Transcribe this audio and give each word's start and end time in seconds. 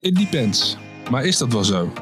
It 0.00 0.16
depends. 0.16 0.76
Maar 1.10 1.24
is 1.24 1.38
dat 1.38 1.52
wel 1.52 1.64
zo? 1.64 1.92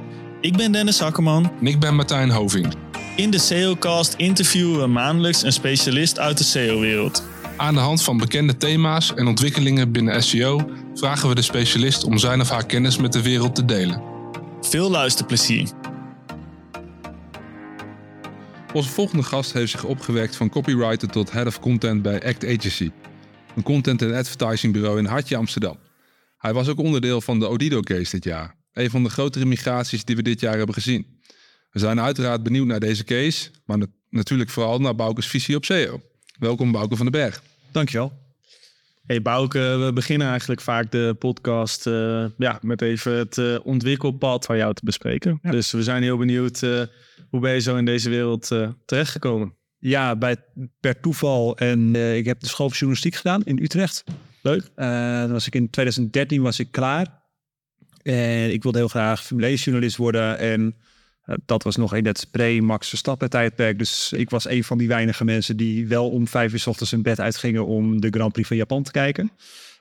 Ik 0.41 0.57
ben 0.57 0.73
Dennis 0.73 1.03
Akkerman. 1.03 1.53
En 1.61 1.67
ik 1.67 1.81
ben 1.81 1.95
Martijn 1.95 2.31
Hoving. 2.31 2.75
In 3.17 3.31
de 3.31 3.39
SEOcast 3.39 4.15
interviewen 4.15 4.81
we 4.81 4.87
maandelijks 4.87 5.43
een 5.43 5.53
specialist 5.53 6.19
uit 6.19 6.39
de 6.39 6.45
SEO-wereld. 6.45 7.25
Aan 7.57 7.75
de 7.75 7.81
hand 7.81 8.03
van 8.03 8.17
bekende 8.17 8.57
thema's 8.57 9.15
en 9.15 9.27
ontwikkelingen 9.27 9.93
binnen 9.93 10.23
SEO 10.23 10.71
vragen 10.95 11.29
we 11.29 11.35
de 11.35 11.43
specialist 11.43 12.05
om 12.05 12.19
zijn 12.19 12.41
of 12.41 12.51
haar 12.51 12.67
kennis 12.67 12.97
met 12.97 13.13
de 13.13 13.23
wereld 13.23 13.55
te 13.55 13.65
delen. 13.65 14.03
Veel 14.61 14.91
luisterplezier. 14.91 15.69
Onze 18.73 18.89
volgende 18.89 19.23
gast 19.23 19.53
heeft 19.53 19.71
zich 19.71 19.85
opgewerkt 19.85 20.37
van 20.37 20.49
copywriter 20.49 21.09
tot 21.09 21.33
head 21.33 21.47
of 21.47 21.61
content 21.61 22.03
bij 22.03 22.27
Act 22.27 22.45
Agency, 22.45 22.91
een 23.57 23.63
content- 23.63 24.03
en 24.03 24.15
advertisingbureau 24.15 24.99
in 24.99 25.05
Hartje 25.05 25.37
Amsterdam. 25.37 25.77
Hij 26.47 26.55
was 26.55 26.69
ook 26.69 26.79
onderdeel 26.79 27.21
van 27.21 27.39
de 27.39 27.49
Odido 27.49 27.81
case 27.81 28.11
dit 28.11 28.25
jaar, 28.25 28.55
een 28.73 28.91
van 28.91 29.03
de 29.03 29.09
grotere 29.09 29.45
migraties 29.45 30.05
die 30.05 30.17
we 30.17 30.23
dit 30.23 30.41
jaar 30.41 30.57
hebben 30.57 30.75
gezien. 30.75 31.07
We 31.71 31.79
zijn 31.79 32.01
uiteraard 32.01 32.43
benieuwd 32.43 32.67
naar 32.67 32.81
deze 32.81 33.05
case, 33.05 33.51
maar 33.65 33.79
natuurlijk 34.11 34.51
vooral 34.51 34.79
naar 34.79 34.95
Bouke's 34.95 35.27
visie 35.27 35.57
op 35.57 35.65
SEO. 35.65 36.01
Welkom 36.39 36.73
Bouke 36.73 36.97
van 36.97 37.11
den 37.11 37.21
Berg. 37.21 37.43
Dankjewel. 37.73 38.13
Hey 39.07 39.23
Bouke, 39.23 39.59
we 39.59 39.91
beginnen 39.95 40.29
eigenlijk 40.29 40.61
vaak 40.61 40.91
de 40.91 41.17
podcast 41.19 41.87
uh, 41.87 42.25
ja, 42.39 42.59
met 42.63 42.83
even 42.83 43.13
het 43.13 43.37
uh, 43.37 43.59
ontwikkelpad 43.63 44.47
van 44.47 44.57
jou 44.57 44.75
te 44.75 44.85
bespreken. 44.85 45.39
Ja. 45.43 45.51
Dus 45.51 45.73
we 45.73 45.83
zijn 45.83 46.03
heel 46.03 46.17
benieuwd, 46.17 46.63
uh, 46.63 46.83
hoe 47.31 47.41
ben 47.41 47.53
je 47.53 47.61
zo 47.61 47.77
in 47.77 47.85
deze 47.85 48.11
wereld 48.11 48.49
terechtgekomen? 48.85 49.55
Ja, 49.79 50.17
bij, 50.17 50.37
per 50.81 51.01
toeval. 51.01 51.57
En 51.57 51.95
ik 51.97 52.25
heb 52.25 52.41
de 52.41 52.47
school 52.47 52.69
van 52.69 52.77
journalistiek 52.77 53.15
gedaan 53.15 53.45
in 53.45 53.63
Utrecht. 53.63 54.05
Leuk. 54.47 54.71
dan 54.75 55.33
was 55.33 55.47
ik 55.47 55.55
in 55.55 55.71
2013 55.71 56.43
was 56.43 56.59
ik 56.59 56.71
klaar. 56.71 57.23
En 58.03 58.53
ik 58.53 58.63
wilde 58.63 58.79
heel 58.79 58.89
graag 58.89 59.25
Formule 59.25 59.55
journalist 59.55 59.97
worden. 59.97 60.39
En 60.39 60.75
dat 61.47 61.63
was 61.63 61.77
nog 61.77 61.95
in 61.95 62.07
het 62.07 62.29
pre-Max 62.31 62.89
Verstappen 62.89 63.31
tijdperk. 63.31 63.79
Dus 63.79 64.13
ik 64.13 64.31
was 64.31 64.49
een 64.49 64.65
van 64.65 64.79
die 64.79 64.89
weinige 64.89 65.25
mensen 65.25 65.57
die 65.57 65.87
wel 65.87 66.11
om 66.11 66.29
vijf 66.29 66.53
uur 66.53 66.59
s 66.59 66.67
ochtends 66.67 66.93
in 66.93 67.03
bed 67.03 67.21
uitgingen 67.21 67.67
om 67.67 68.01
de 68.01 68.09
Grand 68.11 68.33
Prix 68.33 68.49
van 68.49 68.57
Japan 68.57 68.83
te 68.83 68.91
kijken. 68.91 69.31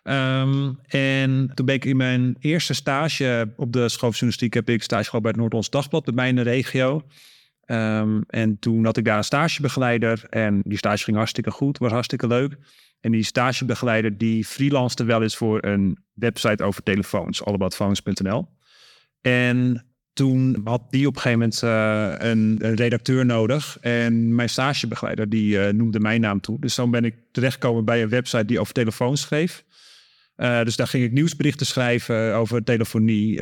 Um, 0.03 0.79
en 0.87 1.51
toen 1.53 1.65
ben 1.65 1.75
ik 1.75 1.85
in 1.85 1.97
mijn 1.97 2.35
eerste 2.39 2.73
stage 2.73 3.53
op 3.55 3.73
de 3.73 3.89
school 3.89 4.13
heb 4.49 4.69
ik 4.69 4.83
stage 4.83 5.03
gehad 5.03 5.21
bij 5.21 5.31
het 5.31 5.39
Noord-Hollands 5.39 5.69
Dagblad, 5.69 6.03
bij 6.05 6.13
mij 6.13 6.33
de 6.33 6.41
regio. 6.41 7.03
Um, 7.65 8.23
en 8.27 8.59
toen 8.59 8.85
had 8.85 8.97
ik 8.97 9.05
daar 9.05 9.17
een 9.17 9.23
stagebegeleider 9.23 10.25
en 10.29 10.61
die 10.63 10.77
stage 10.77 11.03
ging 11.03 11.17
hartstikke 11.17 11.51
goed, 11.51 11.77
was 11.77 11.91
hartstikke 11.91 12.27
leuk. 12.27 12.57
En 12.99 13.11
die 13.11 13.23
stagebegeleider 13.23 14.17
die 14.17 14.45
freelancede 14.45 15.03
wel 15.03 15.21
eens 15.21 15.35
voor 15.35 15.63
een 15.63 15.97
website 16.13 16.63
over 16.63 16.83
telefoons, 16.83 17.45
allaboutphones.nl. 17.45 18.47
En 19.21 19.85
toen 20.13 20.61
had 20.63 20.81
die 20.89 21.07
op 21.07 21.15
een 21.15 21.21
gegeven 21.21 21.39
moment 21.39 21.61
uh, 21.63 22.29
een, 22.29 22.75
redacteur 22.75 23.25
nodig. 23.25 23.77
En 23.81 24.35
mijn 24.35 24.49
stagebegeleider 24.49 25.29
die 25.29 25.57
uh, 25.57 25.69
noemde 25.69 25.99
mijn 25.99 26.21
naam 26.21 26.39
toe. 26.41 26.59
Dus 26.59 26.73
zo 26.73 26.87
ben 26.87 27.05
ik 27.05 27.15
terechtgekomen 27.31 27.85
bij 27.85 28.01
een 28.01 28.09
website 28.09 28.45
die 28.45 28.59
over 28.59 28.73
telefoons 28.73 29.21
schreef. 29.21 29.63
Uh, 30.37 30.63
dus 30.63 30.75
daar 30.75 30.87
ging 30.87 31.03
ik 31.03 31.11
nieuwsberichten 31.11 31.65
schrijven 31.65 32.35
over 32.35 32.63
telefonie. 32.63 33.41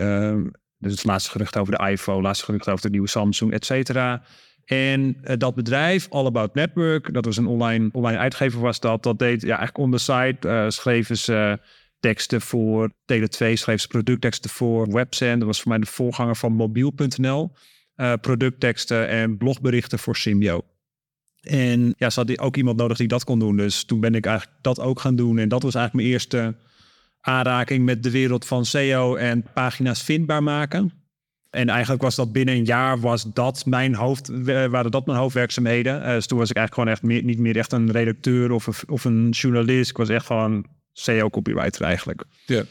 Dus 0.83 0.91
het 0.91 1.03
laatste 1.03 1.31
gerucht 1.31 1.57
over 1.57 1.77
de 1.77 1.89
iPhone, 1.89 2.21
laatste 2.21 2.45
gerucht 2.45 2.69
over 2.69 2.81
de 2.81 2.89
nieuwe 2.89 3.07
Samsung, 3.07 3.51
et 3.51 3.65
cetera. 3.65 4.23
En 4.65 5.17
dat 5.37 5.55
bedrijf, 5.55 6.07
All 6.09 6.25
About 6.25 6.53
Network, 6.53 7.13
dat 7.13 7.25
was 7.25 7.37
een 7.37 7.47
online, 7.47 7.89
online 7.91 8.17
uitgever 8.17 8.59
was 8.59 8.79
dat. 8.79 9.03
Dat 9.03 9.19
deed 9.19 9.41
ja, 9.41 9.57
eigenlijk 9.57 9.77
on 9.77 9.91
the 9.91 9.97
site, 9.97 10.65
schreven 10.67 11.17
ze 11.17 11.59
teksten 11.99 12.41
voor 12.41 12.91
Tele2, 12.91 13.53
schreef 13.53 13.81
ze 13.81 13.87
productteksten 13.87 14.49
voor 14.49 14.93
Webzen. 14.93 15.39
Dat 15.39 15.47
was 15.47 15.61
voor 15.61 15.71
mij 15.71 15.79
de 15.79 15.85
voorganger 15.85 16.35
van 16.35 16.53
mobiel.nl. 16.53 17.51
Uh, 17.95 18.13
productteksten 18.21 19.07
en 19.07 19.37
blogberichten 19.37 19.99
voor 19.99 20.15
Simio. 20.15 20.61
En 21.41 21.93
ja, 21.97 22.09
ze 22.09 22.19
hadden 22.19 22.39
ook 22.39 22.57
iemand 22.57 22.77
nodig 22.77 22.97
die 22.97 23.07
dat 23.07 23.23
kon 23.23 23.39
doen. 23.39 23.57
Dus 23.57 23.83
toen 23.83 23.99
ben 23.99 24.15
ik 24.15 24.25
eigenlijk 24.25 24.57
dat 24.61 24.79
ook 24.79 24.99
gaan 24.99 25.15
doen. 25.15 25.37
En 25.37 25.49
dat 25.49 25.63
was 25.63 25.75
eigenlijk 25.75 26.05
mijn 26.05 26.15
eerste 26.15 26.55
aanraking 27.25 27.85
met 27.85 28.03
de 28.03 28.11
wereld 28.11 28.45
van 28.45 28.65
SEO 28.65 29.15
en 29.15 29.45
pagina's 29.53 30.03
vindbaar 30.03 30.43
maken. 30.43 30.91
En 31.49 31.69
eigenlijk 31.69 32.01
was 32.01 32.15
dat 32.15 32.31
binnen 32.31 32.55
een 32.55 32.65
jaar 32.65 32.99
was 32.99 33.25
dat 33.33 33.65
mijn 33.65 33.95
hoofd, 33.95 34.31
waren 34.45 34.91
dat 34.91 35.05
mijn 35.05 35.17
hoofdwerkzaamheden. 35.17 36.01
Uh, 36.01 36.07
dus 36.07 36.27
toen 36.27 36.37
was 36.37 36.49
ik 36.49 36.55
eigenlijk 36.55 36.73
gewoon 36.73 36.89
echt 36.89 37.01
meer, 37.01 37.23
niet 37.23 37.39
meer 37.39 37.57
echt 37.57 37.71
een 37.71 37.91
redacteur 37.91 38.51
of 38.51 38.67
een, 38.67 38.73
of 38.87 39.05
een 39.05 39.29
journalist. 39.29 39.89
Ik 39.89 39.97
was 39.97 40.09
echt 40.09 40.25
gewoon 40.25 40.65
SEO-copywriter 40.93 41.81
eigenlijk. 41.81 42.23
Ja. 42.45 42.63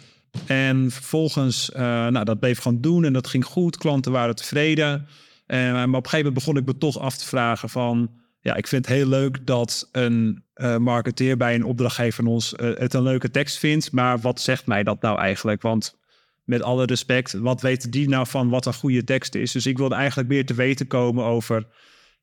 En 0.47 0.91
vervolgens, 0.91 1.71
uh, 1.71 1.81
nou, 2.07 2.25
dat 2.25 2.41
bleef 2.41 2.59
gewoon 2.59 2.81
doen 2.81 3.05
en 3.05 3.13
dat 3.13 3.27
ging 3.27 3.45
goed. 3.45 3.77
Klanten 3.77 4.13
waren 4.13 4.35
tevreden. 4.35 5.07
En, 5.47 5.73
maar 5.73 5.83
op 5.85 5.95
een 5.95 6.11
gegeven 6.11 6.17
moment 6.19 6.35
begon 6.35 6.57
ik 6.57 6.67
me 6.67 6.79
toch 6.79 6.99
af 6.99 7.17
te 7.17 7.27
vragen 7.27 7.69
van... 7.69 8.11
Ja, 8.43 8.55
ik 8.55 8.67
vind 8.67 8.87
het 8.87 8.97
heel 8.97 9.07
leuk 9.07 9.47
dat 9.47 9.89
een 9.93 10.45
uh, 10.55 10.77
marketeer 10.77 11.37
bij 11.37 11.55
een 11.55 11.65
opdrachtgever 11.65 12.25
van 12.25 12.27
ons 12.27 12.55
uh, 12.61 12.77
het 12.79 12.95
een 12.95 13.03
leuke 13.03 13.31
tekst 13.31 13.59
vindt. 13.59 13.93
Maar 13.93 14.19
wat 14.19 14.41
zegt 14.41 14.67
mij 14.67 14.83
dat 14.83 15.01
nou 15.03 15.19
eigenlijk? 15.19 15.63
Want 15.63 15.99
met 16.45 16.63
alle 16.63 16.85
respect, 16.85 17.33
wat 17.33 17.61
weten 17.61 17.91
die 17.91 18.09
nou 18.09 18.27
van 18.27 18.49
wat 18.49 18.67
een 18.67 18.75
goede 18.75 19.05
tekst 19.05 19.35
is? 19.35 19.53
Dus 19.53 19.67
ik 19.67 19.79
wilde 19.79 19.95
eigenlijk 19.95 20.29
meer 20.29 20.47
te 20.47 20.55
weten 20.55 20.87
komen 20.87 21.25
over... 21.25 21.67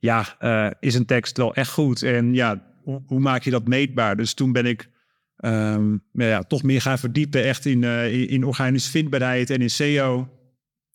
Ja, 0.02 0.40
is 0.80 0.96
een 0.96 1.06
tekst 1.06 1.38
wel 1.38 1.54
echt 1.54 1.72
goed? 1.72 2.04
En 2.04 2.34
ja, 2.34 2.64
hoe, 2.84 3.02
hoe 3.06 3.20
maak 3.20 3.44
je 3.44 3.52
dat 3.52 3.68
meetbaar? 3.68 4.18
Dus 4.18 4.34
toen 4.34 4.52
ben 4.52 4.66
ik 4.66 4.90
Um, 5.46 6.04
ja, 6.12 6.44
toch 6.44 6.64
meer 6.64 6.82
gaan 6.82 7.00
verdiepen 7.00 7.44
echt 7.44 7.66
in, 7.66 7.82
uh, 7.82 8.32
in 8.32 8.44
organische 8.44 8.90
vindbaarheid 8.90 9.50
en 9.50 9.62
in 9.62 9.70
SEO. 9.70 10.30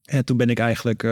En 0.05 0.25
toen 0.25 0.37
ben 0.37 0.51
ik 0.51 0.59
eigenlijk 0.59 1.03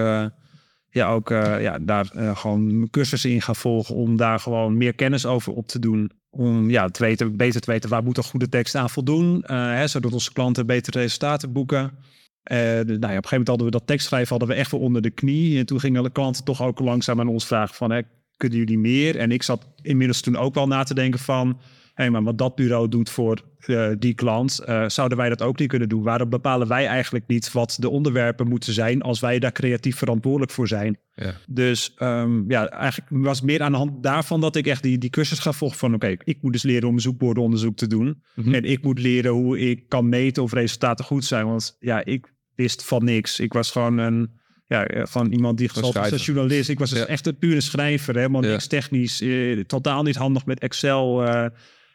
ja, 0.92 1.10
ook 1.10 1.30
uh, 1.30 1.62
ja, 1.62 1.78
daar 1.78 2.06
gewoon 2.34 2.88
cursussen 2.91 3.30
in 3.30 3.42
gaan 3.42 3.56
volgen 3.56 3.94
om 3.94 4.16
daar 4.16 4.38
gewoon 4.38 4.76
meer 4.76 4.94
kennis 4.94 5.26
over 5.26 5.53
op 5.53 5.66
te 5.66 5.78
doen. 5.78 6.10
Om 6.30 6.70
ja, 6.70 6.88
te 6.88 7.03
weten, 7.03 7.36
beter 7.36 7.60
te 7.60 7.70
weten 7.70 7.91
waar 7.91 8.03
moet 8.03 8.16
een 8.16 8.22
goede 8.22 8.48
tekst 8.48 8.75
aan 8.75 8.91
voldoen. 8.91 9.42
Hè, 9.47 9.86
zodat 9.86 10.12
onze 10.12 10.32
klanten 10.32 10.66
betere 10.66 11.00
resultaten 11.00 11.52
boeken. 11.52 11.82
Uh, 12.52 12.58
nou 12.58 12.81
ja, 12.84 12.94
op 12.94 13.00
een 13.00 13.08
gegeven 13.08 13.28
moment 13.31 13.48
hadden 13.48 13.66
we 13.66 13.72
dat 13.72 13.86
tekstschrijven 13.86 14.28
hadden 14.28 14.48
we 14.48 14.54
echt 14.54 14.70
wel 14.70 14.81
onder 14.81 15.02
de 15.02 15.10
knie. 15.10 15.58
En 15.58 15.66
toen 15.66 15.81
gingen 15.81 16.02
de 16.02 16.10
klanten 16.10 16.44
toch 16.44 16.62
ook 16.62 16.78
langzaam 16.78 17.20
aan 17.20 17.28
ons 17.28 17.47
vragen 17.47 17.75
van... 17.75 17.91
Hè, 17.91 18.00
kunnen 18.36 18.58
jullie 18.58 18.78
meer? 18.78 19.16
En 19.16 19.31
ik 19.31 19.42
zat 19.42 19.66
inmiddels 19.82 20.20
toen 20.20 20.36
ook 20.36 20.54
wel 20.54 20.66
na 20.66 20.82
te 20.82 20.94
denken 20.94 21.20
van 21.20 21.58
hey, 21.94 22.10
maar 22.10 22.22
wat 22.22 22.38
dat 22.38 22.54
bureau 22.54 22.88
doet 22.88 23.10
voor 23.10 23.41
uh, 23.66 23.88
die 23.98 24.14
klant, 24.14 24.60
uh, 24.69 24.88
zouden 24.88 25.19
wij 25.19 25.28
dat 25.28 25.42
ook 25.42 25.58
niet 25.58 25.69
kunnen 25.69 25.88
doen? 25.88 26.03
Waarom 26.03 26.28
bepalen 26.28 26.69
wij 26.69 26.86
eigenlijk 26.86 27.26
niet 27.26 27.53
wat 27.53 27.76
de 27.80 27.88
onderwerpen 27.88 28.48
moeten 28.48 28.72
zijn 28.72 29.03
als 29.03 29.20
wij 29.20 29.38
daar 29.38 29.53
creatief 29.53 29.97
verantwoordelijk 29.97 30.52
voor 30.52 30.69
zijn? 30.69 30.98
Ja. 31.14 31.34
Dus 31.47 31.94
um, 31.98 32.44
ja, 32.50 32.69
eigenlijk 32.69 33.25
was 33.25 33.36
het 33.36 33.47
meer 33.47 33.62
aan 33.62 33.72
de 33.72 33.78
hand 33.78 34.02
daarvan 34.02 34.41
dat 34.41 34.56
ik 34.56 34.66
echt 34.66 34.82
die, 34.82 34.98
die 34.98 35.10
cursus 35.10 35.38
ga 35.38 35.52
volgen 35.52 35.78
van 35.78 35.94
oké, 35.94 36.06
okay, 36.06 36.19
ik 36.25 36.38
moet 36.42 36.52
dus 36.52 36.62
leren 36.62 36.88
om 36.88 36.98
zoekwoordenonderzoek 36.98 37.76
te 37.76 37.86
doen. 37.86 38.22
Mm 38.34 38.44
-hmm. 38.44 38.54
En 38.54 38.64
ik 38.64 38.82
moet 38.82 38.98
leren 38.98 39.32
hoe 39.32 39.58
ik 39.58 39.88
kan 39.88 40.08
meten 40.08 40.42
of 40.42 40.52
resultaten 40.52 41.04
goed 41.04 41.25
zijn. 41.25 41.47
Want 41.47 41.76
ja, 41.81 42.04
ik 42.04 42.34
wist 42.54 42.84
van 42.84 43.04
niks. 43.04 43.41
Ik 43.41 43.52
was 43.52 43.70
gewoon 43.70 43.98
een 43.98 44.41
ja, 44.66 45.06
van 45.06 45.32
iemand 45.32 45.58
die 45.58 45.70
was 45.75 45.97
als 45.97 46.26
journalist. 46.26 46.69
Ik 46.69 46.78
was 46.78 46.91
dus 46.91 46.98
ja. 46.98 47.06
echt 47.06 47.26
een 47.26 47.38
pure 47.38 47.60
schrijver, 47.60 48.16
helemaal 48.16 48.44
ja. 48.44 48.50
niks 48.50 48.66
technisch, 48.66 49.20
eh, 49.20 49.60
totaal 49.60 50.02
niet 50.02 50.16
handig 50.16 50.47
met 50.47 50.60
Excel. 50.60 51.26
Uh, 51.26 51.47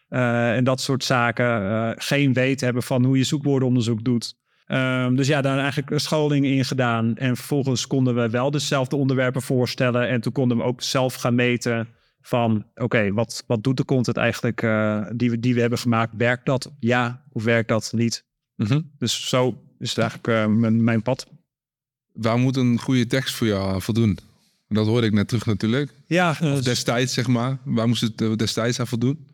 uh, 0.09 0.55
en 0.55 0.63
dat 0.63 0.81
soort 0.81 1.03
zaken. 1.03 1.61
Uh, 1.61 1.91
geen 1.95 2.33
weten 2.33 2.65
hebben 2.65 2.83
van 2.83 3.05
hoe 3.05 3.17
je 3.17 3.23
zoekwoordenonderzoek 3.23 4.03
doet. 4.03 4.35
Um, 4.67 5.15
dus 5.15 5.27
ja, 5.27 5.41
daar 5.41 5.57
eigenlijk 5.57 5.89
een 5.91 5.99
scholing 5.99 6.45
in 6.45 6.65
gedaan. 6.65 7.17
En 7.17 7.35
vervolgens 7.35 7.87
konden 7.87 8.15
we 8.15 8.29
wel 8.29 8.51
dezelfde 8.51 8.95
onderwerpen 8.95 9.41
voorstellen. 9.41 10.07
En 10.07 10.21
toen 10.21 10.31
konden 10.31 10.57
we 10.57 10.63
ook 10.63 10.81
zelf 10.81 11.15
gaan 11.15 11.35
meten 11.35 11.87
van... 12.21 12.65
oké, 12.75 13.13
wat, 13.13 13.43
wat 13.47 13.63
doet 13.63 13.77
de 13.77 13.85
content 13.85 14.17
eigenlijk 14.17 14.61
uh, 14.61 15.05
die, 15.15 15.29
we, 15.29 15.39
die 15.39 15.53
we 15.53 15.61
hebben 15.61 15.79
gemaakt? 15.79 16.13
Werkt 16.17 16.45
dat? 16.45 16.71
Ja, 16.79 17.23
of 17.31 17.43
werkt 17.43 17.69
dat 17.69 17.91
niet? 17.95 18.25
Mm 18.55 18.67
-hmm. 18.67 18.91
Dus 18.97 19.29
zo 19.29 19.61
is 19.79 19.89
het 19.89 19.97
eigenlijk 19.97 20.49
mijn, 20.49 20.83
mijn 20.83 21.01
pad. 21.01 21.27
Waar 22.13 22.37
moet 22.37 22.57
een 22.57 22.79
goede 22.79 23.07
tekst 23.07 23.35
voor 23.35 23.47
jou 23.47 23.81
voldoen? 23.81 24.17
Dat 24.67 24.87
hoorde 24.87 25.07
ik 25.07 25.13
net 25.13 25.27
terug 25.27 25.45
natuurlijk. 25.45 25.91
Ja. 26.05 26.29
Of 26.29 26.61
destijds, 26.61 27.13
zeg 27.13 27.27
maar. 27.27 27.57
Waar 27.63 27.87
moest 27.87 28.01
het 28.01 28.39
destijds 28.39 28.79
aan 28.79 28.87
voldoen? 28.87 29.27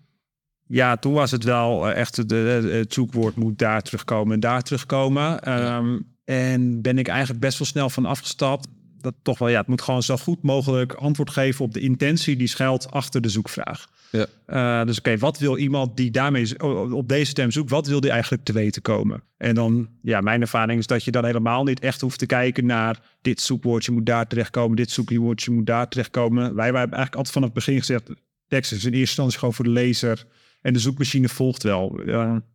Ja, 0.67 0.97
toen 0.97 1.13
was 1.13 1.31
het 1.31 1.43
wel 1.43 1.91
echt, 1.91 2.29
de, 2.29 2.35
het 2.71 2.93
zoekwoord 2.93 3.35
moet 3.35 3.57
daar 3.57 3.81
terugkomen 3.81 4.33
en 4.33 4.39
daar 4.39 4.61
terugkomen. 4.61 5.59
Um, 5.61 6.11
en 6.25 6.81
ben 6.81 6.97
ik 6.97 7.07
eigenlijk 7.07 7.39
best 7.39 7.57
wel 7.57 7.67
snel 7.67 7.89
van 7.89 8.05
afgestapt. 8.05 8.67
Dat 9.01 9.13
toch 9.21 9.37
wel, 9.37 9.49
ja, 9.49 9.57
het 9.57 9.67
moet 9.67 9.81
gewoon 9.81 10.03
zo 10.03 10.17
goed 10.17 10.41
mogelijk 10.41 10.93
antwoord 10.93 11.29
geven 11.29 11.65
op 11.65 11.73
de 11.73 11.79
intentie 11.79 12.35
die 12.35 12.47
schuilt 12.47 12.91
achter 12.91 13.21
de 13.21 13.29
zoekvraag. 13.29 13.87
Ja. 14.11 14.25
Uh, 14.47 14.85
dus 14.85 14.97
oké, 14.97 15.09
okay, 15.09 15.19
wat 15.19 15.37
wil 15.39 15.57
iemand 15.57 15.97
die 15.97 16.11
daarmee 16.11 16.59
op 16.93 17.09
deze 17.09 17.33
term 17.33 17.51
zoekt, 17.51 17.69
wat 17.69 17.87
wil 17.87 17.99
die 17.99 18.11
eigenlijk 18.11 18.43
te 18.43 18.53
weten 18.53 18.81
komen? 18.81 19.23
En 19.37 19.55
dan, 19.55 19.89
ja, 20.01 20.21
mijn 20.21 20.41
ervaring 20.41 20.79
is 20.79 20.87
dat 20.87 21.03
je 21.03 21.11
dan 21.11 21.25
helemaal 21.25 21.63
niet 21.63 21.79
echt 21.79 22.01
hoeft 22.01 22.19
te 22.19 22.25
kijken 22.25 22.65
naar 22.65 22.99
dit 23.21 23.41
zoekwoordje 23.41 23.91
moet 23.91 24.05
daar 24.05 24.27
terechtkomen, 24.27 24.75
dit 24.75 24.91
zoekwoordje 24.91 25.51
moet 25.51 25.65
daar 25.65 25.87
terechtkomen. 25.89 26.41
Wij, 26.41 26.71
wij 26.71 26.79
hebben 26.79 26.97
eigenlijk 26.97 27.15
altijd 27.15 27.33
vanaf 27.33 27.49
het 27.49 27.57
begin 27.57 27.79
gezegd, 27.79 28.09
tekst 28.47 28.71
is 28.71 28.85
in 28.85 28.91
eerste 28.91 28.99
instantie 28.99 29.39
gewoon 29.39 29.53
voor 29.53 29.65
de 29.65 29.71
lezer 29.71 30.25
en 30.63 30.73
de 30.73 30.79
zoekmachine 30.79 31.29
volgt 31.29 31.63
wel. 31.63 32.01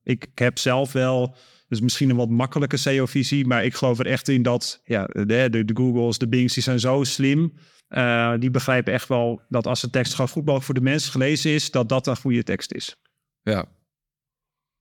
Ik 0.02 0.26
heb 0.34 0.58
zelf 0.58 0.92
wel 0.92 1.34
Dus 1.68 1.80
misschien 1.80 2.10
een 2.10 2.16
wat 2.16 2.28
makkelijke 2.28 2.76
SEO-visie. 2.76 3.46
Maar 3.46 3.64
ik 3.64 3.74
geloof 3.74 3.98
er 3.98 4.06
echt 4.06 4.28
in 4.28 4.42
dat 4.42 4.80
ja, 4.84 5.04
de, 5.06 5.48
de, 5.50 5.64
de 5.64 5.74
Googles, 5.74 6.18
de 6.18 6.28
Bings, 6.28 6.54
die 6.54 6.62
zijn 6.62 6.80
zo 6.80 7.04
slim. 7.04 7.52
Uh, 7.88 8.34
die 8.38 8.50
begrijpen 8.50 8.92
echt 8.92 9.08
wel 9.08 9.42
dat 9.48 9.66
als 9.66 9.80
de 9.80 9.90
tekst 9.90 10.12
gewoon 10.12 10.28
goed 10.28 10.42
mogelijk 10.42 10.64
voor 10.64 10.74
de 10.74 10.80
mensen 10.80 11.12
gelezen 11.12 11.50
is, 11.50 11.70
dat 11.70 11.88
dat 11.88 12.06
een 12.06 12.16
goede 12.16 12.42
tekst 12.42 12.72
is. 12.72 12.96
Ja. 13.42 13.66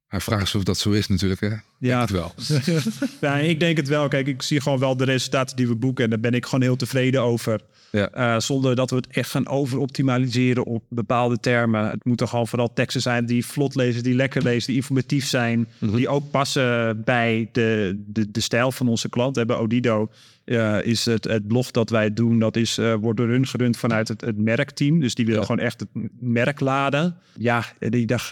Hij 0.07 0.19
vraagt 0.19 0.47
zich 0.47 0.55
of 0.55 0.63
dat 0.63 0.77
zo 0.77 0.91
is 0.91 1.07
natuurlijk, 1.07 1.41
hè? 1.41 1.49
Ja, 1.79 2.01
het 2.01 2.09
wel. 2.09 2.33
ja, 3.21 3.37
ik 3.37 3.59
denk 3.59 3.77
het 3.77 3.87
wel. 3.87 4.07
Kijk, 4.07 4.27
ik 4.27 4.41
zie 4.41 4.61
gewoon 4.61 4.79
wel 4.79 4.97
de 4.97 5.03
resultaten 5.03 5.55
die 5.55 5.67
we 5.67 5.75
boeken 5.75 6.03
en 6.03 6.09
daar 6.09 6.19
ben 6.19 6.33
ik 6.33 6.45
gewoon 6.45 6.61
heel 6.61 6.75
tevreden 6.75 7.21
over. 7.21 7.61
Ja. 7.91 8.35
Uh, 8.35 8.39
zonder 8.39 8.75
dat 8.75 8.89
we 8.89 8.95
het 8.95 9.07
echt 9.07 9.29
gaan 9.29 9.47
overoptimaliseren 9.47 10.65
op 10.65 10.83
bepaalde 10.89 11.39
termen. 11.39 11.89
Het 11.89 12.05
moeten 12.05 12.27
gewoon 12.27 12.47
vooral 12.47 12.73
teksten 12.73 13.01
zijn 13.01 13.25
die 13.25 13.45
vlot 13.45 13.75
lezen, 13.75 14.03
die 14.03 14.15
lekker 14.15 14.43
lezen, 14.43 14.67
die 14.67 14.75
informatief 14.75 15.25
zijn. 15.25 15.67
Mhm. 15.77 15.95
Die 15.95 16.09
ook 16.09 16.31
passen 16.31 17.01
bij 17.03 17.49
de, 17.51 18.03
de, 18.07 18.31
de 18.31 18.39
stijl 18.41 18.71
van 18.71 18.87
onze 18.87 19.09
klant. 19.09 19.33
We 19.33 19.39
hebben 19.39 19.59
Odido 19.59 20.09
uh, 20.45 20.85
is 20.85 21.05
het, 21.05 21.23
het 21.23 21.47
blog 21.47 21.71
dat 21.71 21.89
wij 21.89 22.13
doen, 22.13 22.39
dat 22.39 22.55
is, 22.55 22.77
uh, 22.77 22.93
wordt 22.93 23.17
door 23.17 23.27
hun 23.27 23.47
gerund 23.47 23.77
vanuit 23.77 24.07
het, 24.07 24.21
het 24.21 24.37
merkteam. 24.37 24.99
Dus 24.99 25.15
die 25.15 25.25
willen 25.25 25.39
Ja. 25.39 25.45
gewoon 25.45 25.65
echt 25.65 25.79
het 25.79 25.89
merk 26.19 26.59
laden. 26.59 27.15
Ja, 27.37 27.65
die, 27.79 28.05
dag, 28.05 28.31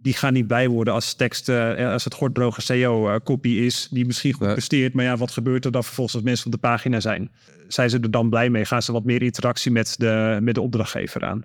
die 0.00 0.14
gaan 0.14 0.32
niet 0.32 0.46
blij 0.46 0.68
worden 0.68 0.94
als 0.94 1.14
tekst, 1.14 1.48
eh, 1.48 1.92
als 1.92 2.04
het 2.04 2.14
gorddroge 2.14 2.60
SEO-copy 2.60 3.48
is, 3.48 3.88
die 3.90 4.06
misschien 4.06 4.32
goed 4.32 4.52
presteert. 4.52 4.94
Maar 4.94 5.04
ja, 5.04 5.16
wat 5.16 5.30
gebeurt 5.30 5.64
er 5.64 5.72
dan 5.72 5.84
vervolgens 5.84 6.16
als 6.16 6.24
mensen 6.24 6.46
op 6.46 6.52
de 6.52 6.58
pagina 6.58 7.00
zijn? 7.00 7.30
Zijn 7.68 7.90
ze 7.90 7.98
er 8.00 8.10
dan 8.10 8.28
blij 8.30 8.50
mee? 8.50 8.64
Gaan 8.64 8.82
ze 8.82 8.92
wat 8.92 9.04
meer 9.04 9.22
interactie 9.22 9.70
met 9.70 9.94
de, 9.98 10.38
met 10.42 10.54
de 10.54 10.60
opdrachtgever 10.60 11.24
aan? 11.24 11.42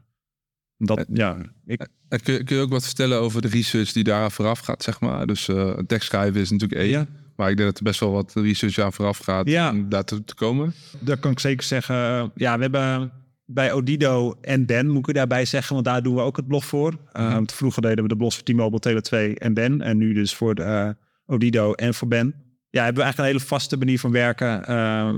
Dat, 0.77 1.05
ja, 1.13 1.38
ik, 1.65 1.88
kun, 2.23 2.33
je- 2.33 2.44
kun 2.44 2.55
je 2.55 2.61
ook 2.61 2.69
wat 2.69 2.85
vertellen 2.85 3.19
over 3.19 3.41
de 3.41 3.47
research 3.47 3.91
die 3.91 4.03
daar 4.03 4.31
vooraf 4.31 4.59
gaat, 4.59 4.83
zeg 4.83 4.99
maar? 4.99 5.27
Dus 5.27 5.47
eh 5.47 5.73
een 5.75 5.85
tekst 5.85 6.07
schrijven 6.07 6.41
is 6.41 6.49
natuurlijk 6.51 6.81
één. 6.81 6.89
Ja. 6.89 7.06
Maar 7.35 7.49
ik 7.49 7.57
denk 7.57 7.69
dat 7.69 7.77
er 7.77 7.83
best 7.83 7.99
wel 7.99 8.11
wat 8.11 8.33
research 8.35 8.77
aan 8.79 8.94
vooraf 8.94 9.17
gaat 9.17 9.47
Ja. 9.49 9.69
om 9.69 9.89
daartoe 9.89 10.23
te 10.23 10.35
komen. 10.35 10.73
dat 10.99 11.19
kan 11.19 11.31
ik 11.31 11.39
zeker 11.39 11.63
zeggen. 11.65 11.95
Ja, 12.35 12.56
we 12.56 12.61
hebben 12.61 13.11
bij 13.53 13.71
Odido 13.71 14.38
en 14.41 14.65
Ben, 14.65 14.89
moet 14.89 15.07
ik 15.07 15.15
daarbij 15.15 15.45
zeggen, 15.45 15.73
want 15.73 15.85
daar 15.85 16.03
doen 16.03 16.15
we 16.15 16.21
ook 16.21 16.38
het 16.38 16.47
blog 16.47 16.65
voor. 16.65 16.91
Uh, 16.91 17.23
Mhm. 17.23 17.33
want 17.33 17.53
vroeger 17.53 17.81
deden 17.81 18.03
we 18.03 18.09
de 18.09 18.15
blogs 18.15 18.35
voor 18.35 18.44
T-Mobile, 18.44 18.79
Tele2 18.79 19.38
en 19.38 19.53
Ben. 19.53 19.81
En 19.81 19.97
nu 19.97 20.13
dus 20.13 20.35
voor 20.35 20.55
de, 20.55 20.63
eh, 20.63 20.89
Odido 21.25 21.73
en 21.73 21.94
voor 21.94 22.07
Ben. 22.07 22.25
Ja, 22.69 22.83
hebben 22.83 22.97
we 22.97 23.01
eigenlijk 23.03 23.17
een 23.17 23.35
hele 23.35 23.39
vaste 23.39 23.77
manier 23.77 24.00
van 24.00 24.11
werken. 24.11 24.63
Uh, 24.69 25.15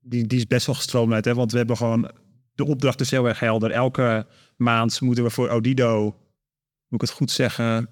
die, 0.00 0.26
die 0.26 0.38
is 0.38 0.46
best 0.46 0.66
wel 0.66 0.74
gestroomlijnd, 0.74 1.24
hè? 1.24 1.34
want 1.34 1.50
we 1.52 1.58
hebben 1.58 1.76
gewoon... 1.76 2.10
De 2.54 2.64
opdracht 2.64 3.00
is 3.00 3.10
heel 3.10 3.26
erg 3.28 3.40
helder. 3.40 3.70
Elke 3.70 4.26
maand 4.56 5.00
moeten 5.00 5.24
we 5.24 5.30
voor 5.30 5.48
Odido, 5.48 6.02
moet 6.88 7.02
ik 7.02 7.08
het 7.08 7.10
goed 7.10 7.30
zeggen... 7.30 7.88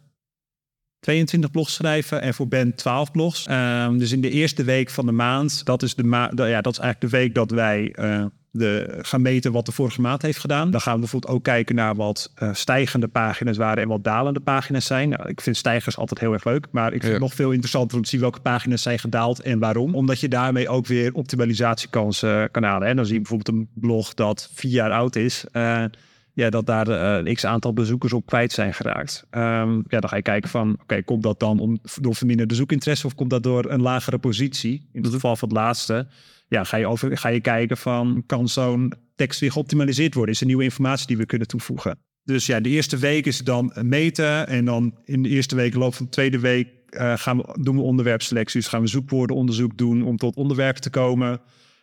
22 1.01 1.51
blogs 1.51 1.75
schrijven 1.75 2.21
en 2.21 2.35
voor 2.35 2.49
Ben 2.49 2.75
12 2.75 3.11
blogs. 3.11 3.47
Ehm, 3.47 3.99
dus 3.99 4.13
in 4.13 4.21
de 4.21 4.31
eerste 4.31 4.65
week 4.65 4.91
van 4.91 5.07
de 5.07 5.13
maand, 5.13 5.65
dat 5.65 5.83
is, 5.83 5.95
de 5.95 6.05
ma 6.05 6.31
ja, 6.35 6.61
dat 6.61 6.73
is 6.73 6.79
eigenlijk 6.79 7.01
de 7.01 7.19
week 7.19 7.35
dat 7.35 7.51
wij 7.51 7.93
eh, 7.93 8.25
de, 8.57 8.99
gaan 9.03 9.23
meten 9.23 9.53
wat 9.53 9.67
de 9.67 9.73
vorige 9.73 10.01
maand 10.01 10.23
heeft 10.23 10.39
gedaan. 10.39 10.71
Dan 10.71 10.81
gaan 10.81 10.95
we 10.95 11.01
bijvoorbeeld 11.01 11.33
ook 11.33 11.43
kijken 11.43 11.75
naar 11.75 11.95
wat 11.95 12.33
eh, 12.35 12.49
stijgende 12.53 13.09
pagina's 13.09 13.57
waren 13.57 13.83
en 13.83 13.89
wat 13.89 14.05
dalende 14.05 14.41
pagina's 14.41 14.87
zijn. 14.87 15.09
Nou, 15.09 15.29
ik 15.29 15.41
vind 15.41 15.57
stijgers 15.57 15.97
altijd 15.97 16.21
heel 16.21 16.33
erg 16.33 16.45
leuk, 16.45 16.67
maar 16.71 16.87
ik 16.87 16.93
vind 16.93 17.05
Ja. 17.05 17.11
het 17.11 17.21
nog 17.21 17.35
veel 17.35 17.51
interessanter 17.51 17.97
om 17.97 18.03
te 18.03 18.09
zien 18.09 18.21
welke 18.21 18.41
pagina's 18.41 18.83
zijn 18.83 18.99
gedaald 18.99 19.41
en 19.41 19.59
waarom. 19.59 19.95
Omdat 19.95 20.21
je 20.21 20.29
daarmee 20.29 20.69
ook 20.69 20.87
weer 20.87 21.15
optimalisatiekansen 21.15 22.43
eh, 22.43 22.49
kan 22.51 22.63
halen. 22.63 22.89
En 22.89 22.97
dan 22.97 23.05
zie 23.05 23.15
je 23.15 23.21
bijvoorbeeld 23.21 23.57
een 23.57 23.69
blog 23.75 24.15
dat 24.15 24.51
vier 24.55 24.71
jaar 24.73 24.91
oud 24.91 25.17
is. 25.17 25.45
eh, 25.53 25.85
ja, 26.33 26.51
dat 26.51 26.67
daar 26.67 26.89
een 26.89 27.35
x 27.35 27.47
aantal 27.47 27.73
bezoekers 27.73 28.13
op 28.13 28.27
kwijt 28.27 28.53
zijn 28.53 28.75
geraakt. 28.75 29.27
Ehm, 29.31 29.75
ja, 29.89 30.01
dan 30.01 30.09
ga 30.09 30.17
je 30.17 30.23
kijken 30.23 30.51
van, 30.51 30.77
oké, 30.83 31.03
komt 31.03 31.23
dat 31.23 31.41
dan 31.41 31.59
om, 31.59 31.79
door 32.01 32.15
verminderde 32.15 32.55
zoekinteresse 32.55 33.07
of 33.07 33.15
komt 33.15 33.31
dat 33.31 33.43
door 33.43 33.71
een 33.71 33.83
lagere 33.83 34.19
positie? 34.19 34.89
In 34.93 35.03
het 35.03 35.13
geval 35.13 35.37
van 35.37 35.49
het 35.49 35.57
laatste, 35.57 36.07
ja, 36.55 36.65
ga 36.65 36.77
je, 36.77 36.87
over, 36.87 37.19
ga 37.19 37.29
je 37.29 37.41
kijken 37.41 37.77
van, 37.77 38.23
kan 38.27 38.49
zo'n 38.49 38.93
tekst 39.15 39.41
weer 39.41 39.53
geoptimaliseerd 39.53 40.15
worden? 40.15 40.35
Is 40.35 40.41
er 40.41 40.47
nieuwe 40.47 40.65
informatie 40.65 41.07
die 41.07 41.17
we 41.17 41.27
kunnen 41.27 41.47
toevoegen? 41.47 41.99
Dus 42.25 42.47
ja, 42.47 42.61
de 42.61 42.69
eerste 42.69 42.97
week 42.97 43.27
is 43.27 43.39
dan 43.39 43.73
meten 43.83 44.47
en 44.49 44.65
dan 44.65 44.95
in 45.05 45.23
de 45.23 45.29
eerste 45.29 45.57
week, 45.57 45.75
loop 45.75 45.95
van 45.95 46.05
de 46.05 46.11
tweede 46.11 46.39
week, 46.39 46.69
eh, 46.89 47.13
gaan 47.17 47.37
we, 47.37 47.59
doen 47.61 47.77
we 47.77 47.83
onderwerpselecties, 47.83 48.69
gaan 48.69 48.81
we 48.81 48.87
zoekwoordenonderzoek 48.87 49.79
doen 49.79 50.03
om 50.03 50.17
tot 50.17 50.37
onderwerpen 50.37 50.83
te 50.83 50.91
komen. 50.91 51.41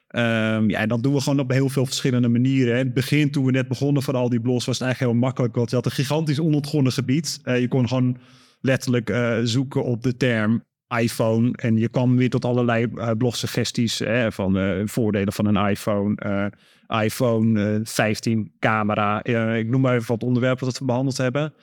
Ehm, 0.08 0.70
ja, 0.70 0.80
en 0.80 0.88
dat 0.88 1.04
doen 1.04 1.14
we 1.14 1.22
gewoon 1.22 1.40
op 1.40 1.52
heel 1.52 1.70
veel 1.70 1.86
verschillende 1.86 2.28
manieren. 2.28 2.78
In 2.78 2.86
het 2.86 2.94
begin, 2.94 3.32
toen 3.32 3.46
we 3.46 3.52
net 3.52 3.68
begonnen 3.68 4.04
van 4.04 4.16
al 4.16 4.30
die 4.30 4.42
blogs, 4.42 4.66
was 4.66 4.80
het 4.80 4.88
eigenlijk 4.88 5.14
heel 5.14 5.22
makkelijk. 5.22 5.56
Want 5.56 5.70
je 5.70 5.76
had 5.76 5.86
een 5.86 5.92
gigantisch 5.92 6.40
onontgonnen 6.40 6.92
gebied. 6.92 7.40
Eh, 7.44 7.60
je 7.60 7.68
kon 7.68 7.88
gewoon 7.88 8.18
letterlijk 8.62 9.10
eh, 9.10 9.38
zoeken 9.44 9.84
op 9.84 10.04
de 10.04 10.18
term 10.18 10.64
iPhone. 11.00 11.52
En 11.56 11.78
je 11.78 11.90
kwam 11.90 12.18
weer 12.18 12.30
tot 12.30 12.46
allerlei 12.46 12.88
eh 12.96 13.10
blogsuggesties 13.18 14.00
hè, 14.00 14.32
van 14.32 14.58
eh, 14.58 14.82
voordelen 14.86 15.34
van 15.34 15.46
een 15.46 15.70
iPhone. 15.70 16.16
eh, 16.16 17.04
iPhone 17.04 17.74
eh, 17.74 17.80
15 17.84 18.52
camera. 18.60 19.24
Ik 19.56 19.70
noem 19.70 19.82
maar 19.82 19.96
even 19.96 20.08
wat 20.08 20.24
onderwerpen 20.24 20.66
dat 20.66 20.80
we 20.80 20.86
behandeld 20.86 21.18
hebben. 21.18 21.54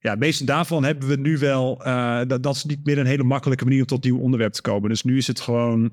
Ja, 0.00 0.10
het 0.10 0.18
meeste 0.18 0.44
daarvan 0.44 0.84
hebben 0.84 1.08
we 1.08 1.16
nu 1.16 1.38
wel. 1.38 1.78
dat, 2.26 2.42
dat 2.42 2.54
is 2.54 2.64
niet 2.64 2.84
meer 2.84 2.98
een 2.98 3.06
hele 3.06 3.22
makkelijke 3.22 3.64
manier 3.64 3.80
om 3.80 3.86
tot 3.86 4.04
nieuw 4.04 4.18
onderwerp 4.18 4.52
te 4.52 4.62
komen. 4.62 4.88
Dus 4.88 5.02
nu 5.02 5.16
is 5.16 5.26
het 5.26 5.40
gewoon 5.40 5.92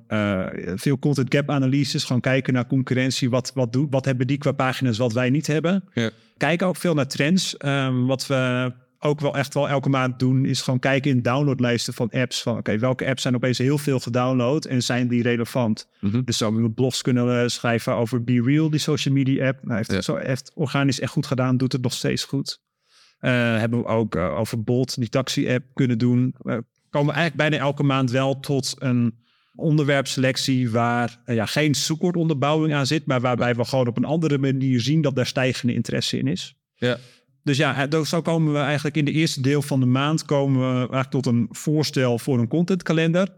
veel 0.75 0.99
content 0.99 1.33
gap 1.35 1.49
analyses. 1.49 2.03
Gewoon 2.03 2.21
kijken 2.21 2.53
naar 2.53 2.67
concurrentie. 2.67 3.29
Wat, 3.29 3.51
wat, 3.53 3.73
doen, 3.73 3.87
wat 3.89 4.05
hebben 4.05 4.27
die 4.27 4.37
qua 4.37 4.51
pagina's 4.51 4.97
wat 4.97 5.13
wij 5.13 5.29
niet 5.29 5.47
hebben? 5.47 5.83
Ja. 5.93 6.09
Kijken 6.37 6.67
ook 6.67 6.75
veel 6.75 6.93
naar 6.93 7.07
trends. 7.07 7.57
Ehm, 7.57 8.05
wat 8.05 8.27
we 8.27 8.71
ook 9.05 9.19
wel 9.19 9.35
echt 9.35 9.53
wel 9.53 9.69
elke 9.69 9.89
maand 9.89 10.19
doen, 10.19 10.45
is 10.45 10.61
gewoon 10.61 10.79
kijken 10.79 11.11
in 11.11 11.21
downloadlijsten 11.21 11.93
van 11.93 12.09
apps. 12.09 12.41
Van 12.41 12.57
oké, 12.57 12.77
welke 12.77 13.05
apps 13.07 13.21
zijn 13.21 13.35
opeens 13.35 13.57
heel 13.57 13.77
veel 13.77 13.99
gedownload 13.99 14.65
en 14.65 14.83
zijn 14.83 15.07
die 15.07 15.21
relevant? 15.21 15.87
Mhm. 15.99 16.23
Dus 16.23 16.37
zo 16.37 16.53
we 16.53 16.71
blogs 16.71 17.01
kunnen 17.01 17.41
eh, 17.41 17.47
schrijven 17.47 17.93
over 17.95 18.23
Be 18.23 18.41
Real, 18.41 18.69
die 18.69 18.79
social 18.79 19.13
media 19.13 19.47
app. 19.47 19.63
Nou, 19.63 19.77
heeft 19.77 19.91
Ja. 19.91 20.01
zo 20.01 20.15
heeft 20.15 20.51
organisch 20.55 20.99
echt 20.99 21.11
goed 21.11 21.25
gedaan, 21.25 21.57
doet 21.57 21.71
het 21.71 21.81
nog 21.81 21.93
steeds 21.93 22.23
goed. 22.23 22.59
Eh, 23.19 23.31
hebben 23.31 23.79
we 23.79 23.85
ook 23.85 24.15
eh, 24.15 24.39
over 24.39 24.63
Bolt, 24.63 24.95
die 24.95 25.09
taxi-app, 25.09 25.65
kunnen 25.73 25.97
doen. 25.97 26.35
Komen 26.89 27.13
we 27.13 27.19
eigenlijk 27.19 27.49
bijna 27.49 27.57
elke 27.57 27.83
maand 27.83 28.11
wel 28.11 28.39
tot 28.39 28.75
een 28.79 29.23
onderwerpselectie 29.55 30.69
waar 30.69 31.21
ja, 31.25 31.45
geen 31.45 31.75
zoekwoordonderbouwing 31.75 32.73
aan 32.73 32.85
zit, 32.85 33.05
maar 33.05 33.21
waarbij 33.21 33.55
we 33.55 33.65
gewoon 33.65 33.87
op 33.87 33.97
een 33.97 34.05
andere 34.05 34.37
manier 34.37 34.81
zien 34.81 35.01
dat 35.01 35.15
daar 35.15 35.25
stijgende 35.25 35.73
interesse 35.73 36.17
in 36.17 36.27
is. 36.27 36.55
Ja. 36.75 36.97
Dus 37.45 37.57
ja, 37.57 37.87
zo 38.03 38.21
komen 38.21 38.53
we 38.53 38.59
eigenlijk 38.59 38.97
in 38.97 39.05
de 39.05 39.11
eerste 39.11 39.41
deel 39.41 39.61
van 39.61 39.79
de 39.79 39.85
maand 39.85 40.25
komen 40.25 40.59
we 40.59 40.77
eigenlijk 40.77 41.09
tot 41.09 41.25
een 41.25 41.47
voorstel 41.51 42.19
voor 42.19 42.39
een 42.39 42.47
contentkalender. 42.47 43.29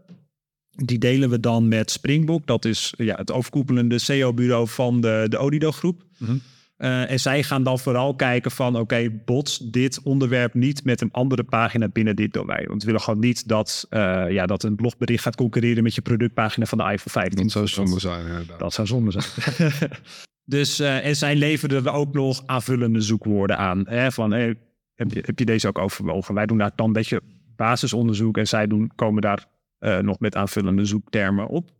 Die 0.70 0.98
delen 0.98 1.30
we 1.30 1.40
dan 1.40 1.68
met 1.68 1.90
Springbok. 1.90 2.46
Dat 2.46 2.64
is 2.64 2.94
ja, 2.96 3.16
het 3.16 3.32
overkoepelende 3.32 3.98
SEO-bureau 3.98 4.68
van 4.68 5.00
de, 5.00 5.26
de 5.28 5.38
Odido-groep. 5.38 6.02
Mhm. 6.18 6.36
Eh, 6.76 7.10
en 7.10 7.20
zij 7.20 7.42
gaan 7.42 7.62
dan 7.62 7.78
vooral 7.78 8.14
kijken 8.14 8.50
van... 8.50 8.76
oké, 8.76 9.10
bots 9.24 9.58
dit 9.58 10.02
onderwerp 10.02 10.54
niet 10.54 10.84
met 10.84 11.00
een 11.00 11.12
andere 11.12 11.44
pagina 11.44 11.88
binnen 11.88 12.16
dit 12.16 12.32
domein. 12.32 12.66
Want 12.66 12.80
we 12.80 12.86
willen 12.86 13.02
gewoon 13.02 13.20
niet 13.20 13.48
dat, 13.48 13.86
eh, 13.90 14.24
ja, 14.30 14.46
dat 14.46 14.62
een 14.62 14.76
blogbericht 14.76 15.22
gaat 15.22 15.36
concurreren... 15.36 15.82
met 15.82 15.94
je 15.94 16.02
productpagina 16.02 16.66
van 16.66 16.78
de 16.78 16.84
iPhone 16.84 17.10
15. 17.10 17.42
Dat 17.42 17.50
zou 17.50 17.66
zonde 17.66 18.00
zijn, 18.00 18.26
inderdaad. 18.26 18.58
Dat 18.58 18.72
zou 18.72 18.86
zonde 18.86 19.10
zijn. 19.10 19.72
dus, 20.48 20.78
eh, 20.78 21.06
en 21.06 21.16
zij 21.16 21.36
leverden 21.36 21.86
er 21.86 21.92
ook 21.92 22.12
nog 22.14 22.42
aanvullende 22.46 23.00
zoekwoorden 23.00 23.58
aan. 23.58 23.84
Hè, 23.88 24.12
van, 24.12 24.30
hey, 24.30 24.56
heb, 24.94 25.12
je, 25.12 25.22
heb 25.26 25.38
je 25.38 25.44
deze 25.44 25.68
ook 25.68 25.78
overwogen? 25.78 26.34
Wij 26.34 26.46
doen 26.46 26.58
daar 26.58 26.72
dan 26.74 26.86
een 26.86 26.92
beetje 26.92 27.22
basisonderzoek 27.56 28.38
en 28.38 28.48
zij 28.48 28.66
doen, 28.66 28.90
komen 28.94 29.22
daar 29.22 29.46
eh, 29.78 29.98
nog 29.98 30.18
met 30.18 30.36
aanvullende 30.36 30.84
zoektermen 30.84 31.48
op. 31.48 31.70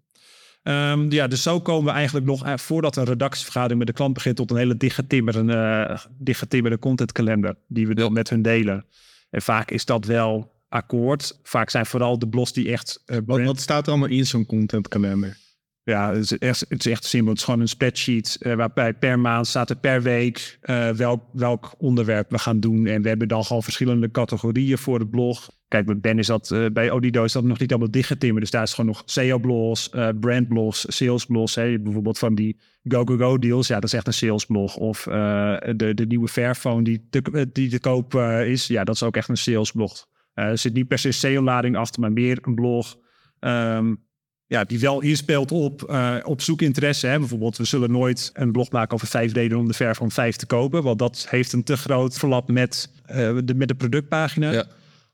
Ehm, 0.63 1.11
ja, 1.11 1.27
dus 1.27 1.43
zo 1.43 1.61
komen 1.61 1.85
we 1.85 1.91
eigenlijk 1.91 2.27
nog, 2.27 2.45
eh, 2.45 2.57
voordat 2.57 2.97
een 2.97 3.05
redactievergadering 3.05 3.79
met 3.79 3.87
de 3.87 3.95
klant 3.95 4.15
begint, 4.15 4.37
tot 4.37 4.51
een 4.51 4.57
hele 4.57 4.77
dichtgetimmerde, 4.77 5.99
dichtgetimmerde 6.19 6.79
contentkalender 6.79 7.57
die 7.69 7.87
we 7.87 7.95
dan 7.95 8.13
met 8.13 8.31
hun 8.31 8.43
delen. 8.43 8.85
En 9.31 9.43
vaak 9.43 9.71
is 9.71 9.85
dat 9.85 10.05
wel 10.05 10.53
akkoord. 10.69 11.39
Vaak 11.43 11.71
zijn 11.71 11.87
vooral 11.87 12.19
de 12.19 12.29
blogs 12.29 12.53
die 12.53 12.71
echt 12.73 13.03
Wat, 13.27 13.43
wat 13.43 13.61
staat 13.61 13.87
er 13.87 13.93
allemaal 13.93 14.09
in 14.09 14.27
zo'n 14.27 14.47
contentkalender? 14.47 15.37
Ja, 15.89 16.13
het 16.13 16.23
is 16.23 16.39
echt, 16.39 16.65
het 16.69 16.87
is 16.87 16.93
echt 16.93 17.05
simpel. 17.05 17.31
Het 17.31 17.39
is 17.39 17.45
gewoon 17.45 17.61
een 17.61 17.69
spreadsheet 17.69 18.37
eh, 18.41 18.55
waarbij 18.55 18.95
per 18.95 19.19
maand 19.19 19.47
staat 19.47 19.71
er 19.71 19.77
per 19.77 20.03
week 20.03 20.59
eh, 20.61 20.91
welk, 20.91 21.23
welk 21.33 21.75
onderwerp 21.79 22.31
we 22.31 22.39
gaan 22.39 22.61
doen. 22.61 22.87
En 22.87 23.03
we 23.03 23.09
hebben 23.09 23.29
dan 23.29 23.45
gewoon 23.45 23.63
verschillende 23.63 24.11
categorieën 24.11 24.79
voor 24.79 24.99
het 24.99 25.11
blog. 25.11 25.51
Kijk, 25.69 25.87
bij 25.87 25.99
Ben 25.99 26.19
is 26.19 26.27
dat, 26.27 26.51
eh, 26.51 26.67
bij 26.73 26.91
Odido 26.91 27.25
is 27.25 27.33
dat 27.33 27.45
nog 27.45 27.59
niet 27.59 27.71
allemaal 27.71 27.91
dichtgetimmerd. 27.91 28.41
Dus 28.41 28.51
daar 28.51 28.63
is 28.63 28.75
gewoon 28.75 28.91
nog 28.91 29.03
SEO-blogs, 29.05 29.89
brandblogs, 30.21 30.85
salesblogs. 30.89 31.55
Bijvoorbeeld 31.55 32.19
van 32.19 32.35
die 32.35 32.61
go-go-go 32.83 33.39
deals. 33.39 33.67
Ja, 33.67 33.75
dat 33.75 33.85
is 33.85 33.93
echt 33.93 34.07
een 34.07 34.13
salesblog. 34.13 34.77
Of 34.77 35.03
de, 35.03 35.93
de 35.95 36.07
nieuwe 36.07 36.29
Fairphone 36.29 36.83
die 36.83 37.07
te, 37.11 37.49
die 37.53 37.69
te 37.69 37.81
koop 37.81 38.15
is. 38.45 38.67
Ja, 38.67 38.85
dat 38.85 38.95
is 38.95 39.03
ook 39.03 39.17
echt 39.17 39.29
een 39.29 39.37
salesblog. 39.37 40.07
Er 40.35 40.59
zit 40.59 40.75
niet 40.75 40.89
per 40.89 40.99
se 40.99 41.13
SEO-lading 41.13 41.77
achter, 41.77 42.01
maar 42.01 42.13
meer 42.13 42.39
een 42.43 42.55
blog. 42.55 42.97
Ehm, 43.39 43.95
ja, 44.49 44.65
die 44.65 44.79
wel 44.81 45.01
inspeelt 45.03 45.53
op, 45.53 45.83
eh, 45.83 46.15
op 46.23 46.41
zoekinteresse. 46.41 47.07
Hè. 47.07 47.19
Bijvoorbeeld, 47.19 47.57
we 47.57 47.65
zullen 47.65 47.91
nooit 47.91 48.31
een 48.35 48.53
blog 48.53 48.71
maken 48.71 48.95
over 48.95 49.07
vijf 49.07 49.33
redenen 49.33 49.59
om 49.59 49.69
de 49.69 49.75
Fairphone 49.75 50.11
5 50.11 50.37
te 50.37 50.47
kopen. 50.47 50.83
Want 50.83 50.99
dat 50.99 51.27
heeft 51.31 51.53
een 51.53 51.63
te 51.65 51.77
groot 51.77 52.19
verlap 52.19 52.51
met, 52.51 52.91
eh, 53.07 53.37
de, 53.45 53.55
met 53.55 53.69
de 53.69 53.75
productpagina. 53.75 54.51
Ja. 54.51 54.65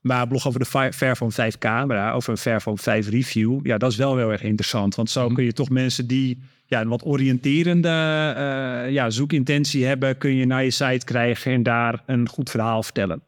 Maar 0.01 0.29
blog 0.29 0.47
over 0.47 0.61
de 0.61 0.67
Fi- 0.67 0.93
Fairphone 0.93 1.31
5 1.31 1.59
camera, 1.59 2.13
over 2.13 2.31
een 2.31 2.39
Fairphone 2.39 2.77
5 2.79 3.09
review, 3.09 3.67
ja, 3.67 3.79
dat 3.79 3.91
is 3.91 3.97
wel 3.97 4.17
heel 4.17 4.31
erg 4.33 4.43
interessant. 4.43 4.95
Want 4.95 5.11
zo 5.11 5.25
Mhm. 5.25 5.35
kun 5.35 5.45
je 5.45 5.53
toch 5.53 5.71
mensen 5.71 6.07
die 6.07 6.39
ja, 6.67 6.81
een 6.81 6.89
wat 6.89 7.05
oriënterende 7.05 7.89
eh, 8.37 8.91
ja, 8.93 9.11
zoekintentie 9.11 9.85
hebben, 9.85 10.19
kun 10.19 10.35
je 10.35 10.47
naar 10.47 10.65
je 10.65 10.71
site 10.71 11.05
krijgen 11.05 11.53
en 11.53 11.63
daar 11.63 12.03
een 12.07 12.29
goed 12.29 12.51
verhaal 12.51 12.83
vertellen. 12.83 13.23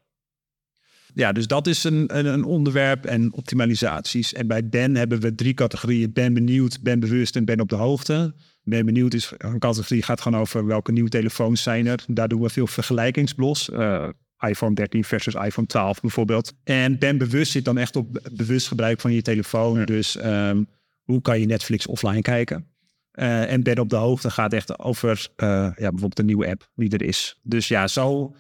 Ja, 1.16 1.32
dus 1.32 1.46
dat 1.46 1.66
is 1.66 1.84
een, 1.84 2.18
een, 2.18 2.26
een 2.26 2.44
onderwerp 2.44 3.04
en 3.04 3.32
optimalisaties. 3.32 4.32
En 4.32 4.46
bij 4.46 4.68
Ben 4.68 4.96
hebben 4.96 5.20
we 5.20 5.34
drie 5.34 5.54
categorieën. 5.54 6.12
Ben 6.12 6.34
benieuwd, 6.34 6.82
ben 6.82 7.00
bewust 7.00 7.36
en 7.36 7.44
ben 7.44 7.60
op 7.60 7.68
de 7.68 7.74
hoogte. 7.74 8.34
Ben 8.62 8.84
benieuwd 8.84 9.14
is 9.14 9.32
een 9.38 9.58
categorie 9.58 10.02
gaat 10.02 10.20
gewoon 10.20 10.40
over 10.40 10.66
welke 10.66 10.92
nieuwe 10.92 11.08
telefoons 11.08 11.62
zijn 11.62 11.86
er. 11.86 12.04
Daar 12.06 12.28
doen 12.28 12.40
we 12.40 12.48
veel 12.48 12.66
vergelijkingsblos. 12.66 13.70
Eh, 13.70 14.08
iPhone 14.48 14.74
13 14.74 15.04
versus 15.04 15.34
iPhone 15.34 15.66
12 15.66 16.00
bijvoorbeeld. 16.00 16.52
En 16.64 16.98
ben 16.98 17.18
bewust 17.18 17.52
zit 17.52 17.64
dan 17.64 17.78
echt 17.78 17.96
op 17.96 18.20
bewust 18.32 18.68
gebruik 18.68 19.00
van 19.00 19.12
je 19.12 19.22
telefoon. 19.22 19.84
Dus 19.84 20.16
ehm, 20.16 20.62
hoe 21.02 21.20
kan 21.20 21.40
je 21.40 21.46
Netflix 21.46 21.86
offline 21.86 22.22
kijken? 22.22 22.66
Eh, 23.10 23.52
en 23.52 23.62
ben 23.62 23.78
op 23.78 23.88
de 23.88 23.96
hoogte 23.96 24.30
gaat 24.30 24.52
echt 24.52 24.78
over 24.78 25.28
eh, 25.36 25.46
ja, 25.48 25.72
bijvoorbeeld 25.76 26.18
een 26.18 26.26
nieuwe 26.26 26.48
app 26.48 26.70
die 26.74 26.90
er 26.90 27.02
is. 27.02 27.40
Dus 27.42 27.68
ja, 27.68 27.86
zo 27.86 28.34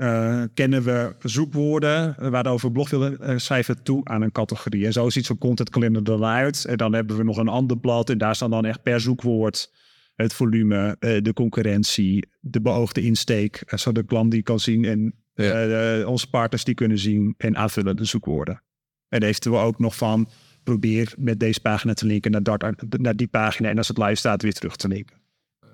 eh, 0.00 0.42
kennen 0.54 0.82
we 0.82 1.14
zoekwoorden 1.22 2.30
waarover 2.30 2.66
we 2.66 2.72
blog 2.72 2.90
willen 2.90 3.40
schrijven 3.40 3.82
toe 3.82 4.04
aan 4.04 4.22
een 4.22 4.32
categorie. 4.32 4.86
En 4.86 4.92
zo 4.92 5.10
ziet 5.10 5.26
zo'n 5.26 5.38
content 5.38 5.70
calendar 5.70 6.14
eruit. 6.14 6.64
En 6.64 6.76
dan 6.76 6.92
hebben 6.92 7.16
we 7.16 7.22
nog 7.22 7.36
een 7.36 7.48
ander 7.48 7.78
blad 7.78 8.10
en 8.10 8.18
daar 8.18 8.34
staan 8.34 8.50
dan 8.50 8.64
echt 8.64 8.82
per 8.82 9.00
zoekwoord 9.00 9.72
het 10.14 10.34
volume, 10.34 10.96
eh, 10.98 11.22
de 11.22 11.32
concurrentie, 11.32 12.28
de 12.40 12.60
beoogde 12.60 13.02
insteek, 13.02 13.62
eh, 13.66 13.78
zodat 13.78 14.02
de 14.02 14.08
klant 14.08 14.30
die 14.30 14.42
kan 14.42 14.60
zien 14.60 14.84
en 14.84 15.14
Ja. 15.34 16.06
onze 16.06 16.30
partners 16.30 16.64
die 16.64 16.74
kunnen 16.74 16.98
zien 16.98 17.34
en 17.38 17.56
aanvullen 17.56 17.96
de 17.96 18.04
zoekwoorden. 18.04 18.62
En 19.08 19.22
eventueel 19.22 19.60
ook 19.60 19.78
nog 19.78 19.96
van 19.96 20.28
probeer 20.64 21.14
met 21.18 21.40
deze 21.40 21.60
pagina 21.60 21.94
te 21.94 22.06
linken 22.06 22.30
naar, 22.30 22.42
dat, 22.42 22.74
naar 22.88 23.16
die 23.16 23.28
pagina 23.28 23.68
en 23.68 23.76
als 23.76 23.88
het 23.88 23.98
live 23.98 24.14
staat 24.14 24.42
weer 24.42 24.52
terug 24.52 24.76
te 24.76 24.88
linken. 24.88 25.19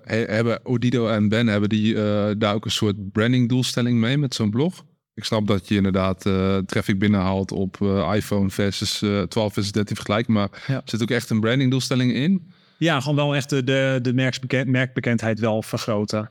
He- 0.07 0.25
hebben 0.33 0.65
Odido 0.65 1.07
en 1.07 1.29
Ben 1.29 1.47
hebben 1.47 1.69
die 1.69 1.95
eh, 1.95 2.29
daar 2.37 2.53
ook 2.53 2.65
een 2.65 2.71
soort 2.71 3.11
branding 3.11 3.49
doelstelling 3.49 3.99
mee 3.99 4.17
met 4.17 4.35
zo'n 4.35 4.49
blog? 4.49 4.85
Ik 5.13 5.23
snap 5.23 5.47
dat 5.47 5.67
je 5.67 5.75
inderdaad 5.75 6.25
eh, 6.25 6.57
traffic 6.57 6.99
binnenhaalt 6.99 7.51
op 7.51 7.77
eh, 7.81 8.11
iPhone 8.15 8.49
versus 8.49 9.01
eh 9.01 9.21
12 9.21 9.53
versus 9.53 9.71
13 9.71 9.95
vergelijk, 9.95 10.27
maar 10.27 10.63
Ja. 10.67 10.81
zit 10.85 11.01
ook 11.01 11.09
echt 11.11 11.29
een 11.29 11.39
branding 11.39 11.71
doelstelling 11.71 12.13
in? 12.13 12.51
Ja, 12.79 12.99
gewoon 12.99 13.15
wel 13.15 13.35
echt 13.35 13.49
de, 13.49 13.63
de, 13.63 13.99
de 14.01 14.13
merksbeken- 14.13 14.71
merkbekendheid 14.71 15.39
wel 15.39 15.61
vergroten. 15.61 16.29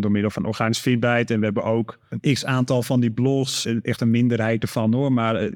Door 0.00 0.10
middel 0.10 0.30
van 0.30 0.44
organisch 0.44 0.78
feedback. 0.78 1.28
En 1.28 1.38
we 1.38 1.44
hebben 1.44 1.62
ook 1.64 1.98
een 2.08 2.32
x 2.34 2.44
aantal 2.44 2.82
van 2.82 3.00
die 3.00 3.10
blogs. 3.10 3.66
Echt 3.82 4.00
een 4.00 4.10
minderheid 4.10 4.62
ervan 4.62 4.94
hoor. 4.94 5.12
Maar 5.12 5.36
eh, 5.36 5.52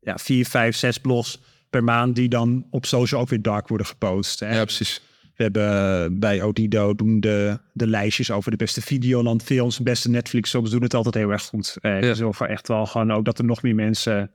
ja, 0.00 0.16
vier, 0.18 0.46
vijf, 0.46 0.76
zes 0.76 0.98
blogs 0.98 1.40
per 1.70 1.84
maand 1.84 2.16
die 2.16 2.28
dan 2.28 2.66
op 2.70 2.86
social 2.86 3.20
ook 3.20 3.28
weer 3.28 3.42
dark 3.42 3.68
worden 3.68 3.86
gepost. 3.86 4.40
Hè. 4.40 4.54
Ja, 4.56 4.64
precies. 4.64 5.00
We 5.36 5.42
hebben 5.42 5.68
eh, 6.04 6.10
bij 6.18 6.42
Odido 6.42 6.94
doen 6.94 7.20
de, 7.20 7.58
de 7.72 7.86
lijstjes 7.86 8.30
over 8.30 8.50
de 8.50 8.56
beste 8.56 8.82
Videoland 8.82 9.42
films, 9.42 9.80
beste 9.80 10.10
Netflix 10.10 10.50
films 10.50 10.70
doen 10.70 10.82
het 10.82 10.94
altijd 10.94 11.14
heel 11.14 11.30
erg 11.30 11.42
goed. 11.42 11.76
Eh 11.80 12.00
Ja. 12.00 12.06
ja. 12.06 12.14
zorgen 12.14 12.48
echt 12.48 12.68
wel 12.68 12.86
gewoon 12.86 13.12
ook 13.12 13.24
dat 13.24 13.38
er 13.38 13.44
nog 13.44 13.62
meer 13.62 13.74
mensen 13.74 14.30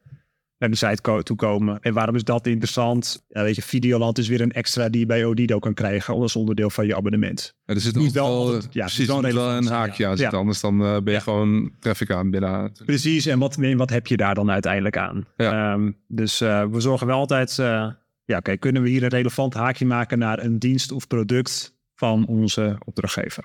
naar 0.57 0.69
de 0.69 0.75
site 0.75 1.21
toe 1.23 1.35
komen. 1.35 1.77
En 1.81 1.93
waarom 1.93 2.15
is 2.15 2.23
dat 2.23 2.47
interessant? 2.47 3.25
Ja, 3.27 3.43
weet 3.43 3.55
je, 3.55 3.61
Videoland 3.61 4.17
is 4.17 4.27
weer 4.27 4.41
een 4.41 4.51
extra 4.51 4.89
die 4.89 4.99
je 4.99 5.05
bij 5.05 5.25
Odido 5.25 5.59
kan 5.59 5.73
krijgen 5.73 6.13
als 6.13 6.35
onderdeel 6.35 6.69
van 6.69 6.85
je 6.87 6.95
abonnement. 6.95 7.55
Ja, 7.65 7.73
er 7.73 7.81
zit 7.81 8.11
wel 8.13 8.25
altijd- 8.25 8.63
ja, 8.63 8.69
precies, 8.69 8.91
het 8.91 8.99
is 8.99 9.07
wel 9.07 9.21
moet 9.21 9.33
wel 9.33 9.49
een 9.51 9.67
haakje 9.67 10.03
ja. 10.03 10.15
zitten, 10.15 10.37
anders 10.37 10.61
dan 10.61 10.83
eh, 10.85 10.97
ben 11.01 11.13
je 11.13 11.19
gewoon 11.19 11.71
traffic 11.79 12.11
aan 12.11 12.29
binnen. 12.31 12.71
Precies, 12.85 13.25
en 13.25 13.39
wat, 13.39 13.55
wat 13.75 13.89
heb 13.89 14.07
je 14.07 14.17
daar 14.17 14.35
dan 14.35 14.51
uiteindelijk 14.51 14.97
aan? 14.97 15.25
Ehm, 15.35 15.91
dus 16.07 16.41
eh, 16.41 16.65
we 16.65 16.79
zorgen 16.79 17.07
wel 17.07 17.17
altijd, 17.17 17.59
eh, 17.59 17.87
ja 18.29 18.37
oké, 18.37 18.57
kunnen 18.57 18.81
we 18.81 18.89
hier 18.89 19.03
een 19.03 19.09
relevant 19.09 19.53
haakje 19.53 19.85
maken 19.85 20.19
naar 20.19 20.43
een 20.43 20.59
dienst 20.59 20.91
of 20.91 21.07
product 21.07 21.75
van 21.95 22.27
onze 22.27 22.75
opdrachtgever? 22.85 23.43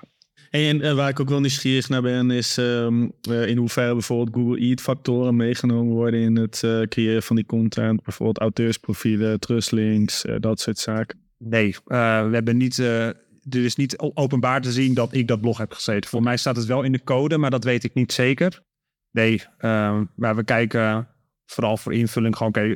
En 0.49 0.81
eh, 0.81 0.93
waar 0.93 1.09
ik 1.09 1.19
ook 1.19 1.29
wel 1.29 1.39
nieuwsgierig 1.39 1.89
naar 1.89 2.01
ben, 2.01 2.31
is 2.31 2.57
ehm, 2.57 3.07
eh, 3.21 3.47
in 3.47 3.57
hoeverre 3.57 3.93
bijvoorbeeld 3.93 4.35
Google 4.35 4.59
Eat 4.59 4.81
factoren 4.81 5.35
meegenomen 5.35 5.93
worden 5.93 6.19
in 6.19 6.35
het 6.35 6.63
eh, 6.63 6.81
creëren 6.81 7.23
van 7.23 7.35
die 7.35 7.45
content. 7.45 8.03
Bijvoorbeeld 8.03 8.39
auteursprofielen, 8.39 9.39
trustlinks, 9.39 10.25
dat 10.39 10.59
soort 10.59 10.77
zaken. 10.77 11.19
Nee, 11.37 11.75
we 11.85 11.95
hebben 12.31 12.57
niet. 12.57 12.77
er 12.77 13.15
is 13.49 13.75
niet 13.75 13.97
openbaar 13.97 14.61
te 14.61 14.71
zien 14.71 14.93
dat 14.93 15.13
ik 15.13 15.27
dat 15.27 15.41
blog 15.41 15.57
heb 15.57 15.71
gezeten. 15.71 16.09
Voor 16.09 16.23
mij 16.23 16.37
staat 16.37 16.55
het 16.55 16.65
wel 16.65 16.83
in 16.83 16.91
de 16.91 17.03
code, 17.03 17.37
maar 17.37 17.51
dat 17.51 17.63
weet 17.63 17.83
ik 17.83 17.93
niet 17.93 18.13
zeker. 18.13 18.63
Nee, 19.15 19.41
eh, 19.57 20.01
maar 20.15 20.35
we 20.35 20.43
kijken 20.43 21.07
vooral 21.45 21.77
voor 21.77 21.93
invulling 21.93 22.35
gewoon 22.35 22.55
oké, 22.55 22.75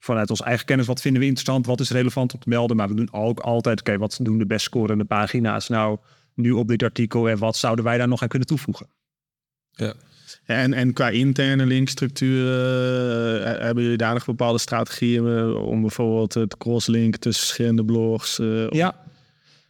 vanuit 0.00 0.30
onze 0.30 0.44
eigen 0.44 0.66
kennis. 0.66 0.86
Wat 0.86 1.00
vinden 1.00 1.20
we 1.20 1.26
interessant? 1.26 1.66
Wat 1.66 1.80
is 1.80 1.90
relevant 1.90 2.34
om 2.34 2.40
te 2.40 2.48
melden? 2.48 2.76
Maar 2.76 2.88
we 2.88 2.94
doen 2.94 3.12
ook 3.12 3.40
altijd, 3.40 3.80
oké, 3.80 3.98
wat 3.98 4.18
doen 4.22 4.38
de 4.38 4.46
best 4.46 4.64
scorende 4.64 5.04
pagina's 5.04 5.68
nou 5.68 5.98
nu 6.34 6.50
op 6.50 6.68
dit 6.68 6.82
artikel? 6.82 7.28
En 7.28 7.38
wat 7.38 7.56
zouden 7.56 7.84
wij 7.84 7.98
daar 7.98 8.08
nog 8.08 8.22
aan 8.22 8.28
kunnen 8.28 8.48
toevoegen? 8.48 8.86
Ja, 9.70 9.94
En, 10.44 10.72
en 10.72 10.92
qua 10.92 11.08
interne 11.08 11.66
linkstructuren, 11.66 13.44
eh, 13.54 13.62
hebben 13.62 13.82
jullie 13.82 13.98
daar 13.98 14.14
nog 14.14 14.24
bepaalde 14.24 14.58
strategieën 14.58 15.26
eh, 15.38 15.54
om 15.54 15.80
bijvoorbeeld 15.80 16.34
het 16.34 16.56
crosslink 16.56 17.16
tussen 17.16 17.44
verschillende 17.44 17.84
blogs? 17.84 18.38
eh, 18.38 18.68
Ja, 18.70 19.04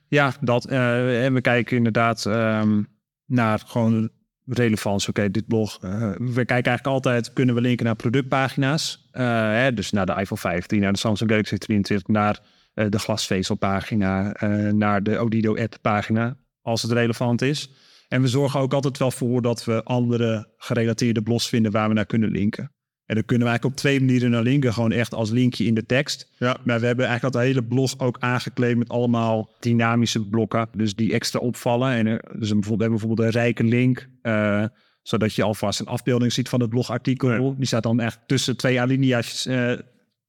ja 0.08 0.34
dat. 0.40 0.64
eh, 0.66 1.24
en 1.24 1.34
we 1.34 1.40
kijken 1.40 1.76
inderdaad 1.76 2.26
ehm, 2.26 2.82
naar 3.26 3.62
gewoon 3.66 4.10
relevans. 4.58 5.08
Oké, 5.08 5.30
dit 5.30 5.46
blog. 5.46 5.78
eh, 5.80 5.90
we 6.18 6.32
kijken 6.32 6.48
eigenlijk 6.48 6.86
altijd, 6.86 7.32
kunnen 7.32 7.54
we 7.54 7.60
linken 7.60 7.86
naar 7.86 7.96
productpagina's? 7.96 9.08
Eh, 9.10 9.24
hè, 9.34 9.74
dus 9.74 9.90
naar 9.90 10.06
de 10.06 10.12
iPhone 10.12 10.40
15, 10.40 10.80
naar 10.80 10.92
de 10.92 10.98
Samsung 10.98 11.30
Galaxy 11.30 11.56
23, 11.56 12.08
naar 12.08 12.40
eh, 12.74 12.86
de 12.88 12.98
glasvezelpagina, 12.98 14.36
naar 14.72 15.02
de 15.02 15.18
Odido 15.18 15.56
app 15.56 15.76
pagina, 15.80 16.36
als 16.62 16.82
het 16.82 16.92
relevant 16.92 17.42
is. 17.42 17.70
En 18.08 18.22
we 18.22 18.28
zorgen 18.28 18.60
ook 18.60 18.72
altijd 18.72 18.98
wel 18.98 19.10
voor 19.10 19.42
dat 19.42 19.64
we 19.64 19.82
andere 19.82 20.48
gerelateerde 20.56 21.22
blogs 21.22 21.48
vinden 21.48 21.72
waar 21.72 21.88
we 21.88 21.94
naar 21.94 22.06
kunnen 22.06 22.30
linken. 22.30 22.72
En 23.10 23.16
dan 23.16 23.24
kunnen 23.24 23.46
we 23.46 23.52
eigenlijk 23.52 23.78
op 23.78 23.84
twee 23.86 24.00
manieren 24.00 24.30
naar 24.30 24.42
linken. 24.42 24.72
Gewoon 24.72 24.92
echt 24.92 25.14
als 25.14 25.30
linkje 25.30 25.64
in 25.64 25.74
de 25.74 25.86
tekst. 25.86 26.30
Ja. 26.38 26.56
Maar 26.64 26.80
we 26.80 26.86
hebben 26.86 27.06
eigenlijk 27.06 27.34
dat 27.34 27.44
hele 27.44 27.64
blog 27.64 27.98
ook 27.98 28.16
aangekleed 28.18 28.76
met 28.76 28.88
allemaal 28.88 29.50
dynamische 29.60 30.28
blokken. 30.28 30.68
Dus 30.76 30.94
die 30.94 31.12
extra 31.12 31.38
opvallen. 31.38 31.92
En 31.92 32.06
eh, 32.06 32.12
dus 32.12 32.20
bijvoorbeeld, 32.32 32.62
we 32.62 32.70
hebben 32.70 32.90
bijvoorbeeld 32.90 33.20
een 33.28 33.40
rijke 33.40 33.64
link. 33.64 34.08
eh, 34.22 34.64
zodat 35.02 35.34
je 35.34 35.42
alvast 35.42 35.80
een 35.80 35.86
afbeelding 35.86 36.32
ziet 36.32 36.48
van 36.48 36.60
het 36.60 36.70
blogartikel. 36.70 37.54
Die 37.56 37.66
staat 37.66 37.82
dan 37.82 38.00
echt 38.00 38.20
tussen 38.26 38.56
twee 38.56 38.80
alinea's, 38.80 39.46
eh, 39.46 39.72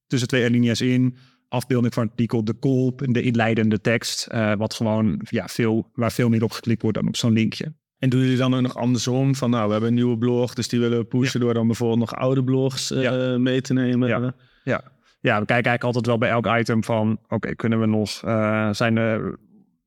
tussen 0.07 0.27
twee 0.27 0.45
alinea's 0.45 0.81
in. 0.81 1.17
Afbeelding 1.47 1.93
van 1.93 2.03
het 2.03 2.11
artikel, 2.11 2.43
de 2.43 2.53
kolp 2.53 3.01
en 3.01 3.13
de 3.13 3.21
inleidende 3.21 3.81
tekst. 3.81 4.27
wat 4.57 4.73
gewoon 4.73 5.21
ja, 5.29 5.47
veel, 5.47 5.89
waar 5.93 6.11
veel 6.11 6.29
meer 6.29 6.43
op 6.43 6.51
geklikt 6.51 6.81
wordt 6.81 6.97
dan 6.97 7.07
op 7.07 7.15
zo'n 7.15 7.33
linkje. 7.33 7.73
En 8.01 8.09
doen 8.09 8.19
jullie 8.19 8.37
dan 8.37 8.53
ook 8.55 8.61
nog 8.61 8.75
andersom? 8.75 9.35
Van 9.35 9.49
nou, 9.49 9.65
we 9.65 9.71
hebben 9.71 9.89
een 9.89 9.95
nieuwe 9.95 10.17
blog, 10.17 10.53
dus 10.53 10.67
die 10.67 10.79
willen 10.79 10.97
we 10.97 11.03
pushen 11.05 11.39
door 11.39 11.53
dan 11.53 11.67
bijvoorbeeld 11.67 11.99
nog 11.99 12.15
oude 12.15 12.43
blogs 12.43 12.91
eh, 12.91 13.01
Ja. 13.01 13.37
mee 13.37 13.61
te 13.61 13.73
nemen. 13.73 14.07
Ja. 14.07 14.33
Ja. 14.63 14.81
ja, 15.19 15.39
we 15.39 15.45
kijken 15.45 15.47
eigenlijk 15.47 15.83
altijd 15.83 16.05
wel 16.05 16.17
bij 16.17 16.29
elk 16.29 16.47
item 16.59 16.83
van... 16.83 17.19
oké, 17.27 17.55
kunnen 17.55 17.79
we 17.79 17.85
nog... 17.85 18.21
eh, 18.23 18.69
zijn 18.73 18.97
er, 18.97 19.37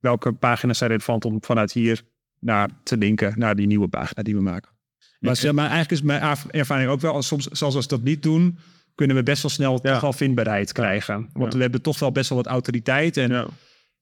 welke 0.00 0.32
pagina's 0.32 0.78
zijn 0.78 0.90
relevant 0.90 1.24
om 1.24 1.38
vanuit 1.40 1.72
hier 1.72 2.02
naar 2.40 2.68
te 2.82 2.96
linken... 2.96 3.32
naar 3.36 3.56
die 3.56 3.66
nieuwe 3.66 3.88
pagina 3.88 4.22
die 4.22 4.34
we 4.34 4.42
maken. 4.42 4.70
Maar, 5.20 5.36
zeg 5.36 5.52
maar 5.52 5.70
eigenlijk 5.70 5.92
is 5.92 6.02
mijn 6.02 6.20
erv- 6.22 6.46
ervaring 6.50 6.90
ook 6.90 7.00
wel... 7.00 7.12
als 7.14 7.26
soms, 7.26 7.46
zelfs 7.46 7.74
als 7.76 7.84
we 7.84 7.90
dat 7.96 8.02
niet 8.02 8.22
doen... 8.22 8.58
kunnen 8.94 9.16
we 9.16 9.22
best 9.22 9.42
wel 9.42 9.50
snel 9.50 9.78
Ja. 9.82 9.92
toch 9.92 10.00
wel 10.00 10.12
vindbaarheid 10.12 10.72
krijgen. 10.72 11.28
Want 11.32 11.54
we 11.54 11.60
hebben 11.60 11.82
toch 11.82 11.98
wel 11.98 12.12
best 12.12 12.28
wel 12.28 12.38
wat 12.38 12.46
autoriteit. 12.46 13.16
En 13.16 13.46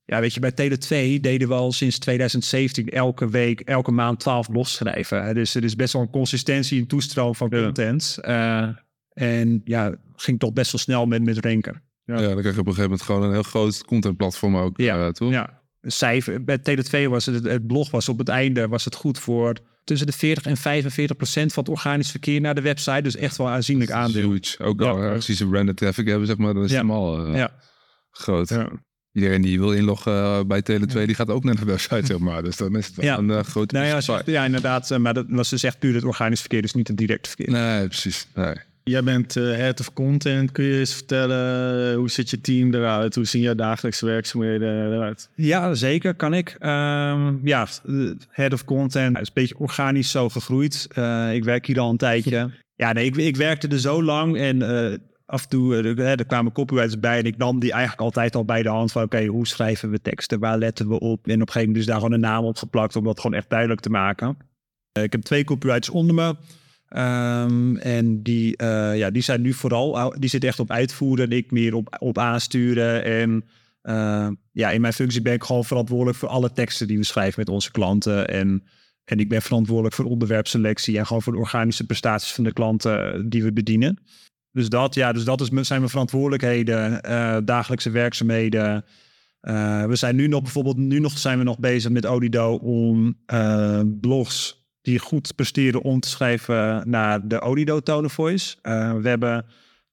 ja. 0.05 0.15
Ja. 0.15 0.21
weet 0.21 0.33
je, 0.33 0.39
bij 0.39 0.51
Tele 0.51 0.77
2 0.77 1.19
deden 1.19 1.47
we 1.47 1.53
al 1.53 1.71
sinds 1.71 1.97
2017... 1.99 2.89
elke 2.89 3.29
week, 3.29 3.59
elke 3.59 3.91
maand 3.91 4.19
12 4.19 4.49
blogs 4.51 4.73
schrijven. 4.73 5.33
Dus 5.35 5.55
er 5.55 5.63
is 5.63 5.75
best 5.75 5.93
wel 5.93 6.01
een 6.01 6.09
consistentie 6.09 6.79
in 6.79 6.87
toestroom 6.87 7.35
van 7.35 7.47
Ja. 7.51 7.63
content... 7.63 8.17
Eh, 8.21 8.67
en 9.13 9.61
ja, 9.63 9.95
ging 10.15 10.39
toch 10.39 10.53
best 10.53 10.71
wel 10.71 10.81
snel 10.81 11.05
met, 11.05 11.23
met 11.23 11.37
ranken. 11.45 11.81
Ja. 12.05 12.15
dan 12.15 12.37
krijg 12.39 12.43
je 12.55 12.61
op 12.61 12.67
een 12.67 12.73
gegeven 12.73 12.81
moment 12.83 13.01
gewoon 13.01 13.23
een 13.23 13.31
heel 13.31 13.43
groot 13.43 13.83
contentplatform 13.85 14.57
ook. 14.57 14.77
Ja. 14.77 15.05
eh, 15.05 15.11
toch? 15.11 15.31
Ja, 15.31 15.61
cijfer. 15.81 16.43
Bij 16.43 16.57
Tele2 16.59 17.09
was 17.09 17.25
het, 17.25 17.43
het 17.43 17.67
blog 17.67 17.91
was 17.91 18.09
op 18.09 18.17
het 18.17 18.29
einde 18.29 18.67
was 18.67 18.85
het 18.85 18.95
goed 18.95 19.19
voor 19.19 19.53
tussen 19.83 20.07
de 20.07 20.13
40 20.13 20.45
en 20.45 20.57
45 20.57 21.15
procent 21.15 21.53
van 21.53 21.63
het 21.63 21.71
organisch 21.71 22.11
verkeer 22.11 22.41
naar 22.41 22.55
de 22.55 22.61
website. 22.61 23.01
Dus 23.01 23.15
echt 23.15 23.37
wel 23.37 23.47
aanzienlijk 23.49 23.91
aandeel. 23.91 24.31
huge. 24.31 24.63
Ook 24.63 24.81
Ja. 24.81 24.89
al 24.89 25.01
als 25.13 25.25
ze 25.25 25.47
branded 25.47 25.77
traffic 25.77 26.07
hebben, 26.07 26.27
zeg 26.27 26.37
maar, 26.37 26.53
dan 26.53 26.63
is 26.63 26.71
Ja. 26.71 26.77
het 26.77 26.85
helemaal 26.87 27.25
eh, 27.27 27.35
Ja. 27.35 27.51
groot. 28.11 28.49
Ja. 28.49 28.69
Iedereen 29.13 29.41
die 29.41 29.59
wil 29.59 29.71
inloggen 29.73 30.13
eh, 30.13 30.39
bij 30.47 30.61
Tele2, 30.71 31.05
die 31.05 31.15
gaat 31.15 31.29
ook 31.29 31.43
naar 31.43 31.55
de 31.55 31.65
website, 31.65 32.05
zeg 32.05 32.17
maar. 32.17 32.43
Dus 32.43 32.57
dan 32.57 32.75
is 32.77 32.85
het 32.87 32.95
wel 32.95 33.05
Ja. 33.05 33.17
een 33.17 33.29
eh, 33.31 33.39
grote 33.43 33.75
Nou 33.75 33.87
ja, 33.87 34.01
ze- 34.01 34.21
ja, 34.25 34.45
inderdaad. 34.45 34.91
eh, 34.91 34.97
Maar 34.97 35.13
dat 35.13 35.25
was 35.29 35.49
dus 35.49 35.63
echt 35.63 35.79
puur 35.79 35.93
het 35.95 36.03
organisch 36.03 36.39
verkeer, 36.39 36.61
dus 36.61 36.73
niet 36.73 36.87
het 36.87 36.97
direct 36.97 37.27
verkeer. 37.27 37.51
Nee, 37.51 37.87
precies. 37.87 38.27
Nee. 38.35 38.53
Jij 38.83 39.03
bent 39.03 39.35
eh, 39.35 39.43
head 39.43 39.79
of 39.79 39.93
content. 39.93 40.51
Kun 40.51 40.63
je 40.65 40.79
eens 40.79 40.93
vertellen 40.93 41.95
hoe 41.95 42.09
ziet 42.09 42.29
je 42.29 42.41
team 42.41 42.73
eruit? 42.73 43.15
Hoe 43.15 43.25
zien 43.25 43.41
jouw 43.41 43.55
dagelijkse 43.55 44.05
werkzaamheden 44.05 44.93
eruit? 44.93 45.29
Ja, 45.35 45.73
zeker, 45.73 46.13
kan 46.13 46.33
ik. 46.33 46.55
Ehm, 46.59 47.33
ja, 47.43 47.67
head 48.29 48.53
of 48.53 48.65
content 48.65 49.15
is 49.19 49.27
een 49.27 49.33
beetje 49.33 49.57
organisch 49.57 50.11
zo 50.11 50.29
gegroeid. 50.29 50.87
Eh, 50.93 51.33
ik 51.33 51.43
werk 51.43 51.65
hier 51.65 51.79
al 51.79 51.89
een 51.89 51.97
tijdje. 51.97 52.49
Ja, 52.75 52.93
nee, 52.93 53.05
ik, 53.05 53.15
ik 53.15 53.35
werkte 53.35 53.67
er 53.67 53.79
zo 53.79 54.03
lang 54.03 54.37
en 54.37 54.61
eh, 54.91 54.97
af 55.25 55.43
en 55.43 55.49
toe 55.49 55.75
eh, 55.75 56.09
er, 56.09 56.25
kwamen 56.25 56.51
copywriters 56.51 56.99
bij 56.99 57.17
en 57.19 57.25
ik 57.25 57.37
nam 57.37 57.59
die 57.59 57.71
eigenlijk 57.71 58.01
altijd 58.01 58.35
al 58.35 58.45
bij 58.45 58.63
de 58.63 58.69
hand 58.69 58.91
van 58.91 59.03
oké, 59.03 59.25
hoe 59.25 59.47
schrijven 59.47 59.89
we 59.89 60.01
teksten, 60.01 60.39
waar 60.39 60.57
letten 60.57 60.87
we 60.87 60.99
op? 60.99 61.27
En 61.27 61.33
op 61.33 61.39
een 61.39 61.47
gegeven 61.47 61.61
moment 61.61 61.77
is 61.77 61.85
daar 61.85 61.95
gewoon 61.95 62.11
een 62.11 62.19
naam 62.19 62.43
op 62.43 62.57
geplakt 62.57 62.95
om 62.95 63.03
dat 63.03 63.19
gewoon 63.19 63.37
echt 63.37 63.49
duidelijk 63.49 63.81
te 63.81 63.89
maken. 63.89 64.37
Eh, 64.91 65.03
ik 65.03 65.11
heb 65.11 65.21
twee 65.21 65.43
copywriters 65.43 65.89
onder 65.89 66.15
me. 66.15 66.35
Ehm, 66.87 67.75
en 67.75 68.23
die, 68.23 68.57
eh, 68.57 68.97
ja, 68.97 69.09
die 69.09 69.21
zijn 69.21 69.41
nu 69.41 69.53
vooral, 69.53 70.13
die 70.19 70.29
zitten 70.29 70.49
echt 70.49 70.59
op 70.59 70.71
uitvoeren 70.71 71.25
en 71.25 71.37
ik 71.37 71.51
meer 71.51 71.73
op, 71.73 71.95
op 71.99 72.17
aansturen. 72.17 73.03
En 73.03 73.43
ja, 74.51 74.71
in 74.71 74.81
mijn 74.81 74.93
functie 74.93 75.21
ben 75.21 75.33
ik 75.33 75.43
gewoon 75.43 75.65
verantwoordelijk 75.65 76.17
voor 76.17 76.29
alle 76.29 76.51
teksten 76.51 76.87
die 76.87 76.97
we 76.97 77.03
schrijven 77.03 77.39
met 77.39 77.49
onze 77.49 77.71
klanten. 77.71 78.27
En, 78.27 78.63
en 79.03 79.19
ik 79.19 79.29
ben 79.29 79.41
verantwoordelijk 79.41 79.95
voor 79.95 80.05
onderwerpselectie 80.05 80.97
en 80.97 81.05
gewoon 81.05 81.21
voor 81.21 81.33
de 81.33 81.39
organische 81.39 81.85
prestaties 81.85 82.33
van 82.33 82.43
de 82.43 82.53
klanten 82.53 83.29
die 83.29 83.43
we 83.43 83.53
bedienen. 83.53 83.99
Dus 84.53 84.69
dat, 84.69 84.95
ja, 84.95 85.11
dus 85.11 85.23
dat 85.23 85.41
is, 85.41 85.47
zijn 85.47 85.79
mijn 85.79 85.91
verantwoordelijkheden, 85.91 87.01
uh, 87.09 87.37
dagelijkse 87.45 87.89
werkzaamheden. 87.89 88.85
we 89.87 89.95
zijn 89.95 90.15
nu 90.15 90.27
nog 90.27 90.41
bijvoorbeeld, 90.41 90.77
nu 90.77 90.99
nog 90.99 91.17
zijn 91.17 91.37
we 91.37 91.43
nog 91.43 91.59
bezig 91.59 91.91
met 91.91 92.05
Odido 92.05 92.55
om 92.55 93.17
blogs 94.01 94.65
die 94.81 94.99
goed 94.99 95.35
presteren 95.35 95.81
om 95.81 95.99
te 95.99 96.09
schrijven 96.09 96.89
naar 96.89 97.27
de 97.27 97.41
Odido 97.41 97.79
Tone 97.79 98.09
Voice. 98.09 98.55
We 99.01 99.09
hebben 99.09 99.45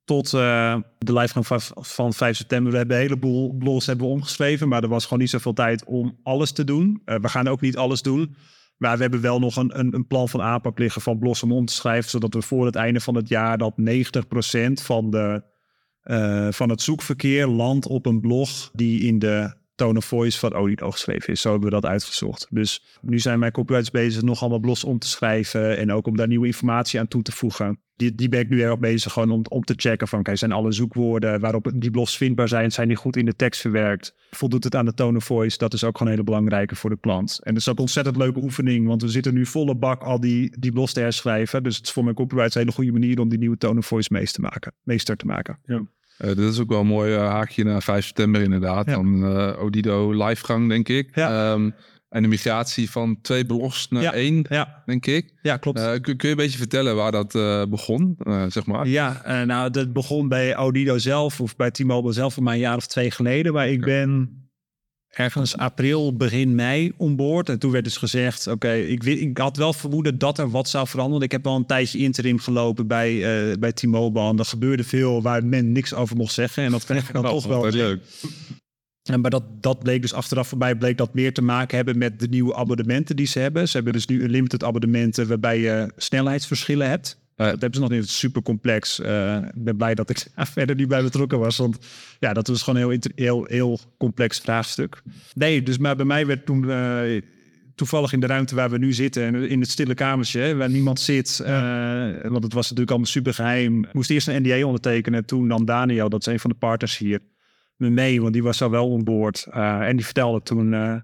tot 0.05 0.31
de 0.31 0.83
livegang 0.99 1.47
van, 1.47 1.61
van 1.75 2.13
5 2.13 2.37
september, 2.37 2.73
we 2.73 2.79
hebben 2.79 2.97
een 2.97 3.03
heleboel 3.03 3.53
blogs 3.53 3.87
hebben 3.87 4.07
we 4.07 4.13
omgeschreven, 4.13 4.69
maar 4.69 4.83
er 4.83 4.89
was 4.89 5.05
gewoon 5.05 5.19
niet 5.19 5.31
zoveel 5.31 5.53
tijd 5.53 5.85
om 5.85 6.19
alles 6.23 6.53
te 6.53 6.65
doen. 6.65 7.03
We 7.05 7.29
gaan 7.29 7.49
ook 7.49 7.61
niet 7.61 7.77
alles 7.77 8.03
doen. 8.03 8.35
Maar 8.81 8.97
we 8.97 9.03
hebben 9.03 9.21
wel 9.21 9.39
nog 9.39 9.57
een, 9.57 9.79
een, 9.79 9.95
een, 9.95 10.07
plan 10.07 10.29
van 10.29 10.43
aanpak 10.43 10.79
liggen 10.79 11.03
van 11.03 11.19
blogs 11.19 11.43
om 11.43 11.65
te 11.65 11.73
schrijven, 11.73 12.11
zodat 12.11 12.35
we 12.35 12.43
voor 12.43 12.67
het 12.67 12.75
einde 12.75 13.01
van 13.01 13.15
het 13.15 13.29
jaar 13.29 13.59
dat 13.59 13.75
90% 13.81 13.83
van, 14.73 15.11
de, 15.11 15.43
van 16.53 16.69
het 16.69 16.83
zoekverkeer 16.83 17.47
landt 17.47 17.87
op 17.87 18.07
een 18.07 18.21
blog 18.21 18.71
die 18.73 19.01
in 19.01 19.19
de 19.19 19.55
tone 19.81 19.99
of 19.99 20.05
voice 20.05 20.41
wat 20.41 20.55
Odido 20.55 20.91
geschreven 20.91 21.33
is. 21.33 21.41
Zo 21.41 21.51
hebben 21.51 21.69
we 21.69 21.81
dat 21.81 21.91
uitgezocht. 21.91 22.47
Dus 22.51 22.83
nu 23.01 23.19
zijn 23.19 23.39
mijn 23.39 23.53
copywriters 23.53 23.91
bezig 23.91 24.23
nog 24.23 24.41
allemaal 24.41 24.59
blogs 24.59 24.85
om 24.85 24.99
te 24.99 25.09
schrijven 25.09 25.77
en 25.77 25.93
ook 25.93 26.07
om 26.07 26.17
daar 26.17 26.27
nieuwe 26.27 26.47
informatie 26.47 27.01
aan 27.01 27.09
toe 27.09 27.23
te 27.23 27.33
voegen. 27.33 27.81
Die, 27.97 28.15
die 28.15 28.29
ben 28.29 28.41
ik 28.41 28.49
nu 28.49 28.63
erg 28.63 28.79
bezig 28.79 29.13
gewoon 29.13 29.31
om, 29.31 29.43
om 29.49 29.65
te 29.65 29.75
checken 29.77 30.09
van, 30.09 30.19
oké, 30.19 30.37
zijn 30.37 30.53
alle 30.53 30.73
zoekwoorden 30.73 31.41
waarop 31.41 31.71
die 31.75 31.91
blogs 31.91 32.17
vindbaar 32.17 32.49
zijn, 32.49 32.73
zijn 32.73 32.89
die 32.89 32.97
goed 32.97 33.17
in 33.17 33.25
de 33.25 33.37
tekst 33.37 33.61
verwerkt? 33.61 34.15
Voldoet 34.31 34.65
het 34.65 34.75
aan 34.75 34.85
de 34.85 34.95
tone 34.95 35.17
of 35.17 35.25
voice? 35.25 35.59
Dat 35.59 35.73
is 35.73 35.85
ook 35.85 35.97
gewoon 35.97 36.13
een 36.13 36.19
hele 36.19 36.31
belangrijke 36.31 36.77
voor 36.77 36.91
de 36.91 36.99
klant. 37.01 37.41
En 37.43 37.53
dat 37.53 37.63
is 37.63 37.69
ook 37.69 37.77
een 37.77 37.81
ontzettend 37.81 38.17
leuke 38.17 38.43
oefening, 38.43 38.87
want 38.87 39.03
we 39.03 39.09
zitten 39.09 39.35
nu 39.35 39.47
volle 39.47 39.75
bak 39.75 40.03
al 40.03 40.21
die, 40.21 40.57
die 40.59 40.87
te 40.87 41.01
herschrijven. 41.01 41.63
Dus 41.63 41.77
het 41.77 41.87
is 41.87 41.93
voor 41.93 42.05
mijn 42.05 42.17
copywriters 42.17 42.55
een 42.55 42.61
hele 42.61 42.73
goede 42.73 42.93
manier 42.93 43.21
om 43.21 43.29
die 43.29 43.39
nieuwe 43.39 43.57
tone 43.57 43.79
of 43.79 43.87
voice 43.87 44.09
meester 44.13 44.43
te 44.43 44.49
maken. 44.49 44.73
Meester 44.83 45.17
te 45.17 45.27
maken. 45.27 45.59
Ja. 45.65 45.83
Uh, 46.25 46.29
dit 46.29 46.39
is 46.39 46.61
ook 46.61 46.69
wel 46.69 46.81
een 46.81 46.87
mooi 46.87 47.15
uh, 47.15 47.29
haakje 47.29 47.65
naar 47.65 47.83
5 47.83 48.05
september 48.05 48.43
inderdaad. 48.43 48.87
Ja. 48.87 48.93
Dan 48.93 49.25
uh, 49.25 49.63
Odido 49.63 50.13
livegang, 50.27 50.69
denk 50.69 50.89
ik. 50.89 51.11
Ja. 51.15 51.53
Um, 51.53 51.75
en 52.09 52.23
de 52.23 52.29
migratie 52.29 52.91
van 52.91 53.19
twee 53.23 53.47
blogs 53.47 53.89
naar 53.89 54.03
Ja. 54.03 54.13
één, 54.13 54.45
denk 54.87 55.07
ik. 55.07 55.33
ja 55.43 55.57
klopt. 55.57 56.01
Kun, 56.01 56.03
kun 56.03 56.17
je 56.19 56.29
een 56.29 56.37
beetje 56.37 56.59
vertellen 56.59 56.97
waar 56.97 57.13
dat 57.13 57.33
begon, 57.71 58.17
zeg 58.49 58.67
maar? 58.67 58.87
Ja, 58.89 59.23
eh, 59.25 59.43
nou, 59.43 59.71
dat 59.71 59.93
begon 59.93 60.29
bij 60.29 60.57
Odido 60.57 60.99
zelf 60.99 61.41
of 61.41 61.57
bij 61.57 61.71
T-Mobile 61.71 62.13
zelf 62.13 62.41
mij 62.41 62.55
een 62.55 62.61
jaar 62.61 62.77
of 62.77 62.87
twee 62.87 63.11
geleden. 63.11 63.53
Maar 63.53 63.69
ik 63.69 63.81
ben 63.81 64.31
ergens 65.11 65.57
april, 65.57 66.17
begin 66.17 66.55
mei 66.55 66.93
onboord. 66.97 67.49
En 67.49 67.59
toen 67.59 67.71
werd 67.71 67.85
dus 67.85 67.97
gezegd, 67.97 68.47
oké, 68.47 68.73
ik, 68.73 69.03
wi- 69.03 69.21
ik 69.21 69.39
had 69.39 69.57
wel 69.57 69.73
vermoeden 69.73 70.19
dat 70.19 70.39
er 70.39 70.51
wat 70.51 70.69
zou 70.69 70.89
veranderen. 70.89 71.23
Ik 71.23 71.33
heb 71.33 71.45
wel 71.45 71.57
een 71.57 71.67
tijdje 71.67 71.99
interim 71.99 72.39
gelopen 72.39 72.87
bij, 72.87 73.11
eh, 73.51 73.57
bij 73.59 73.73
T-Mobile. 73.73 74.29
En 74.29 74.39
er 74.39 74.45
gebeurde 74.45 74.85
veel 74.85 75.23
waar 75.23 75.45
men 75.45 75.73
niks 75.73 75.95
over 75.95 76.17
mocht 76.17 76.33
zeggen. 76.35 76.65
En 76.65 76.71
dat 76.71 76.85
vind 76.85 76.99
ik 77.03 77.13
dan 77.13 77.23
toch 77.35 77.47
wel 77.47 77.69
leuk. 77.71 78.01
en 79.03 79.21
maar 79.21 79.31
dat, 79.31 79.63
dat 79.63 79.79
bleek 79.79 80.03
dus 80.03 80.13
achteraf 80.13 80.49
voorbij, 80.49 80.77
bleek 80.77 80.99
dat 80.99 81.15
meer 81.15 81.33
te 81.35 81.43
maken 81.43 81.77
hebben 81.77 81.99
met 81.99 82.21
de 82.21 82.29
nieuwe 82.29 82.55
abonnementen 82.55 83.17
die 83.17 83.27
ze 83.27 83.39
hebben. 83.39 83.69
Ze 83.69 83.75
hebben 83.75 83.93
dus 83.93 84.07
nu 84.07 84.25
een 84.25 84.31
limited 84.31 84.65
abonnementen 84.65 85.29
waarbij 85.29 85.61
je 85.61 85.93
snelheidsverschillen 85.97 86.89
hebt. 86.89 87.19
Ja. 87.41 87.51
Dat 87.51 87.61
hebben 87.61 87.75
ze 87.75 87.81
nog 87.81 87.91
niet 87.91 88.09
super 88.09 88.43
complex. 88.43 89.01
Eh, 89.01 89.37
ik 89.37 89.65
ben 89.65 89.77
blij 89.77 89.95
dat 89.95 90.11
ik 90.11 90.27
daar 90.35 90.47
verder 90.47 90.77
niet 90.77 90.89
bij 90.89 91.03
betrokken 91.03 91.39
was. 91.39 91.57
Want 91.57 91.79
ja, 92.19 92.33
dat 92.33 92.49
was 92.49 92.63
gewoon 92.63 92.81
een 92.81 92.91
heel, 92.91 93.11
heel, 93.15 93.45
heel 93.45 93.79
complex 93.99 94.39
vraagstuk. 94.41 95.03
Nee, 95.35 95.63
dus 95.63 95.79
maar 95.79 95.97
bij 95.97 96.05
mij 96.05 96.27
werd 96.27 96.47
toen 96.47 96.71
eh, 96.71 97.23
toevallig 97.75 98.13
in 98.13 98.21
de 98.21 98.27
ruimte 98.27 98.55
waar 98.55 98.71
we 98.71 98.79
nu 98.79 98.93
zitten, 98.93 99.23
en 99.23 99.49
in 99.49 99.61
het 99.61 99.71
stille 99.71 99.95
kamertje, 99.95 100.41
hè, 100.41 100.57
waar 100.57 100.71
niemand 100.71 101.01
zit, 101.01 101.41
eh, 101.45 101.53
want 102.23 102.45
het 102.45 102.53
was 102.53 102.63
natuurlijk 102.63 102.91
allemaal 102.91 103.07
super 103.07 103.35
geheim. 103.35 103.85
Moest 103.93 104.11
eerst 104.11 104.29
een 104.29 104.43
NDA 104.43 104.65
ondertekenen. 104.65 105.25
Toen 105.25 105.47
nam 105.47 105.65
Daniel, 105.65 106.09
dat 106.09 106.21
is 106.21 106.33
een 106.33 106.41
van 106.41 106.51
de 106.51 106.57
partners 106.57 106.99
hier, 106.99 107.21
me 107.77 107.91
mee, 107.91 108.21
want 108.21 108.33
die 108.33 108.43
was 108.43 108.63
al 108.63 108.71
wel 108.71 108.89
onboord. 108.89 109.47
Eh 109.51 109.81
en 109.81 109.97
die 109.97 110.05
vertelde 110.05 110.43
toen, 110.43 110.75
eh, 110.75 110.97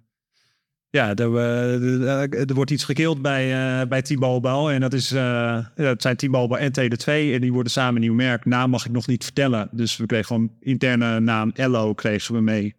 ja, 0.90 1.14
er, 1.14 1.36
eh, 1.36 2.48
er 2.48 2.54
wordt 2.54 2.70
iets 2.70 2.84
gekild 2.84 3.22
bij, 3.22 3.52
eh 3.80 3.88
bij 3.88 4.02
T-Mobile. 4.02 4.72
En 4.72 4.80
dat, 4.80 4.92
is, 4.92 5.12
eh 5.12 5.58
dat 5.74 6.02
zijn 6.02 6.16
T-Mobile 6.16 6.58
en 6.60 6.70
Tele2. 6.80 7.04
En 7.34 7.40
die 7.40 7.52
worden 7.52 7.72
samen 7.72 7.94
een 7.94 8.00
nieuw 8.00 8.14
merk. 8.14 8.44
Naam 8.44 8.70
mag 8.70 8.86
ik 8.86 8.92
nog 8.92 9.06
niet 9.06 9.24
vertellen. 9.24 9.68
Dus 9.72 9.96
we 9.96 10.06
kregen 10.06 10.26
gewoon 10.26 10.50
interne 10.60 11.20
naam 11.20 11.50
Ello 11.54 11.94
kregen 11.94 12.34
we 12.34 12.40
mee. 12.40 12.74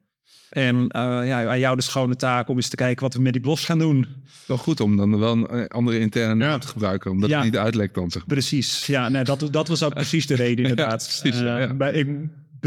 En 0.49 0.87
eh, 0.87 1.01
ja, 1.27 1.47
aan 1.49 1.59
jou 1.59 1.75
de 1.75 1.81
schone 1.81 2.15
taak 2.15 2.47
om 2.47 2.55
eens 2.55 2.69
te 2.69 2.75
kijken 2.75 3.03
wat 3.03 3.13
we 3.13 3.21
met 3.21 3.33
die 3.33 3.41
blogs 3.41 3.65
gaan 3.65 3.79
doen. 3.79 4.05
Wel 4.45 4.57
goed 4.57 4.79
om 4.79 4.97
dan 4.97 5.19
wel 5.19 5.31
een 5.31 5.47
eh, 5.47 5.65
andere 5.65 5.99
interne 5.99 6.35
naam 6.35 6.59
te 6.59 6.67
gebruiken, 6.67 7.11
omdat 7.11 7.29
Ja. 7.29 7.35
het 7.35 7.45
niet 7.45 7.57
uitlekt 7.57 7.93
dan, 7.95 8.11
zeg 8.11 8.25
maar. 8.25 8.35
Precies, 8.37 8.85
ja, 8.85 9.09
nee, 9.09 9.23
dat, 9.23 9.47
dat 9.51 9.67
was 9.67 9.83
ook 9.83 9.93
precies 9.93 10.27
de 10.27 10.35
reden 10.35 10.65
inderdaad. 10.67 11.19
precies, 11.19 11.39
Eh, 11.41 11.45
ja. 11.45 11.73
maar 11.73 11.93
ik 11.93 12.07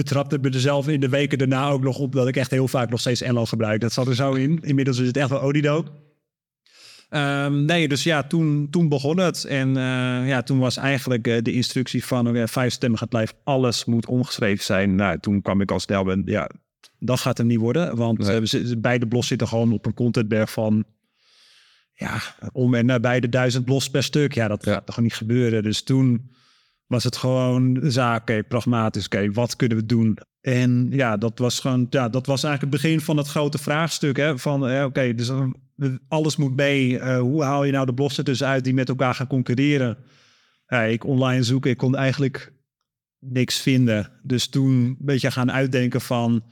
betrapte 0.05 0.39
me 0.39 0.51
er 0.51 0.61
zelf 0.61 0.89
in 0.89 1.01
de 1.01 1.09
weken 1.09 1.39
daarna 1.39 1.69
ook 1.69 1.83
nog 1.83 1.99
op 1.99 2.13
dat 2.13 2.29
ik 2.29 2.37
echt 2.37 2.51
heel 2.51 2.69
vaak 2.69 2.91
nog 2.91 3.01
steeds 3.01 3.21
Ello 3.21 3.45
gebruik. 3.45 3.81
Dat 3.81 3.93
zat 3.93 4.07
er 4.07 4.15
zo 4.15 4.33
in. 4.33 4.59
Inmiddels 4.63 4.99
is 4.99 5.07
het 5.07 5.17
echt 5.17 5.29
wel 5.29 5.41
Odido. 5.41 5.85
Ehm, 7.09 7.65
nee, 7.65 7.89
dus 7.89 8.03
ja, 8.03 8.23
toen, 8.23 8.69
toen 8.71 8.89
begon 8.89 9.19
het. 9.19 9.45
En 9.45 9.77
eh, 9.77 10.29
ja, 10.29 10.43
toen 10.43 10.59
was 10.59 10.77
eigenlijk 10.77 11.27
eh, 11.27 11.43
de 11.43 11.53
instructie 11.53 12.05
van 12.05 12.29
oké, 12.29 12.49
vijf 12.49 12.73
stemmen 12.73 12.99
gaat 12.99 13.13
live, 13.13 13.33
alles 13.45 13.85
moet 13.85 14.07
omgeschreven 14.07 14.65
zijn. 14.65 14.95
Nou, 14.95 15.19
toen 15.19 15.43
kwam 15.43 15.61
ik 15.61 15.71
al 15.71 15.81
snel 15.81 16.05
ben, 16.05 16.23
ja, 16.25 16.51
dat 16.99 17.21
gaat 17.21 17.39
hem 17.39 17.47
niet 17.47 17.59
worden. 17.59 17.97
Want 17.97 18.19
Nee. 18.19 18.41
we 18.41 18.77
beide 18.79 19.07
blogs 19.07 19.27
zitten 19.27 19.49
gewoon 19.49 19.73
op 19.73 19.87
een 19.87 19.95
contentberg 19.95 20.53
van 20.53 20.85
ja, 21.95 22.21
om 22.53 22.75
en 22.75 22.87
nabij 22.87 23.21
de 23.21 23.29
duizend 23.29 23.65
blogs 23.65 23.91
per 23.91 24.03
stuk. 24.03 24.35
Ja, 24.35 24.49
dat 24.49 24.65
Ja. 24.65 24.73
gaat 24.73 24.87
toch 24.87 25.01
niet 25.01 25.15
gebeuren. 25.15 25.63
Dus 25.63 25.83
toen 25.83 26.31
was 26.91 27.05
het 27.05 27.17
gewoon 27.17 27.93
oké, 28.17 28.43
pragmatisch, 28.43 29.05
oké, 29.05 29.33
wat 29.33 29.57
kunnen 29.57 29.77
we 29.77 29.87
doen? 29.87 30.19
En 30.41 30.89
ja, 30.91 31.17
dat 31.17 31.39
was 31.39 31.61
gewoon, 31.61 31.87
ja, 31.91 32.09
dat 32.09 32.27
was 32.27 32.45
eigenlijk 32.45 32.75
het 32.75 32.83
begin 32.83 33.01
van 33.01 33.17
het 33.17 33.29
grote 33.29 33.59
vraagstuk. 33.59 34.17
Hè, 34.17 34.39
van, 34.39 34.85
oké, 34.85 35.15
dus 35.15 35.29
eh, 35.29 35.47
alles 36.09 36.37
moet 36.37 36.57
mee. 36.57 36.99
Eh, 36.99 37.19
hoe 37.19 37.43
haal 37.43 37.65
je 37.65 37.73
nou 37.73 37.87
de 37.87 37.95
blogs 37.95 38.19
er 38.19 38.25
dus 38.25 38.43
uit 38.43 38.65
die 38.65 38.75
met 38.75 38.89
elkaar 38.89 39.15
gaan 39.15 39.27
concurreren? 39.27 39.97
Ja, 40.67 40.83
ik 40.83 41.05
online 41.05 41.43
zoeken, 41.43 41.71
ik 41.71 41.77
kon 41.77 41.97
eigenlijk 41.97 42.53
niks 43.19 43.61
vinden. 43.61 44.11
Dus 44.23 44.49
toen 44.49 44.71
een 44.71 44.97
beetje 44.99 45.31
gaan 45.31 45.53
uitdenken 45.53 46.01
van, 46.01 46.45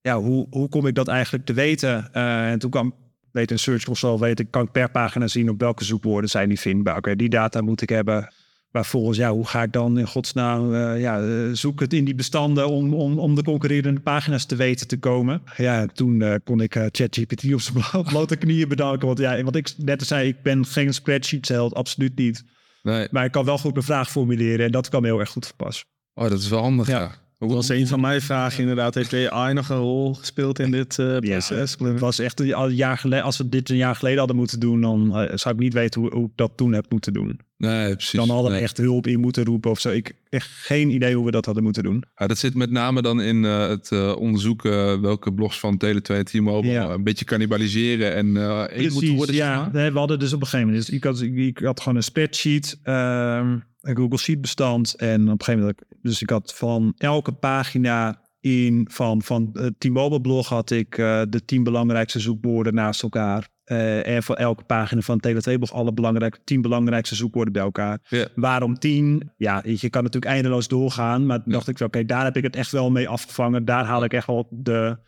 ja, 0.00 0.20
hoe, 0.20 0.46
hoe 0.50 0.68
kom 0.68 0.86
ik 0.86 0.94
dat 0.94 1.08
eigenlijk 1.08 1.46
te 1.46 1.52
weten? 1.52 2.12
Eh, 2.12 2.50
en 2.50 2.58
toen 2.58 2.70
kwam, 2.70 2.94
weet 3.32 3.50
een 3.50 3.58
Search 3.58 3.84
Console, 3.84 4.18
weet 4.18 4.40
ik, 4.40 4.50
kan 4.50 4.64
ik 4.64 4.72
per 4.72 4.90
pagina 4.90 5.26
zien 5.26 5.50
op 5.50 5.60
welke 5.60 5.84
zoekwoorden 5.84 6.30
zijn 6.30 6.48
die 6.48 6.60
vindbaar. 6.60 6.96
Oké, 6.96 7.16
die 7.16 7.28
data 7.28 7.60
moet 7.60 7.82
ik 7.82 7.88
hebben. 7.88 8.32
Maar 8.70 8.86
volgens, 8.86 9.18
ja, 9.18 9.30
hoe 9.32 9.46
ga 9.46 9.62
ik 9.62 9.72
dan 9.72 9.98
in 9.98 10.06
godsnaam 10.06 10.74
eh, 10.74 11.00
ja, 11.00 11.20
eh, 11.20 11.28
zoek 11.52 11.80
het 11.80 11.92
in 11.92 12.04
die 12.04 12.14
bestanden 12.14 12.68
om, 12.68 12.94
om, 12.94 13.18
om 13.18 13.34
de 13.34 13.42
concurrerende 13.42 14.00
pagina's 14.00 14.44
te 14.46 14.56
weten 14.56 14.86
te 14.88 14.98
komen? 14.98 15.42
Ja, 15.56 15.86
toen 15.86 16.22
eh, 16.22 16.34
kon 16.44 16.60
ik 16.60 16.72
ChatGPT 16.92 17.52
op 17.54 17.60
zijn 17.60 17.84
blo- 17.90 18.02
blote 18.12 18.36
knieën 18.36 18.68
bedanken. 18.68 19.06
Want 19.06 19.18
ja, 19.18 19.42
wat 19.42 19.56
ik 19.56 19.72
net 19.76 20.02
zei, 20.02 20.28
ik 20.28 20.42
ben 20.42 20.66
geen 20.66 20.94
spreadsheet 20.94 21.48
held, 21.48 21.74
absoluut 21.74 22.16
niet. 22.16 22.44
Nee. 22.82 23.08
Maar 23.10 23.24
ik 23.24 23.32
kan 23.32 23.44
wel 23.44 23.58
goed 23.58 23.72
mijn 23.72 23.84
vraag 23.84 24.10
formuleren 24.10 24.66
en 24.66 24.72
dat 24.72 24.88
kwam 24.88 25.04
heel 25.04 25.20
erg 25.20 25.30
goed 25.30 25.46
van 25.46 25.56
pas. 25.56 25.84
Oh, 26.14 26.28
dat 26.28 26.38
is 26.38 26.48
wel 26.48 26.60
handig, 26.60 26.86
Ja. 26.86 27.00
ja. 27.00 27.14
Dat 27.40 27.52
was 27.52 27.68
een 27.68 27.86
van 27.86 28.00
mijn 28.00 28.20
vragen 28.20 28.60
inderdaad. 28.60 28.94
Heeft 28.94 29.14
AI 29.30 29.54
nog 29.54 29.68
een 29.68 29.76
rol 29.76 30.14
gespeeld 30.14 30.58
in 30.58 30.70
dit 30.70 30.98
eh, 30.98 31.16
proces? 31.18 31.76
Het 31.78 32.00
was 32.00 32.18
echt 32.18 32.40
een, 32.40 32.54
al 32.54 32.66
een 32.66 32.74
jaar 32.74 32.98
geleden. 32.98 33.24
Als 33.24 33.36
we 33.36 33.48
dit 33.48 33.68
een 33.70 33.76
jaar 33.76 33.94
geleden 33.96 34.18
hadden 34.18 34.36
moeten 34.36 34.60
doen, 34.60 34.80
dan 34.80 35.16
eh, 35.16 35.36
zou 35.36 35.54
ik 35.54 35.60
niet 35.60 35.72
weten 35.72 36.00
hoe, 36.00 36.12
hoe 36.14 36.26
ik 36.26 36.32
dat 36.34 36.52
toen 36.56 36.72
heb 36.72 36.86
moeten 36.90 37.12
doen. 37.12 37.40
Nee, 37.56 37.94
precies. 37.94 38.18
Dan 38.18 38.28
hadden 38.28 38.46
we 38.46 38.50
Nee. 38.52 38.60
echt 38.62 38.76
hulp 38.76 39.06
in 39.06 39.20
moeten 39.20 39.44
roepen 39.44 39.70
of 39.70 39.80
zo. 39.80 39.90
Ik 39.90 40.12
echt 40.28 40.48
geen 40.50 40.90
idee 40.90 41.14
hoe 41.14 41.24
we 41.24 41.30
dat 41.30 41.44
hadden 41.44 41.62
moeten 41.64 41.82
doen. 41.82 42.04
Ja, 42.16 42.26
dat 42.26 42.38
zit 42.38 42.54
met 42.54 42.70
name 42.70 43.02
dan 43.02 43.20
in 43.20 43.44
eh, 43.44 43.68
het 43.68 44.14
onderzoeken 44.16 45.00
welke 45.00 45.32
blogs 45.32 45.58
van 45.58 45.80
Tele2 45.84 46.14
en 46.16 46.24
T-Mobile 46.24 46.72
Ja. 46.72 46.88
een 46.90 47.04
beetje 47.04 47.24
cannibaliseren 47.24 48.14
en 48.14 48.36
één 48.70 48.92
moeten 48.92 49.14
worden. 49.14 49.34
ja. 49.34 49.70
we 49.72 49.90
hadden 49.94 50.18
dus 50.18 50.32
op 50.32 50.40
een 50.40 50.46
gegeven 50.46 50.66
moment. 50.66 50.86
Dus 50.86 50.94
ik, 50.96 51.04
had, 51.04 51.20
ik, 51.20 51.36
ik 51.36 51.58
had 51.58 51.80
gewoon 51.80 51.96
een 51.96 52.02
spreadsheet, 52.02 52.78
ehm, 52.82 53.58
een 53.80 53.96
Google 53.96 54.18
Sheet 54.18 54.40
bestand. 54.40 54.94
En 54.94 55.22
op 55.22 55.28
een 55.28 55.44
gegeven 55.44 55.60
moment, 55.60 55.82
dus 56.02 56.22
ik 56.22 56.30
had 56.30 56.54
van 56.54 56.94
elke 56.96 57.32
pagina 57.32 58.20
in 58.40 58.88
van, 58.90 59.22
van 59.22 59.50
het 59.52 59.80
T-Mobile 59.80 60.20
blog 60.20 60.48
had 60.48 60.70
ik 60.70 60.98
eh, 60.98 61.22
de 61.28 61.44
tien 61.44 61.62
belangrijkste 61.62 62.20
zoekwoorden 62.20 62.74
naast 62.74 63.02
elkaar. 63.02 63.48
Eh, 63.64 64.06
en 64.06 64.22
voor 64.22 64.34
elke 64.34 64.64
pagina 64.64 65.00
van 65.00 65.22
Tele2-blog 65.26 65.72
alle 65.72 65.92
belangrijke, 65.92 66.38
tien 66.44 66.60
belangrijkste 66.60 67.14
zoekwoorden 67.14 67.52
bij 67.52 67.62
elkaar. 67.62 68.28
Waarom 68.34 68.78
tien? 68.78 69.32
Ja, 69.36 69.62
je 69.64 69.90
kan 69.90 70.02
natuurlijk 70.02 70.32
eindeloos 70.32 70.68
doorgaan. 70.68 71.26
Maar 71.26 71.40
dacht 71.44 71.68
ik, 71.68 71.80
oké, 71.80 72.04
daar 72.04 72.24
heb 72.24 72.36
ik 72.36 72.42
het 72.42 72.56
echt 72.56 72.70
wel 72.70 72.90
mee 72.90 73.08
afgevangen. 73.08 73.64
Daar 73.64 73.84
haal 73.84 74.04
ik 74.04 74.12
echt 74.12 74.26
wel 74.26 74.46
de 74.50 74.98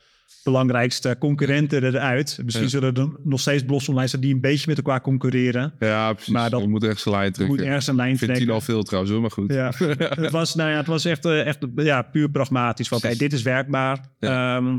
belangrijkste 0.44 1.16
concurrenten 1.18 1.84
eruit. 1.84 2.38
Misschien 2.44 2.64
Ja. 2.66 2.70
zullen 2.72 2.94
er 2.94 3.08
nog 3.24 3.40
steeds 3.40 3.64
blogs 3.64 3.88
online 3.88 4.06
zijn 4.08 4.22
die 4.22 4.34
een 4.34 4.40
beetje 4.40 4.64
met 4.68 4.76
elkaar 4.76 5.00
concurreren. 5.00 5.72
Ja, 5.78 6.12
precies. 6.12 6.32
Maar 6.32 6.50
dat- 6.50 6.60
je 6.60 6.68
moet 6.68 6.84
echt 6.84 7.00
zijn 7.00 7.14
lijn 7.14 7.32
trekken. 7.32 7.56
moet 7.56 7.64
ergens 7.66 7.86
een 7.86 7.94
lijn 7.96 8.08
vind 8.08 8.20
trekken. 8.20 8.44
tien 8.46 8.54
al 8.54 8.60
veel 8.60 8.82
trouwens, 8.82 9.12
hoor, 9.12 9.20
maar 9.22 9.30
goed. 9.30 9.52
Ja, 9.52 9.72
het 10.22 10.30
was, 10.30 10.54
nou 10.54 10.70
ja, 10.70 10.76
het 10.76 10.86
was 10.86 11.04
echt, 11.04 11.24
eh, 11.24 11.46
echt 11.46 11.58
ja, 11.76 12.02
puur 12.02 12.30
pragmatisch. 12.30 12.92
Oké, 12.92 13.16
dit 13.16 13.32
is 13.32 13.42
werkbaar. 13.42 14.10
Ehm, 14.18 14.78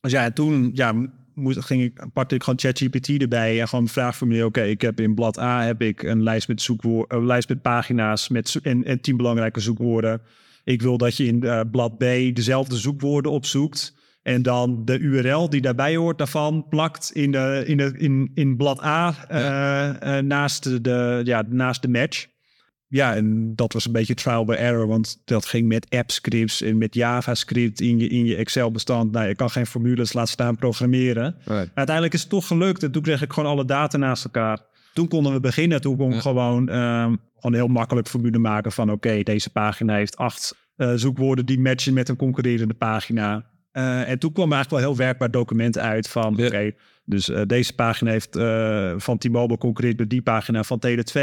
dus 0.00 0.12
ja, 0.12 0.24
en 0.24 0.32
toen 0.34 0.70
ja, 0.74 0.94
moest, 1.34 1.64
ging 1.64 1.82
ik, 1.82 2.06
pakte 2.12 2.34
ik 2.34 2.42
gewoon 2.42 2.58
ChatGPT 2.58 3.08
erbij 3.08 3.60
en 3.60 3.68
gewoon 3.68 3.84
een 3.84 3.90
vraagformulier. 3.90 4.44
Oké, 4.44 4.62
ik 4.62 4.80
heb 4.80 5.00
in 5.00 5.14
blad 5.14 5.38
A 5.38 5.62
heb 5.64 5.82
ik 5.82 6.02
een 6.02 6.22
lijst 6.22 6.48
met, 6.48 6.62
zoekwoorden, 6.62 7.18
een 7.18 7.26
lijst 7.26 7.48
met 7.48 7.62
pagina's 7.62 8.28
met 8.28 8.58
en, 8.62 8.84
en 8.84 9.00
tien 9.00 9.16
belangrijke 9.16 9.60
zoekwoorden. 9.60 10.20
Ik 10.64 10.82
wil 10.82 10.96
dat 10.98 11.16
je 11.16 11.26
in 11.26 11.42
eh, 11.42 11.60
blad 11.70 11.96
B 11.98 12.00
dezelfde 12.34 12.76
zoekwoorden 12.76 13.32
opzoekt. 13.32 13.98
En 14.34 14.42
dan 14.42 14.84
de 14.84 14.98
URL 14.98 15.50
die 15.50 15.60
daarbij 15.60 15.96
hoort 15.96 16.18
daarvan 16.18 16.66
plakt 16.68 17.10
in, 17.12 17.32
de, 17.32 17.62
in, 17.66 17.76
de, 17.76 17.92
in, 17.98 18.30
in 18.34 18.56
blad 18.56 18.82
A 18.82 19.14
eh, 19.28 20.18
eh, 20.18 20.24
naast, 20.24 20.84
de, 20.84 21.20
ja, 21.24 21.44
naast 21.48 21.82
de 21.82 21.88
match. 21.88 22.26
Ja, 22.88 23.14
en 23.14 23.54
dat 23.56 23.72
was 23.72 23.86
een 23.86 23.92
beetje 23.92 24.14
trial 24.14 24.44
by 24.44 24.52
error, 24.52 24.86
want 24.86 25.22
dat 25.24 25.46
ging 25.46 25.68
met 25.68 25.86
app-scripts 25.90 26.62
en 26.62 26.78
met 26.78 26.94
JavaScript 26.94 27.80
in 27.80 27.98
je, 27.98 28.08
in 28.08 28.24
je 28.24 28.36
Excel-bestand. 28.36 29.12
Nou, 29.12 29.28
je 29.28 29.34
kan 29.34 29.50
geen 29.50 29.66
formules 29.66 30.12
laten 30.12 30.32
staan 30.32 30.56
programmeren. 30.56 31.36
Uiteindelijk 31.74 32.14
is 32.14 32.20
het 32.20 32.30
toch 32.30 32.46
gelukt 32.46 32.82
en 32.82 32.90
toen 32.90 33.02
kreeg 33.02 33.22
ik 33.22 33.32
gewoon 33.32 33.50
alle 33.50 33.64
data 33.64 33.96
naast 33.98 34.24
elkaar. 34.24 34.58
Toen 34.92 35.08
konden 35.08 35.32
we 35.32 35.40
beginnen, 35.40 35.80
toen 35.80 35.96
kon 35.96 36.08
ik 36.08 36.14
Ja. 36.14 36.20
gewoon, 36.20 36.68
ehm, 36.68 37.14
gewoon 37.34 37.54
heel 37.54 37.68
makkelijk 37.68 38.08
formule 38.08 38.38
maken 38.38 38.72
van 38.72 38.90
oké, 38.90 39.22
deze 39.22 39.50
pagina 39.50 39.94
heeft 39.94 40.16
acht 40.16 40.58
eh, 40.76 40.92
zoekwoorden 40.94 41.46
die 41.46 41.60
matchen 41.60 41.94
met 41.94 42.08
een 42.08 42.16
concurrerende 42.16 42.74
pagina. 42.74 43.44
Eh, 43.72 44.08
en 44.08 44.18
toen 44.18 44.32
kwam 44.32 44.48
er 44.48 44.54
eigenlijk 44.54 44.84
wel 44.84 44.92
heel 44.92 45.04
werkbaar 45.04 45.30
document 45.30 45.78
uit 45.78 46.08
van 46.08 46.32
oké, 46.32 46.72
dus 47.10 47.28
eh, 47.28 47.42
deze 47.46 47.74
pagina 47.74 48.10
heeft 48.10 48.36
eh, 48.36 48.92
van 48.96 49.18
T-Mobile 49.18 49.58
concurreert 49.58 49.98
met 49.98 50.10
die 50.10 50.22
pagina 50.22 50.62
van 50.62 50.82
Tele2. 50.86 51.20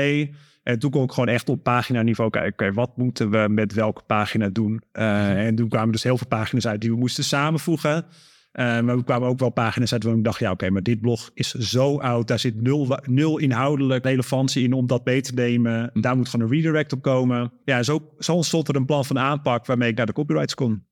En 0.63 0.79
toen 0.79 0.91
kon 0.91 1.03
ik 1.03 1.11
gewoon 1.11 1.29
echt 1.29 1.49
op 1.49 1.63
paginaniveau 1.63 2.29
kijken, 2.29 2.51
oké, 2.51 2.73
wat 2.73 2.97
moeten 2.97 3.29
we 3.29 3.47
met 3.49 3.73
welke 3.73 4.01
pagina 4.07 4.49
doen? 4.49 4.81
Eh, 4.91 5.45
en 5.45 5.55
toen 5.55 5.69
kwamen 5.69 5.91
dus 5.91 6.03
heel 6.03 6.17
veel 6.17 6.27
pagina's 6.27 6.67
uit 6.67 6.81
die 6.81 6.89
we 6.89 6.97
moesten 6.97 7.23
samenvoegen. 7.23 8.05
Maar 8.51 8.97
we 8.97 9.03
kwamen 9.03 9.27
ook 9.27 9.39
wel 9.39 9.49
pagina's 9.49 9.93
uit 9.93 10.03
waar 10.03 10.15
ik 10.15 10.23
dacht, 10.23 10.39
ja 10.39 10.51
oké, 10.51 10.69
maar 10.69 10.83
dit 10.83 11.01
blog 11.01 11.31
is 11.33 11.51
zo 11.51 11.97
oud. 11.97 12.27
Daar 12.27 12.39
zit 12.39 12.61
nul, 12.61 12.99
nul 13.03 13.37
inhoudelijk 13.37 14.05
relevantie 14.05 14.63
in 14.63 14.73
om 14.73 14.87
dat 14.87 15.05
mee 15.05 15.21
te 15.21 15.33
nemen. 15.33 15.89
Daar 15.93 16.17
moet 16.17 16.29
gewoon 16.29 16.45
een 16.45 16.53
redirect 16.53 16.93
op 16.93 17.01
komen. 17.01 17.51
Ja, 17.65 17.83
zo, 17.83 18.11
zo 18.19 18.33
ontstond 18.33 18.67
er 18.67 18.75
een 18.75 18.85
plan 18.85 19.05
van 19.05 19.19
aanpak 19.19 19.65
waarmee 19.65 19.89
ik 19.89 19.97
naar 19.97 20.05
de 20.05 20.13
copyrights 20.13 20.53
kon. 20.53 20.86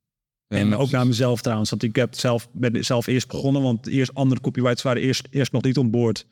Ja, 0.47 0.58
en 0.58 0.75
ook 0.75 0.89
naar 0.91 1.08
mezelf 1.08 1.41
trouwens, 1.41 1.69
want 1.69 1.84
ik 1.84 1.95
heb 1.95 2.15
zelf, 2.15 2.47
ben 2.51 2.86
zelf 2.86 3.08
eerst 3.08 3.27
begonnen, 3.27 3.62
want 3.62 3.88
eerst 3.88 4.13
andere 4.13 4.41
copyrights 4.41 4.81
waren 4.81 5.01
eerst, 5.01 5.27
eerst 5.31 5.51
nog 5.51 5.63
niet 5.63 5.77
on 5.77 5.91
boord. 5.91 6.25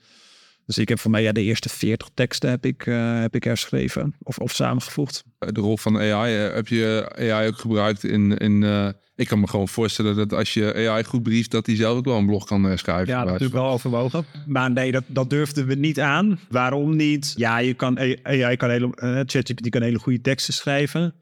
Dus 0.66 0.78
ik 0.78 0.90
heb 0.90 1.00
voor 1.00 1.12
mij 1.12 1.22
ja, 1.22 1.32
de 1.32 1.42
eerste 1.42 1.70
40 1.70 2.10
teksten 2.14 2.50
heb 2.50 2.66
ik, 2.66 2.86
eh, 2.88 3.20
heb 3.22 3.36
ik 3.36 3.44
herschreven 3.44 4.16
of, 4.20 4.38
of 4.38 4.52
samengevoegd. 4.56 5.24
de 5.38 5.62
rol 5.62 5.78
van 5.78 5.98
AI. 6.00 6.36
eh, 6.48 6.54
Heb 6.54 6.68
je 6.68 7.12
AI 7.18 7.48
ook 7.48 7.58
gebruikt 7.58 8.04
in... 8.04 8.38
in 8.38 8.64
eh, 8.64 8.90
ik 9.16 9.28
kan 9.28 9.40
me 9.40 9.48
gewoon 9.48 9.68
voorstellen 9.68 10.16
dat 10.16 10.34
als 10.34 10.54
je 10.54 10.90
AI 10.90 11.04
goed 11.04 11.24
brieft... 11.24 11.52
dat 11.52 11.66
hij 11.66 11.76
zelf 11.76 11.98
ook 11.98 12.06
wel 12.06 12.18
een 12.18 12.26
blog 12.26 12.46
kan 12.46 12.70
eh, 12.70 12.78
schrijven. 12.78 13.08
Ja, 13.08 13.14
wijze 13.16 13.32
natuurlijk 13.32 13.60
wel 13.60 13.70
overwogen. 13.72 14.26
Maar 14.48 14.72
nee, 14.72 14.92
dat, 14.92 15.04
dat 15.08 15.30
durfden 15.30 15.66
we 15.68 15.76
niet 15.76 16.00
aan. 16.00 16.40
Waarom 16.50 16.96
niet? 16.96 17.34
Ja, 17.36 17.58
je 17.58 17.74
kan, 17.74 18.00
AI 18.24 18.56
kan 18.56 18.70
hele, 18.70 18.96
eh, 18.96 19.10
ChatGPT 19.26 19.70
kan 19.70 19.82
hele 19.82 20.00
goede 20.00 20.22
teksten 20.22 20.54
schrijven. 20.54 21.14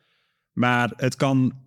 Maar 0.51 0.91
het 0.95 1.15
kan, 1.15 1.51
eh, 1.53 1.57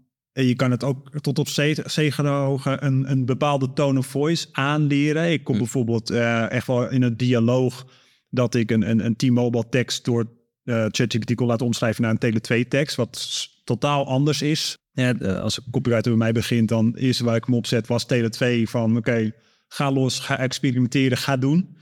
je 0.43 0.55
kan 0.55 0.71
het 0.71 0.85
ook 0.85 1.21
tot 1.21 1.39
op 1.39 1.49
ze- 1.49 1.83
zekere 1.87 2.29
hoogte 2.29 2.77
een, 2.81 3.11
een 3.11 3.25
bepaalde 3.25 3.73
tone 3.73 3.99
of 3.99 4.07
voice 4.07 4.47
aanleren. 4.53 5.33
Ik 5.33 5.45
kom 5.45 5.55
Hm. 5.55 5.61
bijvoorbeeld 5.61 6.11
eh, 6.11 6.51
echt 6.51 6.67
wel 6.67 6.91
in 6.91 7.03
een 7.03 7.17
dialoog 7.17 7.87
dat 8.31 8.55
ik 8.55 8.71
een, 8.71 8.91
een, 8.91 9.05
een 9.05 9.17
T-Mobile 9.17 9.69
tekst 9.69 10.05
door 10.05 10.27
eh, 10.65 10.85
ChatGPT 10.91 11.35
kon 11.35 11.47
laten 11.47 11.67
omschrijven 11.67 12.03
naar 12.03 12.17
een 12.19 12.35
Tele2 12.65 12.69
tekst, 12.69 12.97
wat 12.97 13.49
totaal 13.65 14.07
anders 14.07 14.43
is. 14.43 14.77
Ja, 14.93 15.15
eh, 15.19 15.41
als 15.41 15.57
een 15.57 15.65
copywriter 15.71 16.11
bij 16.11 16.19
mij 16.21 16.33
begint, 16.33 16.69
dan 16.69 16.95
eerst 16.95 17.21
waar 17.21 17.37
ik 17.37 17.45
hem 17.45 17.55
opzet 17.55 17.87
was 17.87 18.07
Tele2 18.15 18.63
van 18.63 18.97
oké, 18.97 19.33
ga 19.69 19.93
los, 19.93 20.19
ga 20.19 20.39
experimenteren, 20.39 21.19
ga 21.19 21.37
doen. 21.37 21.77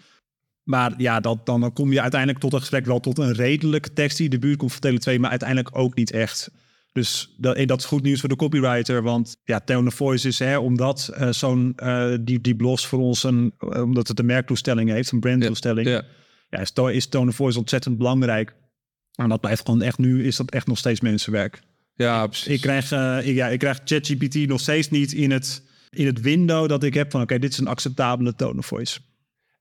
Maar 0.62 0.94
ja, 0.96 1.20
dat, 1.20 1.46
dan, 1.46 1.60
dan 1.60 1.72
kom 1.72 1.92
je 1.92 2.00
uiteindelijk 2.00 2.40
tot 2.40 2.52
een 2.52 2.58
gesprek 2.60 2.86
wel 2.86 3.00
tot 3.00 3.18
een 3.18 3.32
redelijke 3.32 3.92
tekst 3.92 4.16
die 4.16 4.28
de 4.28 4.38
buurt 4.38 4.56
komt 4.58 4.72
van 4.72 4.90
Tele2, 4.90 5.20
maar 5.20 5.30
uiteindelijk 5.30 5.78
ook 5.78 5.94
niet 5.94 6.10
echt. 6.10 6.50
Dus 6.92 7.34
dat, 7.36 7.56
en 7.56 7.66
dat 7.66 7.78
is 7.78 7.84
goed 7.84 8.02
nieuws 8.02 8.20
voor 8.20 8.28
de 8.28 8.36
copywriter, 8.36 9.02
want 9.02 9.36
ja, 9.44 9.60
tone 9.60 9.88
of 9.88 9.94
voice 9.94 10.28
is, 10.28 10.38
hè, 10.38 10.58
omdat 10.58 11.10
eh, 11.14 11.28
zo'n, 11.30 11.72
eh, 11.76 12.14
die, 12.20 12.40
die 12.40 12.56
blogs 12.56 12.86
voor 12.86 12.98
ons, 12.98 13.24
een, 13.24 13.54
eh, 13.58 13.82
omdat 13.82 14.08
het 14.08 14.18
een 14.18 14.26
merktoestelling 14.26 14.90
heeft, 14.90 15.12
een 15.12 15.20
brandtoestelling, 15.20 15.88
ja. 15.88 16.02
Ja, 16.48 16.58
is, 16.60 16.72
is 16.94 17.06
tone 17.06 17.30
of 17.30 17.36
voice 17.36 17.58
ontzettend 17.58 17.98
belangrijk. 17.98 18.54
En 19.14 19.28
dat 19.28 19.40
blijft 19.40 19.64
gewoon 19.64 19.82
echt, 19.82 19.98
nu 19.98 20.26
is 20.26 20.36
dat 20.36 20.50
echt 20.50 20.66
nog 20.66 20.78
steeds 20.78 21.00
mensenwerk. 21.00 21.62
ja, 21.94 22.26
precies. 22.26 22.46
Ik 22.46 22.60
krijg, 22.60 22.92
eh, 22.92 23.18
ik, 23.26 23.34
ja, 23.34 23.48
ik 23.48 23.58
krijg 23.58 23.80
ChatGPT 23.84 24.34
nog 24.34 24.60
steeds 24.60 24.90
niet 24.90 25.12
in 25.12 25.30
het, 25.30 25.62
in 25.90 26.06
het 26.06 26.20
window 26.20 26.68
dat 26.68 26.82
ik 26.82 26.94
heb 26.94 27.10
van 27.10 27.22
oké, 27.22 27.38
dit 27.38 27.52
is 27.52 27.58
een 27.58 27.66
acceptabele 27.66 28.34
tone 28.34 28.58
of 28.58 28.66
voice. 28.66 29.00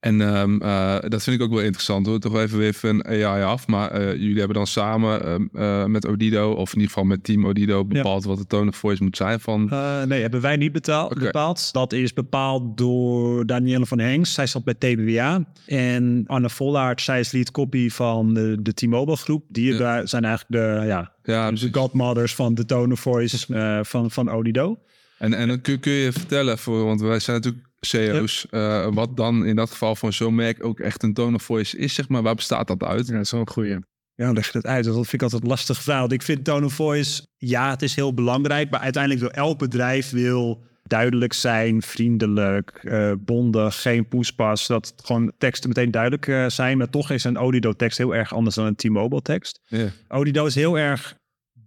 En 0.02 0.22
ehm, 0.22 0.62
eh, 0.62 0.96
dat 1.00 1.24
vind 1.24 1.36
ik 1.36 1.42
ook 1.42 1.50
wel 1.54 1.62
interessant 1.62 2.06
hoor. 2.06 2.20
Toch 2.20 2.36
even 2.38 2.58
weer 2.58 2.74
van 2.74 3.06
AI 3.06 3.44
af. 3.44 3.68
Maar 3.68 3.92
eh, 3.92 4.12
jullie 4.14 4.38
hebben 4.38 4.56
dan 4.56 4.68
samen 4.68 5.24
ehm, 5.26 5.46
eh, 5.54 5.86
met 5.86 6.08
Odido, 6.08 6.52
of 6.52 6.70
in 6.70 6.74
ieder 6.80 6.88
geval 6.88 7.04
met 7.04 7.24
Team 7.24 7.46
Odido, 7.48 7.86
bepaald 7.86 8.24
wat 8.24 8.38
de 8.38 8.48
tone 8.48 8.70
of 8.70 8.76
voice 8.76 9.04
moet 9.04 9.18
zijn 9.18 9.40
van. 9.40 9.66
Nee, 10.08 10.22
hebben 10.22 10.42
wij 10.42 10.56
niet 10.56 10.72
betaald, 10.72 11.20
bepaald. 11.20 11.74
Dat 11.74 11.94
is 11.94 12.14
bepaald 12.14 12.78
door 12.78 13.46
Danielle 13.46 13.86
van 13.86 14.00
Hengst. 14.00 14.34
Zij 14.34 14.48
zat 14.48 14.64
bij 14.64 14.74
TBWA. 14.74 15.46
En 15.66 16.24
Anne 16.28 16.50
Vollaert, 16.50 17.02
zij 17.02 17.20
is 17.20 17.32
lead 17.32 17.52
copy 17.52 17.90
van 17.90 18.34
de, 18.34 18.58
de 18.62 18.74
T-Mobile 18.74 19.18
groep. 19.18 19.44
Die 19.48 19.74
Ja. 19.74 20.06
zijn 20.06 20.24
eigenlijk 20.24 20.64
de, 20.64 20.86
ja, 20.88 21.12
Ja, 21.24 21.44
de 21.44 21.48
precies. 21.58 21.76
godmothers 21.76 22.36
van 22.36 22.54
de 22.54 22.66
tone 22.66 22.94
of 22.94 23.00
voice 23.00 23.38
van, 23.86 24.12
van 24.12 24.30
Odido. 24.32 24.78
En, 25.18 25.34
en 25.34 25.48
dan 25.48 25.62
kun, 25.62 25.80
kun 25.80 25.92
je 25.94 26.12
vertellen, 26.12 26.58
voor, 26.58 26.86
want 26.86 27.02
wij 27.02 27.20
zijn 27.20 27.36
natuurlijk 27.38 27.66
CEO's, 27.86 28.48
eh, 28.50 28.88
wat 28.92 29.18
dan 29.18 29.46
in 29.46 29.56
dat 29.56 29.72
geval 29.72 29.96
van 29.96 30.14
zo'n 30.14 30.36
merk 30.36 30.64
ook 30.66 30.80
echt 30.80 31.04
een 31.04 31.14
tone 31.14 31.36
of 31.36 31.44
voice 31.44 31.78
is, 31.78 31.94
zeg 31.94 32.10
maar. 32.10 32.22
Waar 32.22 32.36
bestaat 32.36 32.68
dat 32.68 32.84
uit? 32.84 33.08
Ja, 33.08 33.14
dat 33.14 33.22
is 33.22 33.32
wel 33.32 33.40
een 33.40 33.50
goeie. 33.50 33.78
Ja, 34.16 34.32
leg 34.32 34.46
je 34.46 34.52
dat 34.52 34.66
uit? 34.66 34.86
Dat 34.86 34.94
vind 34.94 35.14
ik 35.14 35.22
altijd 35.22 35.42
een 35.42 35.48
lastige 35.48 35.82
vraag. 35.82 36.00
Want 36.00 36.12
ik 36.12 36.22
vind 36.22 36.44
tone 36.44 36.66
of 36.66 36.74
voice, 36.74 37.28
ja, 37.38 37.70
het 37.70 37.82
is 37.82 37.96
heel 37.96 38.14
belangrijk. 38.14 38.70
Maar 38.70 38.80
uiteindelijk 38.80 39.22
wil 39.22 39.32
elk 39.32 39.60
bedrijf 39.60 40.10
wil 40.10 40.64
duidelijk 40.84 41.34
zijn, 41.34 41.82
vriendelijk, 41.82 42.80
eh, 42.84 43.12
bondig, 43.20 43.82
geen 43.82 44.08
poespas. 44.08 44.68
Dat 44.68 44.94
gewoon 45.04 45.32
teksten 45.38 45.70
meteen 45.70 45.92
duidelijk 45.92 46.28
eh, 46.28 46.46
zijn. 46.48 46.78
Maar 46.78 46.90
toch 46.90 47.12
is 47.12 47.24
een 47.24 47.38
Odido-tekst 47.38 47.98
heel 47.98 48.16
erg 48.16 48.34
anders 48.34 48.56
dan 48.56 48.66
een 48.66 48.76
T-Mobile-tekst. 48.76 49.60
Ja. 49.66 49.88
Odido 50.08 50.46
is 50.46 50.56
heel 50.56 50.78
erg 50.78 51.16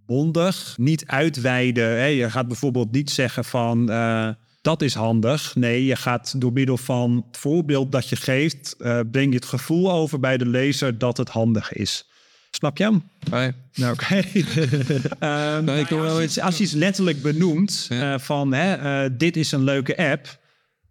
bondig, 0.05 0.73
niet 0.77 1.05
uitweiden. 1.07 1.89
Hè? 1.89 2.05
Je 2.05 2.29
gaat 2.29 2.47
bijvoorbeeld 2.47 2.91
niet 2.91 3.09
zeggen 3.09 3.45
van... 3.45 3.89
eh, 3.89 4.29
dat 4.65 4.81
is 4.81 4.93
handig. 4.93 5.55
Nee, 5.55 5.85
je 5.85 5.95
gaat 5.95 6.41
door 6.41 6.53
middel 6.53 6.77
van 6.77 7.25
het 7.27 7.37
voorbeeld 7.37 7.91
dat 7.91 8.09
je 8.09 8.15
geeft... 8.15 8.75
eh, 8.79 8.99
breng 9.11 9.29
je 9.29 9.35
het 9.35 9.45
gevoel 9.45 9.91
over 9.91 10.19
bij 10.19 10.37
de 10.37 10.45
lezer 10.45 10.97
dat 10.97 11.17
het 11.17 11.29
handig 11.29 11.73
is. 11.73 12.09
Snap 12.51 12.77
je 12.77 12.83
hem? 12.83 13.03
Hey. 13.29 13.53
Nou, 13.73 13.93
oké. 13.93 14.15
Ehm, 15.19 15.63
Nee, 15.63 15.79
ik 15.81 15.87
wil 15.87 15.99
wel 15.99 16.07
als, 16.09 16.17
je 16.17 16.23
iets- 16.23 16.35
iets, 16.37 16.45
als 16.45 16.57
je 16.57 16.63
iets 16.63 16.73
letterlijk 16.73 17.21
benoemt 17.21 17.85
Ja. 17.89 18.13
eh, 18.13 18.19
van 18.19 18.53
hè, 18.53 18.73
eh, 18.73 19.09
dit 19.17 19.37
is 19.37 19.51
een 19.51 19.63
leuke 19.63 19.97
app, 19.97 20.39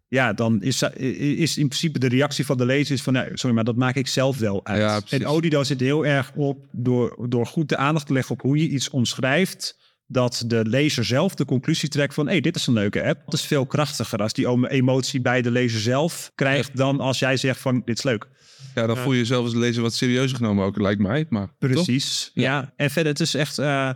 ja, 0.09 0.33
dan 0.33 0.63
is, 0.63 0.83
is 0.83 1.57
in 1.59 1.69
principe 1.69 1.99
de 1.99 2.09
reactie 2.09 2.47
van 2.47 2.57
de 2.57 2.65
lezer 2.67 2.95
is 2.95 3.03
van 3.03 3.13
nee, 3.13 3.29
sorry, 3.33 3.55
maar 3.55 3.65
dat 3.65 3.77
maak 3.77 3.95
ik 3.95 4.07
zelf 4.09 4.39
wel 4.39 4.67
uit. 4.67 4.79
Ja, 4.81 5.01
en 5.17 5.27
Odido 5.27 5.63
zit 5.65 5.81
heel 5.81 6.07
erg 6.07 6.33
op 6.35 6.67
door, 6.73 7.27
door 7.29 7.47
goed 7.47 7.69
de 7.69 7.77
aandacht 7.77 8.07
te 8.07 8.13
leggen 8.13 8.35
op 8.35 8.41
hoe 8.41 8.57
je 8.59 8.69
iets 8.69 8.91
omschrijft. 8.91 9.77
Dat 10.07 10.45
de 10.47 10.65
lezer 10.65 11.05
zelf 11.05 11.35
de 11.35 11.45
conclusie 11.45 11.89
trekt 11.89 12.15
van... 12.15 12.25
hé, 12.27 12.33
hey, 12.33 12.41
dit 12.41 12.57
is 12.57 12.67
een 12.67 12.75
leuke 12.75 13.05
app. 13.05 13.23
Dat 13.25 13.35
is 13.35 13.47
veel 13.47 13.67
krachtiger 13.67 14.19
als 14.19 14.33
die 14.33 14.69
emotie 14.69 15.21
bij 15.21 15.43
de 15.43 15.51
lezer 15.51 15.81
zelf 15.81 16.33
krijgt... 16.35 16.77
dan 16.77 17.01
als 17.01 17.19
jij 17.19 17.37
zegt 17.37 17.61
van, 17.61 17.83
dit 17.85 17.99
is 17.99 18.05
leuk. 18.05 18.27
Ja, 18.75 18.87
dan 18.87 18.97
voel 18.97 19.13
je 19.13 19.19
jezelf 19.19 19.45
als 19.45 19.55
lezer 19.55 19.83
wat 19.83 19.95
serieuzer 19.95 20.37
genomen 20.37 20.65
ook, 20.65 20.81
lijkt 20.81 21.01
mij. 21.01 21.27
Maar? 21.29 21.49
Precies, 21.59 22.31
Ja. 22.35 22.43
ja. 22.43 22.73
En 22.77 22.91
verder, 22.91 23.13
het 23.13 23.21
is 23.21 23.35
echt 23.35 23.59
eh, 23.59 23.91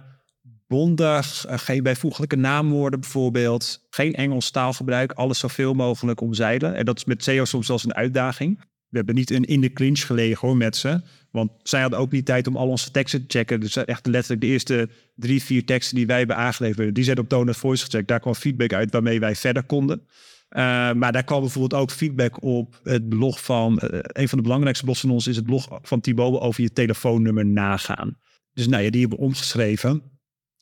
bondig. 0.66 1.44
eh, 1.46 1.58
geen 1.58 1.82
bijvoeglijke 1.82 2.36
naamwoorden 2.36 3.00
bijvoorbeeld. 3.00 3.86
Geen 3.90 4.14
Engels 4.14 4.50
taalgebruik. 4.50 5.12
Alles 5.12 5.38
zoveel 5.38 5.74
mogelijk 5.74 6.20
omzeilen. 6.20 6.74
En 6.74 6.84
dat 6.84 6.96
is 6.96 7.04
met 7.04 7.24
SEO 7.24 7.44
soms 7.44 7.66
zelfs 7.66 7.84
een 7.84 7.94
uitdaging. 7.94 8.64
We 8.88 8.96
hebben 8.96 9.14
niet 9.14 9.30
een 9.30 9.44
in 9.44 9.60
de 9.60 9.72
clinch 9.72 10.00
gelegen 10.00 10.48
hoor 10.48 10.56
met 10.56 10.76
ze. 10.76 11.00
Want 11.30 11.50
zij 11.62 11.80
hadden 11.80 11.98
ook 11.98 12.12
niet 12.12 12.24
tijd 12.24 12.46
om 12.46 12.56
al 12.56 12.68
onze 12.68 12.90
teksten 12.90 13.26
te 13.26 13.38
checken. 13.38 13.60
Dus 13.60 13.76
echt 13.76 14.06
letterlijk 14.06 14.40
de 14.40 14.46
eerste 14.46 14.88
drie, 15.14 15.42
vier 15.42 15.64
teksten 15.64 15.96
die 15.96 16.06
wij 16.06 16.18
hebben 16.18 16.36
aangeleverd... 16.36 16.94
die 16.94 17.04
zijn 17.04 17.18
op 17.18 17.32
of 17.32 17.56
voice 17.56 17.84
gecheckt. 17.84 18.08
Daar 18.08 18.20
kwam 18.20 18.34
feedback 18.34 18.72
uit 18.72 18.92
waarmee 18.92 19.20
wij 19.20 19.36
verder 19.36 19.62
konden. 19.62 20.06
Eh, 20.48 20.62
maar 20.92 21.12
daar 21.12 21.24
kwam 21.24 21.40
bijvoorbeeld 21.40 21.82
ook 21.82 21.90
feedback 21.90 22.42
op 22.42 22.80
het 22.82 23.08
blog 23.08 23.44
van... 23.44 23.78
eh, 23.78 23.98
een 24.02 24.28
van 24.28 24.38
de 24.38 24.44
belangrijkste 24.44 24.84
blogs 24.84 25.00
van 25.00 25.10
ons 25.10 25.26
is 25.26 25.36
het 25.36 25.44
blog 25.44 25.78
van 25.82 26.00
Thibaut 26.00 26.40
over 26.40 26.62
je 26.62 26.72
telefoonnummer 26.72 27.46
nagaan. 27.46 28.16
Dus 28.52 28.68
nou 28.68 28.82
ja, 28.82 28.90
die 28.90 29.00
hebben 29.00 29.18
we 29.18 29.24
omgeschreven 29.24 30.17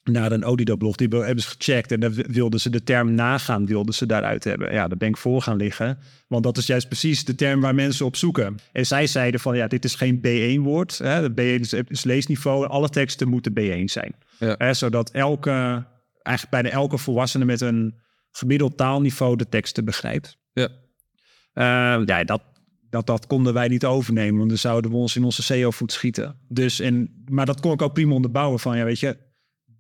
naar 0.07 0.33
een 0.33 0.45
Odido-blog. 0.45 0.97
Die 0.97 1.09
hebben 1.09 1.43
ze 1.43 1.49
gecheckt 1.49 1.93
en 1.93 2.01
daar 2.01 2.11
wilden 2.11 2.61
ze 2.61 2.71
de 2.71 2.83
term 2.83 3.15
nagaan 3.15 3.67
wilden 3.67 3.95
ze 3.95 4.07
daaruit 4.07 4.45
hebben. 4.45 4.73
Ja, 4.73 4.89
daar 4.89 4.99
ben 4.99 5.09
ik 5.09 5.17
voor 5.17 5.43
gaan 5.43 5.57
liggen. 5.57 5.99
Want 6.29 6.43
dat 6.43 6.57
is 6.57 6.67
juist 6.67 6.89
precies 6.89 7.25
de 7.25 7.35
term 7.35 7.61
waar 7.61 7.75
mensen 7.75 8.07
op 8.07 8.17
zoeken. 8.17 8.57
En 8.73 8.87
zij 8.87 9.07
zeiden 9.07 9.41
van, 9.41 9.57
ja, 9.57 9.67
dit 9.67 9.85
is 9.85 9.95
geen 9.95 10.17
B1-woord. 10.17 10.97
De 10.99 11.61
B1 11.61 11.87
is, 11.89 12.05
leesniveau. 12.05 12.67
Alle 12.67 12.89
teksten 12.89 13.29
moeten 13.29 13.53
B1 13.61 13.85
zijn. 13.85 14.15
Ja. 14.39 14.55
Hè, 14.59 14.75
zodat 14.75 15.11
elke, 15.11 15.87
eigenlijk 16.23 16.51
bijna 16.51 16.69
elke 16.69 16.99
volwassene 16.99 17.45
met 17.45 17.61
een 17.61 17.95
gemiddeld 18.31 18.77
taalniveau 18.77 19.37
de 19.37 19.49
teksten 19.49 19.85
begrijpt. 19.85 20.39
Ja. 20.53 20.69
Eh, 21.53 22.03
ja, 22.05 22.25
dat, 22.25 22.43
dat, 22.91 23.07
dat 23.07 23.27
konden 23.27 23.55
wij 23.55 23.69
niet 23.69 23.85
overnemen, 23.85 24.37
want 24.37 24.49
dan 24.49 24.59
zouden 24.59 24.91
we 24.91 24.97
ons 24.97 25.17
in 25.17 25.25
onze 25.25 25.43
SEO-voet 25.43 25.93
schieten. 25.93 26.39
Dus, 26.49 26.81
en, 26.81 27.25
maar 27.31 27.47
dat 27.47 27.61
kon 27.61 27.73
ik 27.73 27.83
ook 27.83 27.93
prima 27.93 28.15
onderbouwen 28.15 28.61
van, 28.61 28.77
ja, 28.77 28.85
weet 28.85 29.01
je, 29.01 29.17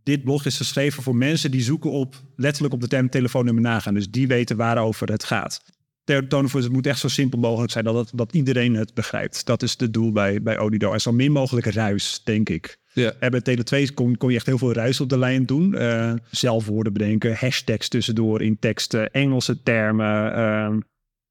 dit 0.07 0.25
blog 0.25 0.45
is 0.45 0.57
geschreven 0.57 1.03
voor 1.03 1.17
mensen 1.17 1.51
die 1.51 1.61
zoeken 1.61 1.91
op, 1.91 2.23
letterlijk 2.37 2.75
op 2.75 2.81
de 2.81 2.89
term 2.89 3.11
telefoonnummer 3.11 3.63
nagaan. 3.63 3.95
Dus 3.95 4.11
die 4.11 4.27
weten 4.27 4.57
waarover 4.57 5.11
het 5.11 5.25
gaat. 5.25 5.63
Voor 6.05 6.61
het 6.61 6.73
moet 6.73 6.87
echt 6.87 6.99
zo 6.99 7.09
simpel 7.09 7.39
mogelijk 7.39 7.73
zijn 7.73 7.85
dat, 7.85 7.95
het, 7.95 8.11
dat 8.15 8.33
iedereen 8.33 8.75
het 8.75 8.95
begrijpt. 8.95 9.47
Dat 9.47 9.63
is 9.63 9.75
het 9.79 9.93
doel 9.93 10.13
bij, 10.13 10.43
bij 10.43 10.59
Odido. 10.59 10.93
En 10.93 11.01
zo 11.01 11.13
min 11.13 11.33
mogelijk 11.33 11.67
ruis, 11.67 12.21
denk 12.25 12.49
ik. 12.49 12.79
Ja. 12.93 13.13
En 13.19 13.31
bij 13.31 13.41
Tele2 13.41 13.95
kon, 13.95 14.17
kon 14.17 14.31
je 14.31 14.37
echt 14.37 14.47
heel 14.47 14.59
veel 14.59 14.73
ruis 14.73 15.01
op 15.01 15.09
de 15.09 15.19
lijn 15.19 15.47
doen. 15.47 15.75
Eh 15.75 16.13
zelfwoorden 16.31 16.93
bedenken, 16.93 17.37
hashtags 17.37 17.89
tussendoor 17.89 18.43
in 18.43 18.59
teksten, 18.59 19.11
Engelse 19.13 19.63
termen. 19.63 20.35
eh, 20.35 20.77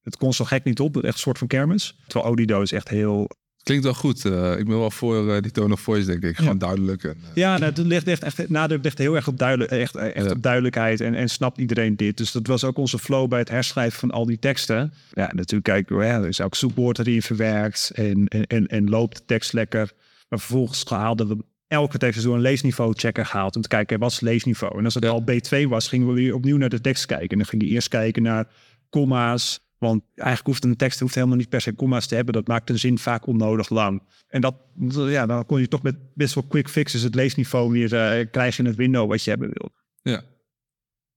het 0.01 0.17
kon 0.17 0.33
zo 0.33 0.45
gek 0.45 0.63
niet 0.63 0.79
op, 0.79 0.95
echt 0.95 1.13
een 1.13 1.19
soort 1.19 1.37
van 1.37 1.47
kermis. 1.47 1.97
Terwijl 2.07 2.31
Odido 2.31 2.61
is 2.61 2.71
echt 2.71 2.89
heel... 2.89 3.29
Klinkt 3.65 3.83
wel 3.83 3.93
goed. 3.93 4.25
eh, 4.25 4.51
ik 4.57 4.65
ben 4.65 4.79
wel 4.79 4.91
voor 4.91 5.33
eh, 5.35 5.41
die 5.41 5.51
tone 5.51 5.73
of 5.73 5.79
voice, 5.79 6.05
denk 6.05 6.23
ik. 6.23 6.35
Gewoon 6.37 6.57
duidelijk. 6.57 7.03
En, 7.03 7.09
eh, 7.23 7.29
Ja, 7.35 7.57
nou, 7.57 7.69
het 7.71 7.77
ligt 7.77 8.07
echt, 8.07 8.23
echt, 8.23 8.49
nadruk 8.49 8.83
ligt 8.83 8.97
heel 8.97 9.15
erg 9.15 9.27
op, 9.27 9.37
duidelijk, 9.37 9.71
echt, 9.71 9.95
echt 9.95 10.25
Ja. 10.25 10.31
op 10.31 10.41
duidelijkheid 10.41 11.01
en, 11.01 11.15
en 11.15 11.29
snapt 11.29 11.57
iedereen 11.57 11.95
dit. 11.95 12.17
Dus 12.17 12.31
dat 12.31 12.47
was 12.47 12.63
ook 12.63 12.77
onze 12.77 12.99
flow 12.99 13.29
bij 13.29 13.39
het 13.39 13.49
herschrijven 13.49 13.99
van 13.99 14.11
al 14.11 14.25
die 14.25 14.39
teksten. 14.39 14.93
Ja, 15.11 15.25
natuurlijk 15.33 15.63
kijken 15.63 15.97
we, 15.97 16.05
ja, 16.05 16.19
er 16.21 16.27
is 16.27 16.41
ook 16.41 16.55
zoekwoord 16.55 16.99
erin 16.99 17.21
verwerkt 17.21 17.91
en, 17.93 18.27
en, 18.27 18.45
en, 18.47 18.67
en 18.67 18.89
loopt 18.89 19.17
de 19.17 19.23
tekst 19.25 19.53
lekker. 19.53 19.91
Maar 20.29 20.39
vervolgens 20.39 20.83
haalden 20.89 21.27
we 21.27 21.37
elke 21.67 21.97
tekst 21.97 22.23
door 22.23 22.35
een 22.35 22.41
leesniveau 22.41 22.93
checker 22.95 23.25
gehaald 23.25 23.55
om 23.55 23.61
te 23.61 23.67
kijken 23.67 23.99
wat 23.99 24.11
is 24.11 24.19
leesniveau. 24.19 24.77
En 24.77 24.85
als 24.85 24.93
het 24.93 25.05
al 25.05 25.23
B2 25.31 25.67
was, 25.67 25.87
gingen 25.87 26.07
we 26.07 26.13
weer 26.13 26.33
opnieuw 26.33 26.57
naar 26.57 26.69
de 26.69 26.81
tekst 26.81 27.05
kijken. 27.05 27.29
En 27.29 27.37
dan 27.37 27.45
ging 27.47 27.61
je 27.63 27.69
eerst 27.69 27.87
kijken 27.87 28.23
naar 28.23 28.47
comma's. 28.89 29.59
Want 29.77 30.03
eigenlijk 30.15 30.47
hoeft 30.47 30.63
een 30.63 30.75
tekst 30.75 30.99
hoeft 30.99 31.15
helemaal 31.15 31.37
niet 31.37 31.49
per 31.49 31.61
se 31.61 31.75
comma's 31.75 32.07
te 32.07 32.15
hebben. 32.15 32.33
Dat 32.33 32.47
maakt 32.47 32.69
een 32.69 32.79
zin 32.79 32.97
vaak 32.97 33.27
onnodig 33.27 33.69
lang. 33.69 34.01
En 34.27 34.41
dat, 34.41 34.55
ja, 34.95 35.25
dan 35.25 35.45
kon 35.45 35.59
je 35.59 35.67
toch 35.67 35.81
met 35.81 35.95
best 36.13 36.33
wel 36.33 36.43
quick 36.43 36.69
fixes 36.69 37.01
het 37.01 37.15
leesniveau 37.15 37.71
weer 37.71 37.95
eh, 37.95 38.25
krijgen 38.31 38.63
in 38.63 38.69
het 38.69 38.79
window 38.79 39.09
wat 39.09 39.23
je 39.23 39.29
hebben 39.29 39.49
wilt. 39.53 39.73
ja. 40.01 40.23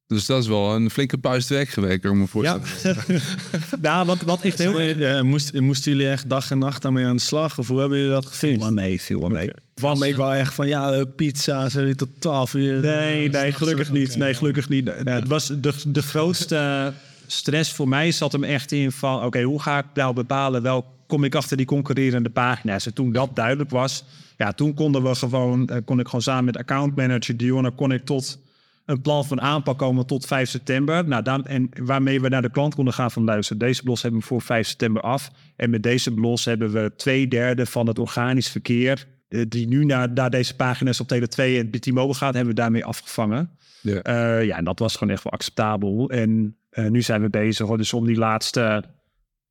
Dus 0.08 0.26
dat 0.26 0.42
is 0.42 0.48
wel 0.48 0.74
een 0.74 0.90
flinke 0.90 1.18
puist 1.18 1.48
werk 1.48 1.68
geweest, 1.68 2.00
kan 2.00 2.10
ik 2.10 2.16
me 2.16 2.42
Ja, 2.42 2.60
voorstellen. 2.60 3.20
nou, 3.80 4.06
wat, 4.06 4.20
wat 4.20 4.42
echt 4.42 4.58
heel 4.58 4.80
Eh, 4.80 5.20
moest, 5.20 5.60
moesten 5.60 5.92
jullie 5.92 6.08
echt 6.08 6.30
dag 6.30 6.50
en 6.50 6.58
nacht 6.58 6.82
daarmee 6.82 7.04
aan 7.06 7.16
de 7.16 7.22
slag? 7.22 7.58
Of 7.58 7.68
hoe 7.68 7.80
hebben 7.80 7.98
jullie 7.98 8.12
dat 8.12 8.26
gefixt? 8.26 8.60
wel 8.60 8.72
mee, 8.72 9.00
veel 9.00 9.28
mee. 9.28 9.50
Was 9.74 10.00
ik 10.00 10.16
wel 10.16 10.34
echt 10.34 10.54
van, 10.54 10.68
ja, 10.68 10.92
eh, 10.92 11.02
pizza, 11.16 11.68
ze 11.68 11.94
totaal 11.94 12.48
weer... 12.52 12.80
Nee, 12.80 13.28
nee, 13.28 13.52
gelukkig 13.52 13.92
niet. 13.92 14.16
Nee, 14.16 14.34
gelukkig 14.34 14.68
niet. 14.68 14.84
Nee, 14.84 15.14
het 15.14 15.28
was 15.28 15.46
de, 15.46 15.72
de 15.86 16.02
grootste 16.02 16.92
stress 17.30 17.72
voor 17.72 17.88
mij 17.88 18.10
zat 18.10 18.32
hem 18.32 18.44
echt 18.44 18.72
in 18.72 18.92
van... 18.92 19.24
oké, 19.24 19.42
hoe 19.42 19.62
ga 19.62 19.78
ik 19.78 19.84
nou 19.94 20.14
bepalen 20.14 20.62
welk 20.62 20.86
kom 21.06 21.24
ik 21.24 21.34
achter 21.34 21.56
die 21.56 21.66
concurrerende 21.66 22.30
pagina's? 22.30 22.86
En 22.86 22.94
toen 22.94 23.12
dat 23.12 23.36
duidelijk 23.36 23.70
was, 23.70 24.04
ja, 24.36 24.52
toen 24.52 24.74
konden 24.74 25.02
we 25.02 25.14
gewoon... 25.14 25.68
eh, 25.68 25.76
kon 25.84 25.98
ik 25.98 26.06
gewoon 26.06 26.22
samen 26.22 26.44
met 26.44 26.56
accountmanager 26.56 27.36
Dionne... 27.36 27.70
kon 27.70 27.92
ik 27.92 28.04
tot 28.04 28.38
een 28.84 29.00
plan 29.00 29.24
van 29.24 29.40
aanpak 29.40 29.78
komen 29.78 30.06
tot 30.06 30.26
5 30.26 30.48
september. 30.48 31.08
Nou, 31.08 31.22
dan, 31.22 31.46
en 31.46 31.68
waarmee 31.82 32.20
we 32.20 32.28
naar 32.28 32.42
de 32.42 32.50
klant 32.50 32.74
konden 32.74 32.94
gaan 32.94 33.10
van 33.10 33.24
luisteren. 33.24 33.58
Deze 33.58 33.82
blos 33.82 34.02
hebben 34.02 34.20
we 34.20 34.26
voor 34.26 34.42
5 34.42 34.66
september 34.66 35.02
af. 35.02 35.30
En 35.56 35.70
met 35.70 35.82
deze 35.82 36.10
blos 36.10 36.44
hebben 36.44 36.72
we 36.72 36.92
twee 36.96 37.28
derde 37.28 37.66
van 37.66 37.86
het 37.86 37.98
organisch 37.98 38.48
verkeer... 38.48 39.06
eh, 39.28 39.42
die 39.48 39.66
nu 39.66 39.84
naar, 39.84 40.12
naar 40.12 40.30
deze 40.30 40.56
pagina's 40.56 41.00
op 41.00 41.12
Tele2 41.14 41.36
en 41.36 41.70
T-Mobile 41.70 42.14
gaat, 42.14 42.34
hebben 42.34 42.54
we 42.54 42.60
daarmee 42.60 42.84
afgevangen. 42.84 43.50
Ja. 43.82 44.02
Eh, 44.02 44.44
ja, 44.44 44.56
en 44.56 44.64
dat 44.64 44.78
was 44.78 44.96
gewoon 44.96 45.12
echt 45.12 45.22
wel 45.22 45.32
acceptabel. 45.32 46.10
En 46.10 46.56
eh, 46.70 46.86
nu 46.86 47.02
zijn 47.02 47.22
we 47.22 47.30
bezig 47.30 47.66
hoor, 47.66 47.76
dus 47.76 47.92
om 47.92 48.06
die 48.06 48.16
laatste 48.16 48.84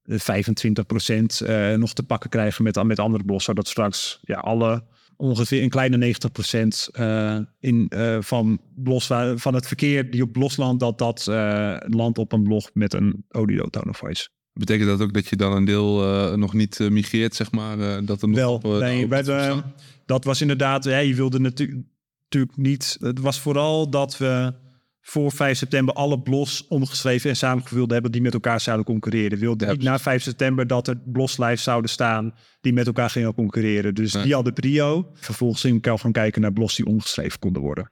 eh, 0.03 0.19
25% 0.19 1.47
eh 1.47 1.73
nog 1.73 1.93
te 1.93 2.03
pakken 2.03 2.29
krijgen 2.29 2.63
met, 2.63 2.83
met 2.83 2.99
andere 2.99 3.23
blos. 3.23 3.43
Zodat 3.43 3.67
straks 3.67 4.19
ja, 4.21 4.35
alle 4.35 4.83
ongeveer 5.17 5.63
een 5.63 5.69
kleine 5.69 6.15
90% 6.89 6.91
eh, 6.91 7.37
in, 7.59 7.91
van, 8.19 8.59
blos, 8.75 9.09
van 9.35 9.53
het 9.53 9.67
verkeer 9.67 10.11
die 10.11 10.21
op 10.23 10.31
blos 10.31 10.57
landt, 10.57 10.79
dat 10.79 10.97
dat 10.97 11.27
eh, 11.27 11.77
landt 11.87 12.17
op 12.17 12.31
een 12.31 12.43
blog 12.43 12.69
met 12.73 12.93
een 12.93 13.25
Odido 13.29 13.67
tone 13.67 13.89
of 13.89 13.97
voice. 13.97 14.29
Betekent 14.53 14.87
dat 14.89 15.01
ook 15.01 15.13
dat 15.13 15.27
je 15.27 15.35
dan 15.35 15.55
een 15.55 15.65
deel 15.65 15.97
nog 16.37 16.53
niet 16.53 16.79
migreert, 16.79 17.35
zeg 17.35 17.51
maar? 17.51 18.05
dat 18.05 18.21
er 18.21 18.27
nog 18.27 18.37
Wel, 18.37 18.53
op, 18.53 18.63
nee, 18.63 19.03
op- 19.05 19.63
dat 20.05 20.23
was 20.23 20.41
inderdaad, 20.41 20.83
ja, 20.83 20.97
je 20.97 21.15
wilde 21.15 21.39
natuurlijk 21.39 21.79
natuurlijk 22.29 22.57
niet. 22.57 22.97
Het 22.99 23.19
was 23.19 23.39
vooral 23.39 23.89
dat 23.89 24.17
we 24.17 24.53
voor 25.01 25.31
5 25.31 25.57
september 25.57 25.93
alle 25.93 26.21
blos 26.21 26.67
omgeschreven 26.67 27.29
en 27.29 27.35
samengevuld 27.35 27.91
hebben 27.91 28.11
die 28.11 28.21
met 28.21 28.33
elkaar 28.33 28.61
zouden 28.61 28.85
concurreren. 28.85 29.29
We 29.37 29.37
wilden 29.45 29.67
Ja, 29.67 29.73
niet 29.73 29.83
na 29.83 29.99
5 29.99 30.23
september 30.23 30.67
dat 30.67 30.87
er 30.87 30.97
bloslijst 31.05 31.63
zouden 31.63 31.89
staan 31.89 32.33
die 32.61 32.73
met 32.73 32.87
elkaar 32.87 33.09
gingen 33.09 33.33
concurreren. 33.33 33.95
Dus 33.95 34.13
Nee. 34.13 34.23
die 34.23 34.33
hadden 34.33 34.53
prio. 34.53 35.11
Vervolgens 35.13 35.61
ging 35.61 35.77
ik 35.77 35.87
al 35.87 35.97
gaan 35.97 36.11
kijken 36.11 36.41
naar 36.41 36.53
blos 36.53 36.75
die 36.75 36.85
omgeschreven 36.85 37.39
konden 37.39 37.61
worden. 37.61 37.91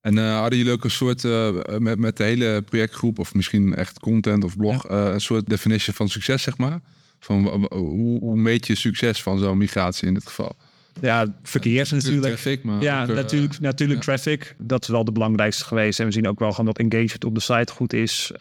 En 0.00 0.18
eh, 0.18 0.38
hadden 0.38 0.58
jullie 0.58 0.72
ook 0.72 0.84
een 0.84 0.90
soort, 0.90 1.24
eh, 1.24 1.50
met, 1.78 1.98
met 1.98 2.16
de 2.16 2.24
hele 2.24 2.62
projectgroep, 2.62 3.18
of 3.18 3.34
misschien 3.34 3.74
echt 3.74 3.98
content 4.00 4.44
of 4.44 4.56
blog, 4.56 4.86
eh, 4.86 5.10
een 5.12 5.20
soort 5.20 5.48
definition 5.48 5.94
van 5.94 6.08
succes, 6.08 6.42
zeg 6.42 6.58
maar? 6.58 6.80
Van 7.20 7.66
hoe, 7.70 8.18
hoe 8.20 8.36
meet 8.36 8.66
je 8.66 8.74
succes 8.74 9.22
van 9.22 9.38
zo'n 9.38 9.58
migratie 9.58 10.08
in 10.08 10.14
dit 10.14 10.26
geval? 10.26 10.56
Ja, 11.00 11.34
verkeer 11.42 11.88
natuurlijk. 11.90 12.26
Traffic, 12.26 12.64
maar 12.64 12.82
Ja, 12.82 13.02
ook, 13.02 13.08
eh, 13.08 13.14
natuurlijk, 13.14 13.60
natuurlijk 13.60 14.04
ja. 14.04 14.04
traffic. 14.04 14.54
Dat 14.58 14.82
is 14.82 14.88
wel 14.88 15.04
de 15.04 15.12
belangrijkste 15.12 15.64
geweest. 15.64 16.00
En 16.00 16.06
we 16.06 16.12
zien 16.12 16.28
ook 16.28 16.38
wel 16.38 16.50
gewoon 16.50 16.66
dat 16.66 16.78
engagement 16.78 17.24
op 17.24 17.34
de 17.34 17.40
site 17.40 17.72
goed 17.72 17.92
is. 17.92 18.32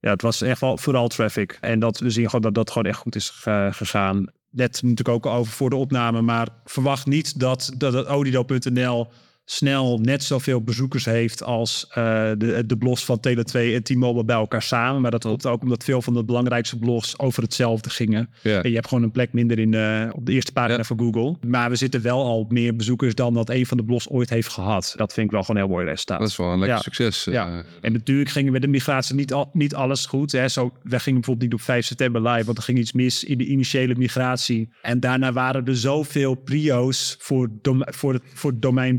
Ja, 0.00 0.10
het 0.10 0.22
was 0.22 0.42
echt 0.42 0.60
wel 0.60 0.78
vooral 0.78 1.08
traffic. 1.08 1.58
En 1.60 1.78
dat 1.78 1.98
we 1.98 2.10
zien 2.10 2.24
gewoon 2.24 2.40
dat 2.40 2.54
dat 2.54 2.70
gewoon 2.70 2.88
echt 2.88 2.98
goed 2.98 3.14
is 3.16 3.30
ge- 3.30 3.68
gegaan. 3.72 4.26
Net 4.50 4.72
natuurlijk 4.82 5.08
ook 5.08 5.26
over 5.26 5.52
voor 5.52 5.70
de 5.70 5.76
opname. 5.76 6.20
Maar 6.22 6.48
verwacht 6.64 7.06
niet 7.06 7.40
dat, 7.40 7.72
dat 7.76 7.92
het 7.92 8.06
Odido.nl 8.06 9.12
snel 9.44 9.98
net 9.98 10.22
zoveel 10.24 10.62
bezoekers 10.62 11.04
heeft 11.04 11.42
als 11.42 11.86
eh, 11.88 11.94
de, 12.38 12.62
de 12.66 12.76
blogs 12.76 13.04
van 13.04 13.18
Tele2 13.28 13.52
en 13.74 13.82
T-Mobile 13.82 14.24
bij 14.24 14.36
elkaar 14.36 14.62
samen. 14.62 15.00
Maar 15.02 15.10
dat 15.10 15.22
komt 15.24 15.46
ook 15.46 15.62
omdat 15.62 15.84
veel 15.84 16.02
van 16.02 16.14
de 16.14 16.24
belangrijkste 16.24 16.78
blogs 16.78 17.18
over 17.18 17.42
hetzelfde 17.42 17.90
gingen. 17.90 18.30
Ja. 18.42 18.62
En 18.62 18.68
je 18.68 18.74
hebt 18.74 18.88
gewoon 18.88 19.02
een 19.04 19.10
plek 19.10 19.32
minder 19.32 19.58
in, 19.58 19.74
eh, 19.74 20.08
op 20.12 20.26
de 20.26 20.32
eerste 20.32 20.52
pagina 20.52 20.76
Ja. 20.76 20.84
van 20.84 20.98
Google. 20.98 21.36
Maar 21.46 21.70
we 21.70 21.76
zitten 21.76 22.02
wel 22.02 22.24
al 22.24 22.38
op 22.38 22.52
meer 22.52 22.76
bezoekers 22.76 23.14
dan 23.14 23.34
dat 23.34 23.50
een 23.50 23.66
van 23.66 23.76
de 23.76 23.84
blogs 23.84 24.08
ooit 24.08 24.30
heeft 24.30 24.48
gehad. 24.48 24.92
Dat 24.96 25.12
vind 25.12 25.26
ik 25.26 25.32
wel 25.32 25.42
gewoon 25.42 25.56
een 25.60 25.66
heel 25.66 25.74
mooi 25.76 25.86
resultaat. 25.88 26.18
Dat 26.18 26.28
is 26.28 26.36
wel 26.36 26.52
een 26.52 26.58
lekker 26.58 26.76
Ja. 26.76 26.82
succes. 26.82 27.26
eh. 27.26 27.32
Ja. 27.34 27.64
En 27.80 27.92
natuurlijk 27.92 28.30
gingen 28.30 28.52
we 28.52 28.60
de 28.60 28.68
migratie 28.68 29.14
niet, 29.14 29.32
al, 29.32 29.50
niet 29.52 29.74
alles 29.74 30.06
goed. 30.06 30.32
Hè. 30.32 30.48
Zo, 30.48 30.72
wij 30.82 30.98
gingen 30.98 31.20
bijvoorbeeld 31.20 31.50
niet 31.50 31.60
op 31.60 31.66
5 31.66 31.84
september 31.86 32.22
live, 32.28 32.44
want 32.44 32.58
er 32.58 32.64
ging 32.64 32.78
iets 32.78 32.92
mis 32.92 33.24
in 33.24 33.38
de 33.38 33.44
initiële 33.46 33.94
migratie. 33.94 34.68
En 34.82 35.00
daarna 35.00 35.32
waren 35.32 35.66
er 35.66 35.76
zoveel 35.76 36.34
prio's 36.34 37.16
voor, 37.18 37.48
dom, 37.62 37.82
voor, 37.86 38.12
het, 38.12 38.22
voor 38.34 38.50
het 38.50 38.62
domein 38.62 38.96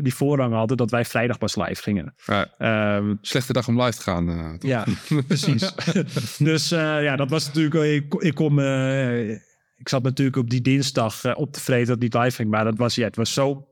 die 0.00 0.14
voorrang 0.14 0.52
hadden, 0.54 0.76
dat 0.76 0.90
wij 0.90 1.04
vrijdag 1.04 1.38
pas 1.38 1.56
live 1.56 1.82
gingen. 1.82 2.14
Ja, 2.26 2.54
Ehm, 2.58 3.14
slechte 3.20 3.52
dag 3.52 3.68
om 3.68 3.82
live 3.82 3.96
te 3.98 4.02
gaan. 4.02 4.28
eh, 4.28 4.50
toch? 4.52 4.70
ja, 4.70 4.84
precies. 5.26 5.74
dus 6.38 6.70
eh, 6.72 7.02
ja, 7.02 7.16
dat 7.16 7.30
was 7.30 7.46
natuurlijk. 7.46 8.04
Ik, 8.04 8.22
ik 8.22 8.34
kom. 8.34 8.58
eh, 8.58 9.30
ik 9.76 9.88
zat 9.88 10.02
natuurlijk 10.02 10.36
op 10.36 10.50
die 10.50 10.60
dinsdag 10.60 11.34
op 11.36 11.52
te 11.52 11.60
vreten 11.60 11.86
dat 11.88 11.98
niet 11.98 12.14
live 12.14 12.36
ging. 12.36 12.50
Maar 12.50 12.64
dat 12.64 12.76
was, 12.78 12.94
ja, 12.94 13.04
het 13.04 13.16
was 13.16 13.32
zo 13.32 13.68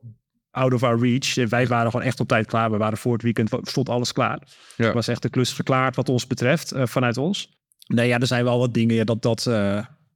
out 0.51 0.73
of 0.73 0.83
our 0.83 0.99
reach. 1.01 1.37
En 1.37 1.49
wij 1.49 1.67
waren 1.67 1.91
gewoon 1.91 2.07
echt 2.07 2.21
op 2.21 2.29
tijd 2.29 2.47
klaar. 2.47 2.71
We 2.71 2.77
waren 2.77 2.99
voor 2.99 3.13
het 3.13 3.23
weekend, 3.23 3.51
stond 3.63 3.89
alles 3.89 4.13
klaar. 4.13 4.43
Ja. 4.77 4.85
Het 4.85 4.95
was 4.95 5.09
echt 5.09 5.23
de 5.23 5.29
klus 5.31 5.53
verklaard 5.53 5.97
wat 5.97 6.09
ons 6.09 6.27
betreft, 6.27 6.73
vanuit 6.77 7.17
ons. 7.17 7.57
Nee, 7.87 8.09
ja, 8.09 8.19
er 8.19 8.27
zijn 8.27 8.45
wel 8.45 8.59
wat 8.59 8.75
dingen 8.75 8.95
ja, 8.97 9.05
dat, 9.05 9.23
dat, 9.23 9.43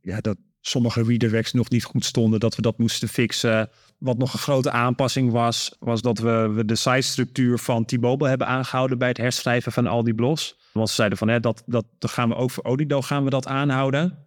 ja, 0.01 0.21
dat 0.21 0.37
sommige 0.61 1.03
redirects 1.03 1.53
nog 1.53 1.71
niet 1.71 1.85
goed 1.85 2.05
stonden. 2.05 2.41
Dat 2.41 2.57
we 2.57 2.63
dat 2.63 2.79
moesten 2.79 3.09
fixen. 3.09 3.71
Wat 4.03 4.19
nog 4.19 4.33
een 4.33 4.39
grote 4.39 4.71
aanpassing 4.71 5.31
was, 5.31 5.77
was 5.79 6.03
dat 6.03 6.19
we, 6.19 6.49
we 6.55 6.65
de 6.65 6.77
sitestructuur 6.77 7.59
van 7.59 7.85
T-Mobile 7.85 8.29
hebben 8.29 8.47
aangehouden 8.47 8.99
bij 8.99 9.09
het 9.09 9.17
herschrijven 9.17 9.73
van 9.73 9.87
al 9.87 10.03
die 10.03 10.15
blogs. 10.15 10.57
Want 10.73 10.89
ze 10.89 10.95
zeiden 10.95 11.19
van, 11.19 11.29
hè, 11.29 11.41
dat, 11.41 11.63
dat, 11.67 11.85
dat 11.99 12.11
gaan 12.11 12.29
we 12.29 12.35
ook 12.35 12.51
voor 12.51 12.65
Odido 12.65 13.03
gaan 13.03 13.25
we 13.25 13.31
dat 13.31 13.47
aanhouden. 13.47 14.19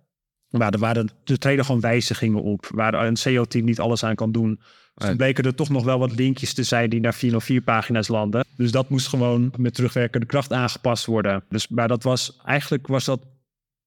Maar 0.49 0.73
er, 0.73 0.79
waren, 0.79 1.09
er 1.23 1.39
treden 1.39 1.65
gewoon 1.65 1.81
wijzigingen 1.81 2.41
op. 2.41 2.67
Waar 2.73 2.93
een 2.93 3.15
SEO-team 3.15 3.65
niet 3.65 3.79
alles 3.79 4.03
aan 4.03 4.15
kan 4.15 4.31
doen. 4.31 4.59
Dus 4.95 5.07
toen 5.07 5.17
bleken 5.17 5.43
er 5.43 5.55
toch 5.55 5.69
nog 5.69 5.83
wel 5.83 5.99
wat 5.99 6.15
linkjes 6.15 6.53
te 6.53 6.63
zijn 6.63 6.89
die 6.89 6.99
naar 6.99 7.13
404 7.13 7.61
pagina's 7.61 8.07
landen. 8.07 8.45
Dus 8.57 8.71
dat 8.71 8.89
moest 8.89 9.07
gewoon 9.07 9.53
met 9.57 9.73
terugwerkende 9.73 10.25
kracht 10.25 10.53
aangepast 10.53 11.05
worden. 11.05 11.43
Dus, 11.49 11.67
maar 11.67 11.87
dat 11.87 12.03
was 12.03 12.37
eigenlijk 12.43 12.87
was 12.87 13.05
dat. 13.05 13.19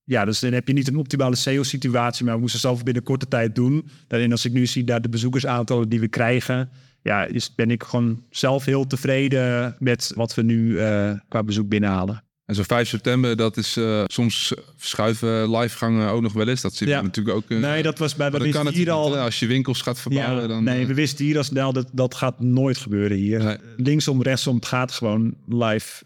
Ja, 0.09 0.25
dus 0.25 0.41
dan 0.41 0.53
heb 0.53 0.69
je 0.69 0.75
niet 0.75 0.89
een 0.89 0.97
optimale 0.97 1.37
SEO-situatie, 1.37 2.25
maar 2.25 2.35
we 2.35 2.41
moesten 2.41 2.61
zelf 2.61 2.83
binnen 2.83 3.03
korte 3.03 3.29
tijd 3.29 3.55
doen. 3.55 3.89
En 4.09 4.31
als 4.31 4.45
ik 4.45 4.53
nu 4.53 4.67
zie 4.67 4.85
naar 4.85 5.01
de 5.03 5.09
bezoekersaantallen 5.09 5.89
die 5.89 6.01
we 6.01 6.09
krijgen, 6.09 6.71
ja, 7.03 7.25
is, 7.25 7.55
ben 7.55 7.71
ik 7.71 7.83
gewoon 7.83 8.23
zelf 8.31 8.65
heel 8.65 8.87
tevreden 8.87 9.77
met 9.79 10.13
wat 10.15 10.35
we 10.35 10.43
nu 10.43 10.79
eh, 10.79 11.13
qua 11.29 11.43
bezoek 11.43 11.69
binnenhalen. 11.69 12.23
En 12.45 12.55
zo 12.55 12.63
5 12.63 12.89
september, 12.89 13.37
dat 13.37 13.57
is 13.57 13.77
eh, 13.77 14.05
soms 14.07 14.55
verschuiven 14.77 15.51
livegangen 15.59 16.09
ook 16.11 16.23
nog 16.23 16.33
wel 16.33 16.49
eens. 16.49 16.61
Dat 16.61 16.75
zit 16.75 16.89
Ja. 16.89 17.03
natuurlijk 17.03 17.37
ook. 17.37 17.51
eh, 17.51 17.59
Nee, 17.59 17.83
dat 17.83 17.99
was 17.99 18.15
bij 18.15 18.31
we 18.31 18.39
wisten 18.39 18.73
hier 18.75 18.91
al. 18.91 19.17
Als 19.19 19.39
je 19.39 19.47
winkels 19.47 19.81
gaat 19.83 20.01
verbouwen, 20.01 20.43
Ja, 20.43 20.47
dan... 20.49 20.65
nee, 20.65 20.87
we 20.87 20.95
wisten 20.95 21.25
hier 21.25 21.37
al 21.37 21.45
snel 21.45 21.73
dat 21.73 21.89
dat 21.93 22.15
gaat 22.15 22.41
nooit 22.41 22.79
gebeuren 22.79 23.17
hier. 23.17 23.43
Nee. 23.45 23.57
Linksom, 23.77 24.23
rechtsom, 24.23 24.55
het 24.57 24.67
gaat 24.67 24.93
gewoon 24.93 25.35
live. 25.49 26.03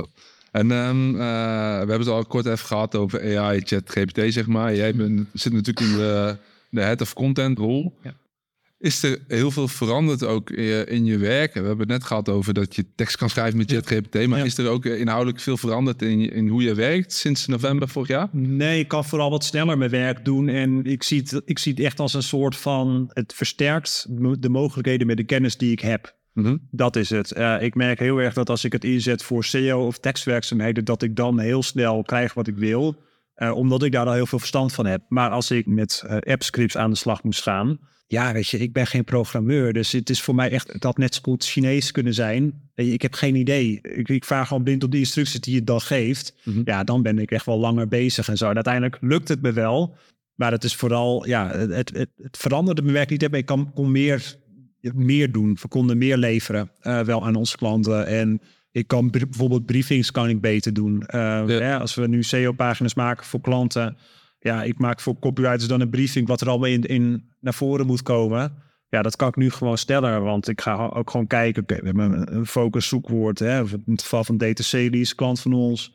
En 0.52 0.70
ehm, 0.70 1.08
eh, 1.14 1.20
we 1.70 1.78
hebben 1.78 1.98
het 1.98 2.08
al 2.08 2.24
kort 2.24 2.46
even 2.46 2.66
gehad 2.66 2.94
over 2.94 3.38
AI, 3.38 3.60
chat, 3.64 3.82
GPT, 3.90 4.32
zeg 4.32 4.46
maar. 4.46 4.74
Jij 4.74 4.94
bent, 4.94 5.28
zit 5.32 5.52
natuurlijk 5.52 5.86
in 5.86 5.96
de, 5.96 6.36
de 6.70 6.80
head 6.80 7.00
of 7.00 7.12
content 7.12 7.58
rol. 7.58 7.98
Ja. 8.02 8.14
Is 8.78 9.02
er 9.02 9.18
heel 9.28 9.50
veel 9.50 9.68
veranderd 9.68 10.24
ook 10.24 10.50
in 10.50 11.04
je, 11.04 11.18
werk? 11.18 11.52
We 11.52 11.58
hebben 11.60 11.78
het 11.78 11.88
net 11.88 12.04
gehad 12.04 12.28
over 12.28 12.54
dat 12.54 12.74
je 12.76 12.84
tekst 12.94 13.16
kan 13.16 13.30
schrijven 13.30 13.58
met 13.58 13.70
ChatGPT. 13.70 14.26
Maar 14.26 14.38
Ja. 14.38 14.44
is 14.44 14.58
er 14.58 14.68
ook 14.68 14.84
inhoudelijk 14.84 15.40
veel 15.40 15.56
veranderd 15.56 16.02
in, 16.02 16.32
in 16.32 16.48
hoe 16.48 16.62
je 16.62 16.74
werkt 16.74 17.12
sinds 17.12 17.46
november 17.46 17.88
vorig 17.88 18.08
jaar? 18.08 18.28
Nee, 18.32 18.78
ik 18.78 18.88
kan 18.88 19.04
vooral 19.04 19.30
wat 19.30 19.44
sneller 19.44 19.78
mijn 19.78 19.90
werk 19.90 20.24
doen. 20.24 20.48
En 20.48 20.84
ik 20.84 21.02
zie 21.02 21.20
het, 21.20 21.42
ik 21.44 21.58
zie 21.58 21.72
het 21.72 21.82
echt 21.84 22.00
als 22.00 22.14
een 22.14 22.22
soort 22.22 22.56
van... 22.56 23.10
Het 23.12 23.32
versterkt 23.34 24.06
de 24.40 24.48
mogelijkheden 24.48 25.06
met 25.06 25.16
de 25.16 25.24
kennis 25.24 25.56
die 25.56 25.72
ik 25.72 25.80
heb. 25.80 26.14
Mhm. 26.32 26.56
Dat 26.70 26.96
is 26.96 27.10
het. 27.10 27.32
Eh, 27.32 27.62
ik 27.62 27.74
merk 27.74 27.98
heel 27.98 28.18
erg 28.18 28.34
dat 28.34 28.50
als 28.50 28.64
ik 28.64 28.72
het 28.72 28.84
inzet 28.84 29.22
voor 29.22 29.44
SEO 29.44 29.86
of 29.86 29.98
tekstwerkzaamheden... 29.98 30.84
dat 30.84 31.02
ik 31.02 31.16
dan 31.16 31.38
heel 31.38 31.62
snel 31.62 32.02
krijg 32.02 32.34
wat 32.34 32.46
ik 32.46 32.56
wil. 32.56 32.96
eh, 33.34 33.56
omdat 33.56 33.82
ik 33.82 33.92
daar 33.92 34.06
al 34.06 34.12
heel 34.12 34.26
veel 34.26 34.38
verstand 34.38 34.72
van 34.72 34.86
heb. 34.86 35.02
Maar 35.08 35.30
als 35.30 35.50
ik 35.50 35.66
met 35.66 36.02
eh 36.06 36.32
appscripts 36.32 36.76
aan 36.76 36.90
de 36.90 36.96
slag 36.96 37.22
moest 37.22 37.42
gaan... 37.42 37.78
Ja, 38.06 38.32
weet 38.32 38.48
je, 38.48 38.58
ik 38.58 38.72
ben 38.72 38.86
geen 38.86 39.04
programmeur. 39.04 39.72
Dus 39.72 39.92
het 39.92 40.10
is 40.10 40.22
voor 40.22 40.34
mij 40.34 40.50
echt... 40.50 40.72
Het 40.72 40.82
had 40.82 40.98
net 40.98 41.14
zo 41.14 41.20
goed 41.22 41.44
Chinees 41.44 41.90
kunnen 41.90 42.14
zijn. 42.14 42.70
Je, 42.74 42.92
Ik 42.92 43.02
heb 43.02 43.14
geen 43.14 43.34
idee. 43.34 43.78
Ik, 43.82 44.08
ik 44.08 44.24
vraag 44.24 44.48
gewoon 44.48 44.62
blind 44.62 44.84
op 44.84 44.90
de 44.90 44.98
instructies 44.98 45.40
die 45.40 45.56
het 45.56 45.66
dan 45.66 45.80
geeft. 45.80 46.34
Mhm. 46.44 46.60
Ja, 46.64 46.84
dan 46.84 47.02
ben 47.02 47.18
ik 47.18 47.30
echt 47.30 47.46
wel 47.46 47.58
langer 47.58 47.88
bezig 47.88 48.28
en 48.28 48.36
zo. 48.36 48.48
En 48.48 48.54
uiteindelijk 48.54 48.98
lukt 49.00 49.28
het 49.28 49.42
me 49.42 49.52
wel. 49.52 49.96
Maar 50.34 50.52
het 50.52 50.64
is 50.64 50.76
vooral... 50.76 51.26
Ja, 51.26 51.50
het, 51.50 51.70
het, 51.70 51.92
het, 52.16 52.36
veranderde 52.38 52.82
mijn 52.82 52.94
werk 52.94 53.10
niet. 53.10 53.22
Ik 53.22 53.46
kan, 53.46 53.70
kon 53.74 53.90
meer 53.90 54.36
meer 54.94 55.32
doen. 55.32 55.58
We 55.62 55.68
konden 55.68 55.98
meer 55.98 56.16
leveren 56.16 56.70
eh, 56.80 57.00
wel 57.00 57.26
aan 57.26 57.34
onze 57.34 57.56
klanten. 57.56 58.06
En 58.06 58.40
ik 58.70 58.86
kan 58.86 59.10
bijvoorbeeld 59.10 59.66
briefings 59.66 60.10
kan 60.10 60.28
ik 60.28 60.40
beter 60.40 60.72
doen. 60.72 61.02
Eh, 61.06 61.46
hè, 61.46 61.78
als 61.78 61.94
we 61.94 62.08
nu 62.08 62.22
SEO-pagina's 62.22 62.94
maken 62.94 63.26
voor 63.26 63.40
klanten. 63.40 63.96
Ja, 64.38 64.62
ik 64.62 64.78
maak 64.78 65.00
voor 65.00 65.18
copywriters 65.18 65.66
dan 65.66 65.80
een 65.80 65.90
briefing 65.90 66.26
wat 66.28 66.40
er 66.40 66.48
allemaal 66.48 66.68
in, 66.68 66.82
in 66.82 67.24
naar 67.40 67.54
voren 67.54 67.86
moet 67.86 68.02
komen. 68.02 68.54
Ja, 68.88 69.02
dat 69.02 69.16
kan 69.16 69.28
ik 69.28 69.36
nu 69.36 69.50
gewoon 69.50 69.78
sneller. 69.78 70.20
Want 70.20 70.48
ik 70.48 70.60
ga 70.60 70.86
ook 70.94 71.10
gewoon 71.10 71.26
kijken. 71.26 71.62
Oké, 71.62 71.74
we 71.80 71.86
hebben 71.86 72.34
een- 72.36 72.46
focus 72.46 72.88
zoekwoord. 72.88 73.38
Hè, 73.38 73.60
of 73.62 73.72
in 73.72 73.82
het 73.86 74.02
geval 74.02 74.24
van 74.24 74.36
DTC 74.38 74.72
lease, 74.72 75.14
klant 75.14 75.40
van 75.40 75.52
ons. 75.52 75.94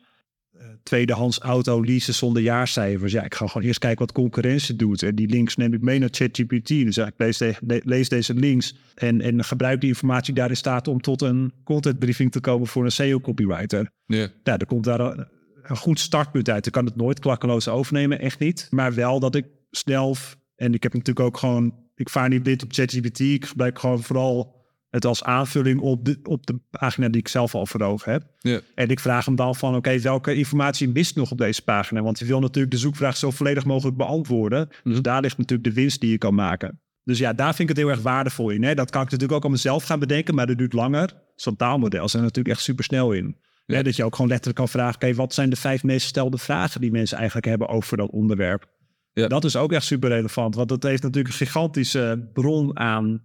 Eh, 0.58 0.64
tweedehands 0.82 1.38
auto 1.38 1.82
leasen 1.84 2.14
zonder 2.14 2.42
jaarcijfers. 2.42 3.12
Ja, 3.12 3.22
ik 3.24 3.34
ga 3.34 3.46
gewoon 3.46 3.66
eerst 3.66 3.78
kijken 3.78 3.98
wat 3.98 4.12
concurrentie 4.12 4.76
doet. 4.76 5.02
En 5.02 5.14
die 5.14 5.28
links 5.28 5.56
neem 5.56 5.74
ik 5.74 5.80
mee 5.80 5.98
naar 5.98 6.08
ChatGPT. 6.12 6.68
Dus 6.68 6.94
ja, 6.94 7.06
ik 7.06 7.14
lees, 7.16 7.38
de- 7.38 7.54
le- 7.60 7.80
lees 7.84 8.08
deze 8.08 8.34
links 8.34 8.74
en, 8.94 9.20
en 9.20 9.44
gebruik 9.44 9.80
die 9.80 9.88
informatie 9.88 10.24
die 10.24 10.34
daarin 10.34 10.56
staat 10.56 10.88
om 10.88 11.00
tot 11.00 11.22
een 11.22 11.52
contentbriefing 11.64 12.32
te 12.32 12.40
komen 12.40 12.66
voor 12.66 12.84
een 12.84 12.92
SEO-copywriter. 12.92 13.90
Ja. 14.06 14.28
Ja, 14.44 14.58
er 14.58 14.66
komt 14.66 14.84
daar 14.84 15.00
een, 15.00 15.26
een 15.62 15.76
goed 15.76 16.00
startpunt 16.00 16.50
uit. 16.50 16.66
Ik 16.66 16.72
kan 16.72 16.84
het 16.84 16.96
nooit 16.96 17.18
klakkeloos 17.18 17.68
overnemen, 17.68 18.18
echt 18.20 18.38
niet. 18.38 18.66
Maar 18.70 18.94
wel 18.94 19.20
dat 19.20 19.34
ik 19.34 19.46
snel, 19.70 20.16
en 20.56 20.74
ik 20.74 20.82
heb 20.82 20.92
natuurlijk 20.92 21.26
ook 21.26 21.36
gewoon, 21.36 21.74
ik 21.94 22.08
vaar 22.08 22.28
niet 22.28 22.42
blind 22.42 22.62
op 22.62 22.72
ChatGPT. 22.72 23.20
Ik 23.20 23.44
gebruik 23.44 23.78
gewoon 23.78 24.02
vooral 24.02 24.57
het 24.90 25.04
als 25.04 25.24
aanvulling 25.24 25.80
op 25.80 26.04
de, 26.04 26.18
op 26.22 26.46
de 26.46 26.58
pagina 26.70 27.08
die 27.08 27.20
ik 27.20 27.28
zelf 27.28 27.54
al 27.54 27.66
voor 27.66 27.80
ogen 27.80 28.12
heb. 28.12 28.22
Ja. 28.38 28.60
En 28.74 28.88
ik 28.88 29.00
vraag 29.00 29.24
hem 29.24 29.36
dan 29.36 29.54
van, 29.54 29.76
oké, 29.76 29.98
welke 29.98 30.34
informatie 30.34 30.88
mist 30.88 31.16
nog 31.16 31.30
op 31.30 31.38
deze 31.38 31.62
pagina? 31.62 32.02
Want 32.02 32.18
je 32.18 32.24
wil 32.24 32.40
natuurlijk 32.40 32.74
de 32.74 32.80
zoekvraag 32.80 33.16
zo 33.16 33.30
volledig 33.30 33.64
mogelijk 33.64 33.96
beantwoorden. 33.96 34.68
Dus 34.68 34.92
Mhm. 34.92 35.02
daar 35.02 35.20
ligt 35.20 35.38
natuurlijk 35.38 35.68
de 35.68 35.74
winst 35.80 36.00
die 36.00 36.10
je 36.10 36.18
kan 36.18 36.34
maken. 36.34 36.80
Dus 37.04 37.18
ja, 37.18 37.32
daar 37.32 37.54
vind 37.54 37.70
ik 37.70 37.76
het 37.76 37.84
heel 37.84 37.94
erg 37.94 38.02
waardevol 38.02 38.50
in. 38.50 38.62
Hè? 38.62 38.74
Dat 38.74 38.90
kan 38.90 39.02
ik 39.02 39.10
natuurlijk 39.10 39.38
ook 39.38 39.44
aan 39.44 39.50
mezelf 39.50 39.84
gaan 39.84 39.98
bedenken, 39.98 40.34
maar 40.34 40.46
dat 40.46 40.58
duurt 40.58 40.72
langer. 40.72 41.12
Zo'n 41.34 41.56
taalmodel 41.56 42.08
zijn 42.08 42.22
er 42.22 42.28
natuurlijk 42.28 42.54
echt 42.54 42.64
super 42.64 42.84
snel 42.84 43.12
in. 43.12 43.36
Ja. 43.66 43.76
Hè, 43.76 43.82
dat 43.82 43.96
je 43.96 44.04
ook 44.04 44.14
gewoon 44.14 44.30
letterlijk 44.30 44.58
kan 44.58 44.68
vragen, 44.68 44.94
oké, 44.94 45.14
wat 45.14 45.34
zijn 45.34 45.50
de 45.50 45.56
vijf 45.56 45.82
meest 45.82 46.02
gestelde 46.02 46.38
vragen 46.38 46.80
die 46.80 46.90
mensen 46.90 47.16
eigenlijk 47.16 47.46
hebben 47.46 47.68
over 47.68 47.96
dat 47.96 48.10
onderwerp? 48.10 48.66
Ja. 49.12 49.28
Dat 49.28 49.44
is 49.44 49.56
ook 49.56 49.72
echt 49.72 49.84
super 49.86 50.08
relevant, 50.08 50.54
want 50.54 50.68
dat 50.68 50.82
heeft 50.82 51.02
natuurlijk 51.02 51.28
een 51.34 51.46
gigantische 51.46 52.30
bron 52.32 52.78
aan 52.78 53.22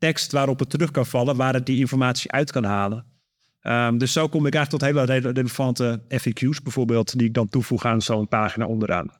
tekst 0.00 0.32
waarop 0.32 0.58
het 0.58 0.70
terug 0.70 0.90
kan 0.90 1.06
vallen, 1.06 1.36
waar 1.36 1.54
het 1.54 1.66
die 1.66 1.78
informatie 1.78 2.32
uit 2.32 2.52
kan 2.52 2.64
halen. 2.64 3.04
Ehm, 3.60 3.98
dus 3.98 4.12
zo 4.12 4.28
kom 4.28 4.46
ik 4.46 4.54
eigenlijk 4.54 4.84
tot 4.84 4.94
hele 4.94 5.12
rele- 5.12 5.32
relevante 5.32 6.02
FAQ's 6.08 6.62
bijvoorbeeld, 6.62 7.18
die 7.18 7.26
ik 7.26 7.34
dan 7.34 7.48
toevoeg 7.48 7.84
aan 7.84 8.02
zo'n 8.02 8.28
pagina 8.28 8.66
onderaan. 8.66 9.10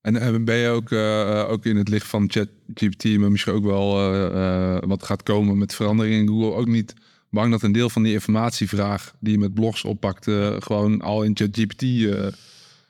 En 0.00 0.16
eh, 0.16 0.44
ben 0.44 0.56
je 0.56 0.68
ook, 0.68 0.90
eh, 0.90 1.44
ook 1.48 1.64
in 1.64 1.76
het 1.76 1.88
licht 1.88 2.06
van 2.06 2.30
ChatGPT, 2.30 3.18
maar 3.18 3.30
misschien 3.30 3.52
ook 3.52 3.64
wel 3.64 4.12
eh, 4.12 4.78
wat 4.86 5.02
gaat 5.02 5.22
komen 5.22 5.58
met 5.58 5.74
veranderingen 5.74 6.18
in 6.18 6.28
Google, 6.28 6.54
ook 6.54 6.66
niet 6.66 6.94
bang 7.30 7.50
dat 7.50 7.62
een 7.62 7.72
deel 7.72 7.90
van 7.90 8.02
die 8.02 8.12
informatievraag 8.12 9.14
die 9.20 9.32
je 9.32 9.38
met 9.38 9.54
blogs 9.54 9.84
oppakt, 9.84 10.24
gewoon 10.58 11.00
al 11.00 11.22
in 11.22 11.36
ChatGPT 11.36 11.82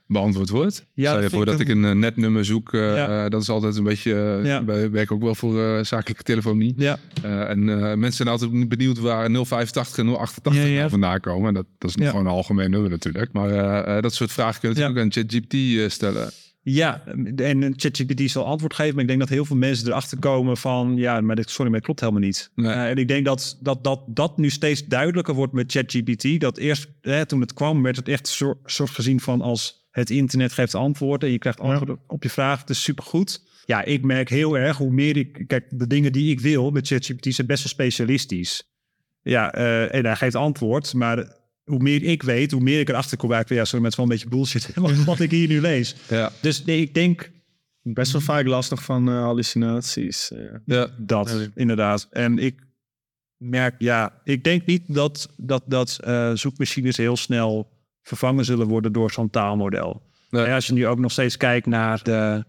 beantwoord 0.07 0.49
wordt? 0.49 0.87
Ja, 0.95 1.11
Stel 1.11 1.23
je 1.23 1.31
voor 1.31 1.45
dat 1.45 1.61
ik 1.61 1.69
een 1.69 1.85
eh, 1.85 1.93
netnummer 1.93 2.45
zoek, 2.45 2.73
eh, 2.73 2.81
Ja. 2.97 3.25
eh, 3.25 3.31
dat 3.31 3.43
is 3.43 3.49
altijd 3.49 3.77
een 3.77 3.85
beetje, 3.85 4.13
eh, 4.15 4.45
Ja. 4.45 4.65
wij 4.65 4.91
werken 4.91 5.17
ook 5.17 5.23
wel 5.23 5.35
voor 5.35 5.85
zakelijke 5.87 6.23
telefonie. 6.23 6.75
Ja, 6.77 6.99
en 7.23 7.65
mensen 7.65 8.13
zijn 8.13 8.29
altijd 8.29 8.69
benieuwd 8.69 8.99
waar 8.99 9.31
085 9.31 9.99
en 9.99 10.07
088 10.09 10.55
Ja, 10.55 10.69
nou 10.79 10.91
vandaan 10.91 11.21
komen. 11.21 11.49
En 11.49 11.55
dat, 11.55 11.67
dat 11.79 11.91
is 11.91 11.97
Ja. 12.05 12.11
gewoon 12.11 12.27
een 12.27 12.33
algemeen 12.33 12.71
nummer 12.71 12.91
natuurlijk. 12.91 13.33
Maar 13.33 14.03
dat 14.03 14.15
soort 14.15 14.33
vragen 14.33 14.61
kun 14.61 14.69
je 14.69 14.75
natuurlijk 14.75 14.99
ook 14.99 15.05
aan 15.05 15.23
ChatGPT 15.23 15.93
stellen. 15.93 16.31
Ja, 16.65 17.03
en 17.37 17.73
ChatGPT 17.77 18.31
zal 18.31 18.45
antwoord 18.47 18.75
geven, 18.75 18.93
maar 18.93 19.03
ik 19.03 19.09
denk 19.09 19.21
dat 19.21 19.29
heel 19.29 19.45
veel 19.45 19.57
mensen 19.57 19.87
erachter 19.89 20.19
komen 20.19 20.57
van, 20.57 20.97
ja, 20.97 21.21
maar 21.21 21.37
dit, 21.37 21.51
sorry, 21.51 21.71
maar 21.71 21.81
klopt 21.81 22.01
helemaal 22.01 22.21
niet. 22.21 22.51
Nee. 22.55 22.73
En 22.73 22.97
ik 22.97 23.09
denk 23.09 23.25
dat, 23.25 23.59
dat, 23.61 23.85
dat 23.85 24.01
dat 24.07 24.39
nu 24.39 24.51
steeds 24.51 24.85
duidelijker 24.87 25.35
wordt 25.35 25.53
met 25.53 25.73
ChatGPT. 25.73 26.41
Dat 26.41 26.59
eerst, 26.59 26.89
hè, 27.01 27.27
toen 27.27 27.41
het 27.41 27.53
kwam, 27.53 27.83
werd 27.83 27.97
het 27.97 28.09
echt 28.09 28.29
soort 28.65 28.91
gezien 28.91 29.21
van 29.21 29.41
als 29.41 29.82
het 29.93 30.11
internet 30.11 30.53
geeft 30.53 30.75
antwoorden. 30.75 31.31
Je 31.31 31.39
krijgt 31.39 31.61
antwoorden 31.61 31.99
op 32.07 32.23
je 32.23 32.31
vraag. 32.31 32.61
Het 32.61 32.71
is 32.71 32.83
supergoed. 32.83 33.43
Ja, 33.65 33.85
ik 33.85 34.03
merk 34.03 34.29
heel 34.29 34.59
erg 34.59 34.77
hoe 34.77 34.91
meer 34.91 35.17
ik, 35.17 35.45
kijk, 35.47 35.67
de 35.71 35.87
dingen 35.87 36.13
die 36.13 36.31
ik 36.31 36.41
wil 36.41 36.71
met 36.71 36.87
ChatGPT 36.87 37.35
zijn 37.35 37.47
best 37.47 37.63
wel 37.63 37.73
specialistisch. 37.73 38.71
Ja, 39.23 39.53
eh, 39.53 39.95
en 39.95 40.05
hij 40.05 40.17
geeft 40.17 40.35
antwoord, 40.35 40.95
maar 40.95 41.37
hoe 41.65 41.79
meer 41.79 42.03
ik 42.03 42.23
weet, 42.23 42.51
hoe 42.51 42.63
meer 42.63 42.81
ik 42.81 42.89
erachter 42.89 43.17
kom. 43.17 43.33
Eigenlijk, 43.33 43.61
ja, 43.61 43.69
sorry, 43.69 43.87
is 43.87 43.97
wel 43.97 44.05
een 44.05 44.13
beetje 44.13 44.29
bullshit 44.29 44.75
wat, 44.75 45.05
wat 45.05 45.21
ik 45.21 45.31
hier 45.31 45.49
nu 45.49 45.61
lees. 45.61 45.95
Ja. 46.09 46.33
Dus 46.41 46.65
nee, 46.65 46.81
ik 46.81 46.95
denk 46.95 47.31
Best 47.85 48.13
wel 48.13 48.21
vaak 48.21 48.47
lastig 48.47 48.83
van 48.85 49.09
eh, 49.09 49.23
hallucinaties. 49.23 50.31
eh. 50.31 50.39
Ja. 50.67 50.89
dat, 50.99 51.49
inderdaad. 51.55 52.09
En 52.11 52.39
ik 52.39 52.61
merk, 53.37 53.75
ja, 53.79 54.21
ik 54.25 54.45
denk 54.45 54.67
niet 54.67 54.83
dat, 54.87 55.29
dat, 55.37 55.63
dat 55.67 55.99
zoekmachines 56.35 56.97
heel 56.97 57.17
snel 57.17 57.72
vervangen 58.03 58.45
zullen 58.45 58.67
worden 58.67 58.93
door 58.93 59.11
zo'n 59.11 59.31
taalmodel. 59.31 60.03
Nee. 60.31 60.47
Ja, 60.47 60.55
als 60.55 60.67
je 60.67 60.73
nu 60.73 60.87
ook 60.87 60.99
nog 60.99 61.13
steeds 61.13 61.37
kijkt 61.37 61.67
naar 61.67 62.03
de 62.03 62.45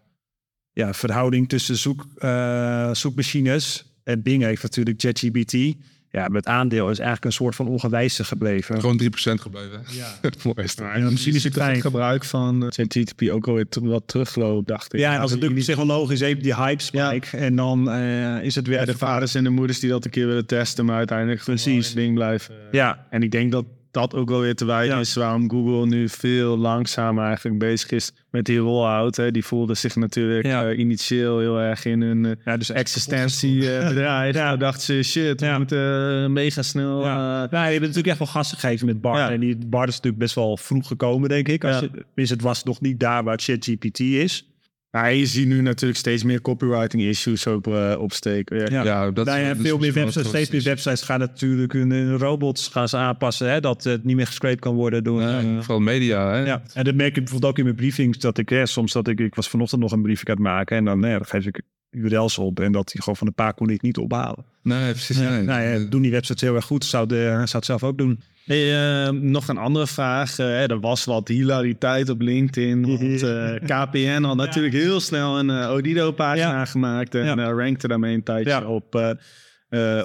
ja, 0.74 0.94
verhouding 0.94 1.50
tussen 1.50 1.78
zoek, 1.78 2.06
eh, 2.18 2.94
zoekmachines 2.94 3.94
en 4.04 4.22
Bing 4.22 4.44
heeft 4.44 4.64
natuurlijk 4.64 5.02
ChatGPT. 5.02 5.76
Ja, 6.10 6.30
het 6.32 6.48
aandeel 6.48 6.90
is 6.90 6.98
eigenlijk 6.98 7.26
een 7.26 7.32
soort 7.32 7.56
van 7.56 7.68
ongewijzigd 7.68 8.28
gebleven. 8.28 8.80
Gewoon 8.80 8.98
3% 8.98 9.06
gebleven. 9.42 9.84
Ja. 9.92 10.18
het 10.22 10.44
mooiste. 10.44 10.84
Ja, 10.84 11.10
misschien 11.10 11.36
is 11.36 11.44
het 11.44 11.82
gebruik 11.82 12.24
van 12.24 12.66
ChatGPT 12.70 13.30
ook 13.30 13.48
alweer 13.48 13.66
wat 13.82 14.08
terugloopt, 14.08 14.68
dacht 14.68 14.94
ik. 14.94 15.00
Ja, 15.00 15.14
en 15.14 15.20
als 15.20 15.32
het 15.32 15.40
natuurlijk 15.40 15.66
psychologisch 15.66 16.20
even 16.20 16.44
die 16.44 16.56
hype 16.56 16.82
spike 16.82 17.38
en 17.38 17.56
dan 17.56 17.90
eh, 17.92 18.44
is 18.44 18.56
het 18.56 18.68
weer 18.68 18.80
Ja, 18.80 18.86
de 18.86 18.98
vaders 18.98 19.36
en 19.36 19.44
de 19.44 19.50
moeders 19.50 19.80
die 19.80 19.90
dat 19.90 20.06
een 20.06 20.12
keer 20.12 20.28
willen 20.28 20.46
testen, 20.46 20.86
maar 20.86 20.98
uiteindelijk 20.98 21.44
Precies. 21.44 21.94
ding 21.94 22.14
blijven. 22.14 22.56
Ja, 22.72 23.08
En 23.10 23.24
ik 23.24 23.32
denk 23.32 23.52
dat 23.52 23.66
dat 23.94 24.16
ook 24.16 24.30
wel 24.30 24.40
weer 24.40 24.56
te 24.56 24.66
wijten 24.66 24.94
Ja. 24.96 25.00
is 25.02 25.14
waarom 25.14 25.50
Google 25.50 25.86
nu 25.86 26.10
veel 26.10 26.58
langzamer 26.58 27.26
eigenlijk 27.26 27.60
bezig 27.60 27.90
is 27.92 28.12
met 28.30 28.46
die 28.46 28.58
rollout. 28.58 29.16
Hè. 29.16 29.32
Die 29.32 29.46
voelde 29.46 29.74
zich 29.76 29.96
natuurlijk 29.96 30.46
Ja. 30.46 30.70
eh, 30.70 30.78
initieel 30.80 31.40
heel 31.40 31.60
erg 31.60 31.86
in 31.86 32.02
hun 32.02 32.26
eh, 32.26 32.32
ja 32.46 32.58
dus 32.58 32.70
existentiebedrijf. 32.70 34.36
Ja. 34.36 34.56
dachten 34.58 34.82
ze, 34.84 35.04
shit, 35.04 35.42
we 35.42 35.54
moeten 35.58 36.24
eh, 36.24 36.30
mega 36.30 36.62
snel... 36.62 37.02
Ja. 37.04 37.44
eh, 37.44 37.52
Nou, 37.52 37.66
je 37.66 37.72
hebt 37.72 37.80
natuurlijk 37.80 38.08
echt 38.08 38.18
wel 38.18 38.28
gas 38.28 38.52
gegeven 38.54 38.86
met 38.86 39.02
Bart. 39.02 39.18
Ja. 39.18 39.32
En 39.32 39.40
die 39.40 39.58
Bart 39.68 39.88
is 39.90 39.96
natuurlijk 39.96 40.24
best 40.24 40.36
wel 40.36 40.58
vroeg 40.58 40.88
gekomen, 40.88 41.30
denk 41.30 41.48
ik. 41.48 41.64
Als 41.64 41.80
je, 42.16 42.24
het 42.28 42.42
was 42.42 42.64
nog 42.64 42.82
niet 42.82 43.00
daar 43.00 43.24
waar 43.24 43.40
ChatGPT 43.42 44.00
is. 44.00 44.48
Maar 44.94 45.14
je 45.14 45.26
ziet 45.26 45.48
nu 45.48 45.62
natuurlijk 45.62 46.00
steeds 46.00 46.24
meer 46.24 46.42
copywriting 46.42 47.04
issues 47.04 47.48
op, 47.48 47.68
uh, 47.68 47.96
opsteken. 48.00 48.58
Ja. 48.58 48.66
Ja. 48.70 48.84
Ja, 48.84 49.12
dat 49.12 49.26
Nou 49.26 49.40
ja, 49.40 49.48
dat 49.48 49.58
veel 49.58 49.78
meer 49.78 49.94
websites, 49.94 50.28
steeds 50.28 50.50
meer 50.50 50.64
websites 50.64 51.02
gaan 51.02 51.20
natuurlijk 51.20 51.74
hun, 51.74 51.92
hun 51.92 52.18
robots 52.18 52.68
gaan 52.68 52.90
ze 52.90 52.98
aanpassen, 52.98 53.50
hè, 53.50 53.60
dat 53.60 53.84
het 53.84 54.04
niet 54.04 54.16
meer 54.16 54.28
gescraped 54.28 54.60
kan 54.60 54.76
worden 54.76 55.04
door. 55.04 55.22
Ja, 55.22 55.40
eh, 55.40 55.46
vooral 55.60 55.80
media, 55.80 56.32
hè? 56.32 56.46
ja, 56.46 56.64
en 56.74 56.84
dat 56.84 56.96
merk 56.96 57.16
ik 57.16 57.24
bijvoorbeeld 57.24 57.52
ook 57.52 57.58
in 57.58 57.64
mijn 57.64 57.76
briefings, 57.76 58.18
dat 58.18 58.38
ik 58.38 58.50
hè, 58.50 58.66
soms 58.66 58.92
dat 58.92 59.08
ik, 59.08 59.20
ik 59.20 59.36
was 59.36 59.50
vanochtend 59.50 59.82
nog 59.82 59.92
een 59.92 60.02
briefing 60.02 60.30
aan 60.30 60.36
het 60.36 60.44
maken 60.44 60.78
en 60.78 60.86
dan, 60.86 61.00
nee, 61.00 61.12
dan 61.12 61.26
geef 61.26 61.46
ik 61.46 61.62
URL's 61.90 62.38
op 62.38 62.60
en 62.60 62.72
dat 62.72 62.92
die 62.92 63.02
gewoon 63.02 63.18
van 63.18 63.28
een 63.28 63.34
paar 63.34 63.54
kon 63.54 63.70
ik 63.70 63.82
niet 63.82 63.98
ophalen. 63.98 64.46
Nee, 64.62 64.92
precies. 64.92 65.18
Ja, 65.18 65.30
nee. 65.30 65.44
nou 65.44 65.62
ja, 65.62 65.86
doen 65.90 66.02
die 66.02 66.12
websites 66.12 66.42
heel 66.42 66.56
erg 66.56 66.66
goed, 66.66 66.86
zou, 66.86 67.08
de, 67.08 67.24
zou 67.24 67.50
het 67.52 67.66
zelf 67.66 67.84
ook 67.84 67.98
doen. 67.98 68.20
Hey, 68.46 69.04
eh, 69.06 69.10
nog 69.14 69.48
een 69.48 69.58
andere 69.58 69.88
vraag. 69.88 70.40
Eh, 70.40 70.46
hè, 70.46 70.66
er 70.68 70.80
was 70.80 71.06
wat 71.06 71.28
hilariteit 71.28 72.10
op 72.10 72.22
LinkedIn. 72.22 72.86
Want 72.88 73.22
eh, 73.24 73.54
KPN 73.66 74.22
had 74.24 74.36
natuurlijk 74.36 74.74
heel 74.74 75.00
snel 75.00 75.40
een 75.40 75.50
eh, 75.50 75.72
Odido-pagina 75.72 76.52
Ja. 76.52 76.66
gemaakt. 76.66 77.16
En 77.16 77.26
Ja. 77.26 77.52
rankte 77.52 77.88
daarmee 77.88 78.14
een 78.14 78.24
tijdje 78.24 78.68
op, 78.68 79.16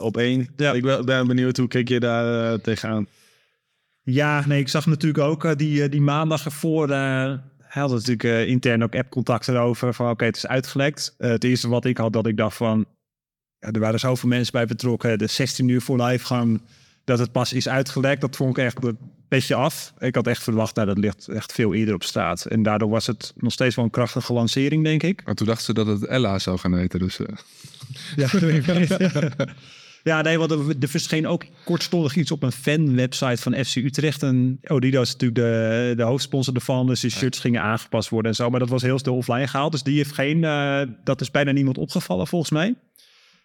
op 0.01 0.17
één. 0.17 0.41
Ik 0.57 0.83
ben, 0.83 1.05
ben 1.05 1.27
benieuwd, 1.27 1.57
hoe 1.57 1.69
keek 1.69 1.89
je 1.89 2.01
daar 2.01 2.61
tegenaan? 2.61 3.07
Ja, 4.03 4.47
nee, 4.47 4.61
ik 4.61 4.69
zag 4.69 4.87
natuurlijk 4.87 5.25
ook 5.25 5.59
die, 5.59 5.89
die 5.89 6.01
maandag 6.01 6.45
ervoor. 6.45 6.89
hij 6.89 7.39
had 7.83 7.91
natuurlijk 7.91 8.49
intern 8.49 8.83
ook 8.83 8.95
app-contact 8.97 9.49
erover. 9.49 9.95
Van 9.95 10.11
oké, 10.11 10.25
het 10.25 10.37
is 10.37 10.47
uitgelekt. 10.47 11.15
Het 11.19 11.45
eerste 11.45 11.69
wat 11.69 11.85
ik 11.85 11.97
had, 11.97 12.13
dat 12.13 12.27
ik 12.27 12.37
dacht 12.37 12.57
van. 12.57 12.87
Ja, 13.59 13.71
er 13.71 13.81
waren 13.81 13.99
zoveel 14.01 14.29
mensen 14.29 14.53
bij 14.53 14.67
betrokken. 14.67 15.19
De 15.19 15.27
16 15.27 15.69
uur 15.69 15.81
voor 15.81 16.03
livegang. 16.03 16.61
Dat 17.09 17.19
het 17.19 17.33
pas 17.33 17.53
is 17.53 17.69
uitgelekt. 17.69 18.21
Dat 18.21 18.37
vond 18.37 18.59
ik 18.59 18.65
echt 18.65 18.85
een 18.85 18.99
beetje 19.29 19.55
af. 19.55 19.93
Ik 19.99 20.15
had 20.15 20.27
echt 20.27 20.43
verwacht, 20.43 20.75
nou, 20.75 20.87
dat 20.87 20.99
ligt 20.99 21.29
echt 21.29 21.53
veel 21.53 21.75
eerder 21.75 21.95
op 21.95 22.03
straat. 22.03 22.45
En 22.45 22.63
daardoor 22.63 22.89
was 22.89 23.07
het 23.07 23.33
nog 23.37 23.53
steeds 23.53 23.75
wel 23.75 23.85
een 23.85 23.91
krachtige 23.91 24.33
lancering, 24.33 24.85
denk 24.85 25.03
ik. 25.03 25.23
Maar 25.25 25.35
toen 25.35 25.47
dachten 25.47 25.65
ze 25.65 25.73
dat 25.75 25.87
het 25.87 26.05
Ella 26.05 26.39
zou 26.39 26.59
gaan 26.59 26.75
heten. 26.75 26.99
Dus, 26.99 27.19
eh, 27.21 27.37
Ja, 28.17 28.29
ja 30.03 30.23
nee, 30.23 30.39
want 30.39 30.51
er, 30.51 30.59
er 30.81 30.89
verscheen 30.89 31.27
ook 31.27 31.45
kortstondig 31.65 32.17
iets 32.17 32.31
op 32.31 32.43
een 32.43 32.53
fan-website 32.53 33.43
van 33.43 33.65
FC 33.65 33.77
Utrecht. 33.77 34.23
En 34.23 34.59
Odido 34.67 35.01
is 35.01 35.13
natuurlijk 35.13 35.41
de, 35.41 35.93
de 35.97 36.03
hoofdsponsor 36.03 36.55
ervan. 36.55 36.87
Dus 36.87 37.01
die 37.01 37.11
shirts 37.11 37.39
gingen 37.39 37.63
aangepast 37.63 38.09
worden 38.09 38.31
en 38.31 38.37
zo. 38.37 38.51
Maar 38.51 38.61
dat 38.61 38.69
was 38.69 38.83
heel 38.83 38.99
snel 38.99 39.17
offline 39.17 39.49
gehaald. 39.49 39.73
Dus 39.73 39.83
die 39.83 39.97
heeft 39.97 40.13
geen... 40.15 40.45
eh, 40.45 40.81
dat 41.05 41.21
is 41.21 41.31
bijna 41.31 41.51
niemand 41.53 41.79
opgevallen 41.79 42.27
volgens 42.27 42.51
mij. 42.51 42.75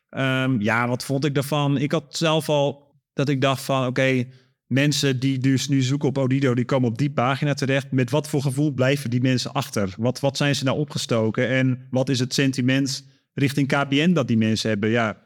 Ehm, 0.10 0.62
ja, 0.62 0.88
wat 0.88 1.04
vond 1.06 1.26
ik 1.26 1.34
daarvan? 1.36 1.78
Ik 1.78 1.92
had 1.92 2.04
zelf 2.10 2.50
al 2.50 2.83
dat 3.14 3.30
ik 3.30 3.42
dacht 3.42 3.64
van... 3.64 3.88
Oké, 3.88 4.26
mensen 4.68 5.20
die 5.20 5.38
dus 5.38 5.68
nu 5.68 5.82
zoeken 5.82 6.10
op 6.10 6.18
Odido... 6.18 6.54
die 6.54 6.66
komen 6.66 6.90
op 6.90 6.98
die 6.98 7.12
pagina 7.12 7.54
terecht. 7.54 7.92
Met 7.92 8.10
wat 8.10 8.30
voor 8.30 8.42
gevoel 8.42 8.72
blijven 8.72 9.10
die 9.10 9.22
mensen 9.22 9.52
achter? 9.52 9.94
Wat, 9.98 10.20
wat 10.20 10.38
zijn 10.38 10.56
ze 10.56 10.64
nou 10.64 10.78
opgestoken? 10.78 11.48
En 11.48 11.88
wat 11.90 12.10
is 12.10 12.20
het 12.20 12.34
sentiment 12.34 13.08
richting 13.34 13.68
KPN 13.68 14.14
dat 14.14 14.28
die 14.28 14.38
mensen 14.38 14.70
hebben? 14.70 14.90
Ja, 14.90 15.22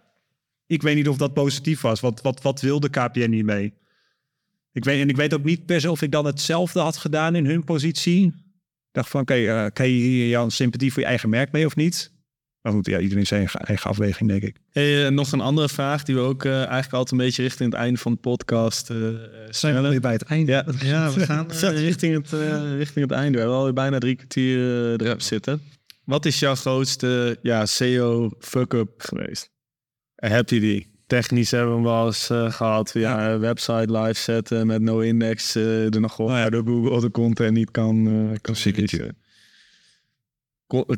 ik 0.68 0.82
weet 0.82 0.96
niet 0.96 1.08
of 1.08 1.18
dat 1.18 1.34
positief 1.34 1.82
was. 1.82 2.00
Wat, 2.00 2.22
wat, 2.22 2.42
wat 2.42 2.62
wilde 2.62 2.90
KPN 2.90 3.32
hiermee? 3.32 3.74
Ik 4.72 4.84
weet, 4.84 5.02
en 5.02 5.10
ik 5.10 5.16
weet 5.16 5.34
ook 5.34 5.44
niet 5.44 5.66
per 5.66 5.82
se 5.82 5.92
of 5.92 6.02
ik 6.02 6.12
dan 6.12 6.26
hetzelfde 6.26 6.80
had 6.80 6.98
gedaan 6.98 7.36
in 7.36 7.46
hun 7.46 7.64
positie. 7.64 8.26
Ik 8.26 8.34
dacht 8.92 9.10
van, 9.10 9.22
oké, 9.22 9.34
eh 9.34 9.66
kan 9.74 9.88
je 9.88 9.94
hier 9.94 10.28
jouw 10.28 10.50
sympathie 10.50 10.94
voor 10.94 11.02
je 11.02 11.08
eigen 11.08 11.30
merk 11.30 11.52
mee 11.52 11.66
of 11.66 11.76
niet? 11.76 12.17
Maar 12.68 12.76
goed, 12.76 12.86
ja, 12.86 13.00
iedereen 13.00 13.26
zijn 13.26 13.40
eigen, 13.40 13.60
eigen 13.60 13.90
afweging, 13.90 14.30
denk 14.30 14.44
ik. 14.44 14.56
Hey, 14.72 15.06
eh, 15.06 15.12
nog 15.12 15.32
een 15.32 15.42
andere 15.42 15.70
vraag 15.70 16.04
die 16.04 16.16
we 16.16 16.22
ook 16.22 16.46
eh, 16.46 16.54
eigenlijk 16.54 16.94
altijd 16.94 17.12
een 17.12 17.18
beetje 17.18 17.42
richting 17.42 17.72
het 17.72 17.82
einde 17.82 18.00
van 18.00 18.12
de 18.12 18.18
podcast 18.18 18.90
eh, 18.90 19.08
eh, 19.08 19.16
stellen. 19.50 20.02
bij 20.02 20.14
het 20.14 20.22
einde? 20.22 20.52
Ja, 20.52 20.66
ja 20.84 21.14
we 21.14 21.26
gaan 21.26 21.48
richting, 21.88 22.16
het, 22.16 22.34
eh, 22.34 22.78
richting 22.78 23.06
het 23.06 23.14
einde. 23.18 23.32
We 23.32 23.38
hebben 23.38 23.58
alweer 23.58 23.74
bijna 23.74 23.98
drie 23.98 24.16
kwartier 24.16 24.60
erop 25.02 25.22
zitten. 25.22 25.62
Wat 26.04 26.26
is 26.26 26.40
jouw 26.40 26.56
grootste 26.56 27.38
ja, 27.42 27.66
SEO 27.66 28.32
fuck-up 28.40 28.90
geweest? 28.98 29.50
Heb 30.16 30.50
je 30.50 30.60
die? 30.60 30.96
Technisch 31.08 31.52
hebben 31.52 31.70
we 31.70 31.76
hem 31.76 31.84
wel 31.84 32.06
eens 32.06 32.30
eh, 32.30 32.52
gehad. 32.52 32.92
Ja, 32.94 33.40
website 33.40 33.98
live 34.00 34.20
zetten 34.20 34.68
met 34.68 34.82
no 34.82 35.00
index 35.00 35.56
eh, 35.56 35.94
er 35.94 36.00
nog 36.00 36.20
op. 36.20 36.30
ja, 36.30 36.50
door 36.50 36.64
Google 36.66 37.02
de 37.02 37.12
content 37.12 37.54
niet 37.54 37.72
kan, 37.72 38.08
eh 38.08 38.14
kan 38.14 38.42
Klassiekertje. 38.42 39.14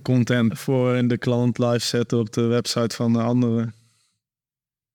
Content 0.01 0.59
voor 0.59 1.07
de 1.07 1.17
klant 1.17 1.57
live 1.57 1.85
zetten 1.85 2.19
op 2.19 2.33
de 2.33 2.41
website 2.41 2.95
van 2.95 3.13
de 3.13 3.21
andere. 3.21 3.73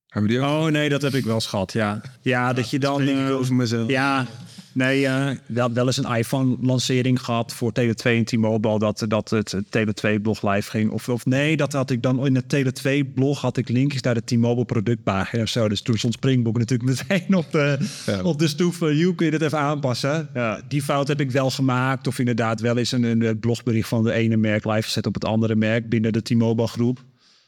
hebben 0.07 0.31
die 0.31 0.41
ook? 0.41 0.47
Oh 0.47 0.65
nee, 0.65 0.89
dat 0.89 1.03
heb 1.03 1.15
ik 1.15 1.25
wel 1.25 1.41
gehad, 1.41 1.73
ja. 1.73 2.01
Ja, 2.21 2.53
dat 2.53 2.71
je 2.71 2.79
dan... 2.79 3.03
Ik 3.03 3.09
eh, 3.09 3.37
over 3.37 3.55
mezelf. 3.55 3.89
Ja, 3.89 4.27
nee, 4.75 5.07
eh, 5.07 5.31
wel, 5.47 5.73
wel 5.73 5.87
eens 5.87 5.97
een 5.97 6.17
iPhone-lancering 6.17 7.21
gehad 7.21 7.55
voor 7.55 7.73
Tele2 7.81 8.03
en 8.03 8.25
T-Mobile, 8.25 8.79
dat, 8.79 9.05
dat 9.09 9.31
het 9.31 9.55
Tele2-blog 9.55 10.43
live 10.53 10.71
ging. 10.71 10.91
Of, 10.91 11.09
of 11.09 11.27
nee, 11.27 11.57
dat 11.57 11.73
had 11.73 11.91
ik 11.91 12.03
dan 12.03 12.27
in 12.27 12.35
het 12.35 12.55
Tele2-blog 12.57 13.41
had 13.41 13.57
ik 13.57 13.69
linkjes 13.69 14.03
naar 14.03 14.15
de 14.15 14.25
T-Mobile 14.25 14.65
productpagina 14.65 15.43
of 15.43 15.49
zo. 15.49 15.69
Dus 15.69 15.83
toen 15.83 15.97
stond 15.99 16.15
Springbok 16.15 16.59
natuurlijk 16.59 17.09
meteen 17.09 17.35
op 17.35 17.53
de, 17.53 17.79
Ja. 18.07 18.23
op 18.23 18.39
de 18.39 18.49
stoep 18.49 18.75
van, 18.75 18.97
you, 18.97 19.15
kun 19.15 19.25
je 19.25 19.33
dit 19.33 19.43
even 19.43 19.59
aanpassen? 19.59 20.29
Ja, 20.35 20.61
die 20.69 20.83
fout 20.83 21.09
heb 21.09 21.21
ik 21.21 21.31
wel 21.31 21.51
gemaakt. 21.51 22.07
Of 22.07 22.19
inderdaad 22.19 22.61
wel 22.61 22.77
eens 22.77 22.93
een, 22.93 23.21
een 23.21 23.39
blogbericht 23.39 23.89
van 23.89 24.05
de 24.05 24.13
ene 24.13 24.37
merk 24.37 24.65
live 24.65 24.83
gezet 24.83 25.07
op 25.07 25.15
het 25.15 25.25
andere 25.25 25.55
merk 25.57 25.89
binnen 25.89 26.13
de 26.13 26.23
T-Mobile 26.23 26.69
groep. 26.69 26.99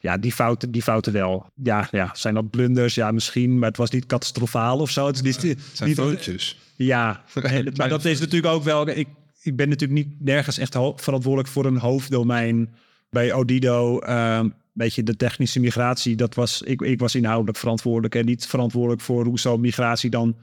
Ja, 0.01 0.17
die 0.19 0.33
fouten, 0.33 0.71
die 0.71 0.83
fouten 0.83 1.13
wel. 1.13 1.47
Ja, 1.63 1.89
ja, 1.91 2.11
zijn 2.15 2.35
dat 2.35 2.51
blunders? 2.51 2.95
Ja, 2.95 3.11
misschien. 3.11 3.59
Maar 3.59 3.69
het 3.69 3.77
was 3.77 3.91
niet 3.91 4.07
catastrofaal 4.07 4.79
of 4.79 4.91
zo. 4.91 5.07
Het 5.07 5.15
is 5.17 5.23
niet, 5.23 5.43
Het 5.43 5.61
zijn 5.73 5.89
niet, 5.89 5.99
foutjes. 5.99 6.59
ja, 6.77 7.25
maar 7.77 7.89
dat 7.89 8.05
is 8.05 8.21
natuurlijk 8.21 8.55
ook 8.55 8.63
wel. 8.63 8.89
Ik, 8.89 9.09
ik 9.43 9.57
ben 9.57 9.69
natuurlijk 9.69 10.07
niet 10.07 10.21
nergens 10.25 10.59
echt 10.59 10.77
verantwoordelijk 10.97 11.49
voor 11.49 11.65
een 11.67 11.79
hoofddomein 11.79 12.75
bij 13.11 13.33
Odido. 13.33 13.99
Ehm 13.99 14.49
weet 14.73 14.95
je, 14.95 15.03
de 15.03 15.17
technische 15.17 15.61
migratie, 15.61 16.17
dat 16.17 16.35
was, 16.35 16.63
ik, 16.63 16.81
ik 16.81 16.99
was 17.01 17.15
inhoudelijk 17.15 17.59
verantwoordelijk 17.59 18.15
en 18.15 18.25
niet 18.25 18.47
verantwoordelijk 18.47 19.01
voor 19.03 19.25
hoe 19.25 19.39
zo'n 19.39 19.61
migratie 19.61 20.11
dan 20.11 20.37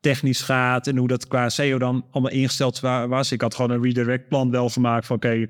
technisch 0.00 0.40
gaat 0.42 0.86
en 0.86 0.96
hoe 0.96 1.08
dat 1.08 1.26
qua 1.28 1.48
SEO 1.48 1.78
dan 1.78 2.04
allemaal 2.10 2.32
ingesteld 2.32 2.80
wa- 2.80 3.08
was. 3.08 3.32
Ik 3.32 3.40
had 3.40 3.54
gewoon 3.54 3.70
een 3.70 3.82
redirect 3.82 4.28
plan 4.28 4.50
wel 4.50 4.68
gemaakt 4.68 5.06
van 5.06 5.16
oké, 5.16 5.46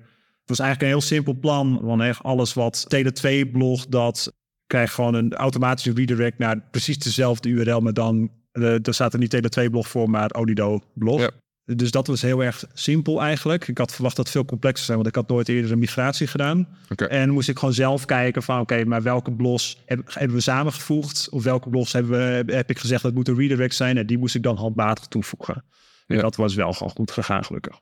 het 0.50 0.58
was 0.58 0.66
eigenlijk 0.66 0.80
een 0.92 0.98
heel 0.98 1.08
simpel 1.16 1.34
plan. 1.40 1.80
Want 1.82 2.02
echt 2.02 2.22
alles 2.22 2.54
wat 2.54 2.86
Tele2 2.94 3.50
blog, 3.52 3.86
dat 3.86 4.32
krijgt 4.66 4.94
gewoon 4.94 5.14
een 5.14 5.34
automatische 5.34 5.92
redirect 5.92 6.38
naar 6.38 6.60
precies 6.70 6.98
dezelfde 6.98 7.48
URL, 7.48 7.80
maar 7.80 7.92
dan 7.94 8.30
eh, 8.52 8.86
er 8.86 8.94
staat 8.94 9.12
er 9.12 9.18
niet 9.18 9.34
Tele2-blog 9.36 9.88
voor, 9.88 10.10
maar 10.10 10.30
Odido-blog. 10.30 11.20
Ja. 11.20 11.30
Dus 11.74 11.90
dat 11.90 12.06
was 12.06 12.22
heel 12.22 12.44
erg 12.44 12.64
simpel 12.72 13.20
eigenlijk. 13.22 13.68
Ik 13.68 13.78
had 13.78 13.92
verwacht 13.92 14.16
dat 14.16 14.24
het 14.24 14.34
veel 14.34 14.44
complexer 14.44 14.84
zijn, 14.84 14.96
want 14.96 15.08
ik 15.08 15.14
had 15.14 15.28
nooit 15.28 15.48
eerder 15.48 15.72
een 15.72 15.78
migratie 15.78 16.26
gedaan. 16.26 16.68
En 17.08 17.30
moest 17.30 17.48
ik 17.48 17.58
gewoon 17.58 17.74
zelf 17.74 18.04
kijken 18.04 18.42
van, 18.42 18.60
oké, 18.60 18.84
maar 18.84 19.02
welke 19.02 19.32
blogs 19.32 19.78
heb- 19.86 20.14
hebben 20.14 20.36
we 20.36 20.42
samengevoegd? 20.42 21.28
Of 21.30 21.42
welke 21.42 21.68
blogs 21.68 21.92
hebben 21.92 22.10
we, 22.46 22.52
heb 22.54 22.70
ik 22.70 22.78
gezegd 22.78 23.02
dat 23.02 23.14
moeten 23.14 23.36
redirect 23.36 23.74
zijn? 23.74 23.96
En 23.98 24.06
die 24.06 24.18
moest 24.18 24.34
ik 24.34 24.42
dan 24.42 24.56
handmatig 24.56 25.06
toevoegen. 25.06 25.64
En 26.06 26.16
Ja. 26.16 26.22
dat 26.22 26.36
was 26.36 26.54
wel 26.54 26.72
gewoon 26.72 26.92
goed 26.96 27.10
gegaan, 27.10 27.44
gelukkig. 27.44 27.80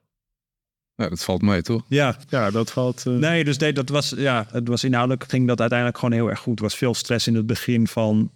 Ja, 0.99 1.09
dat 1.09 1.25
valt 1.25 1.43
mee, 1.43 1.63
toch? 1.63 1.83
Ja, 1.89 2.17
Ja, 2.29 2.51
dat 2.51 2.71
valt... 2.71 3.07
eh, 3.07 3.13
Nee, 3.13 3.45
dus 3.45 3.57
nee, 3.59 3.73
dat 3.73 3.89
was, 3.89 4.15
ja, 4.17 4.47
het 4.51 4.69
was 4.69 4.85
inhoudelijk 4.85 5.25
ging 5.29 5.47
dat 5.47 5.61
uiteindelijk 5.61 5.99
gewoon 5.99 6.15
heel 6.15 6.31
erg 6.31 6.39
goed. 6.41 6.57
Er 6.57 6.63
was 6.63 6.75
veel 6.77 6.95
stress 6.95 7.27
in 7.27 7.35
het 7.35 7.47
begin 7.47 7.87
van, 7.89 8.31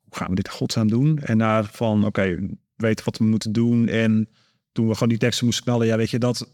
hoe 0.00 0.16
gaan 0.16 0.28
we 0.28 0.34
dit 0.34 0.48
godsnaam 0.48 0.88
doen? 0.88 1.18
En 1.18 1.36
naar 1.36 1.64
van, 1.72 2.04
oké, 2.04 2.38
weten 2.76 3.04
wat 3.04 3.18
we 3.18 3.24
moeten 3.24 3.52
doen. 3.52 3.88
En 3.88 4.28
toen 4.72 4.86
we 4.88 4.92
gewoon 4.92 5.08
die 5.08 5.18
teksten 5.18 5.44
moesten 5.44 5.64
knallen, 5.64 5.86
ja, 5.86 5.96
weet 5.96 6.10
je, 6.10 6.18
dat, 6.18 6.50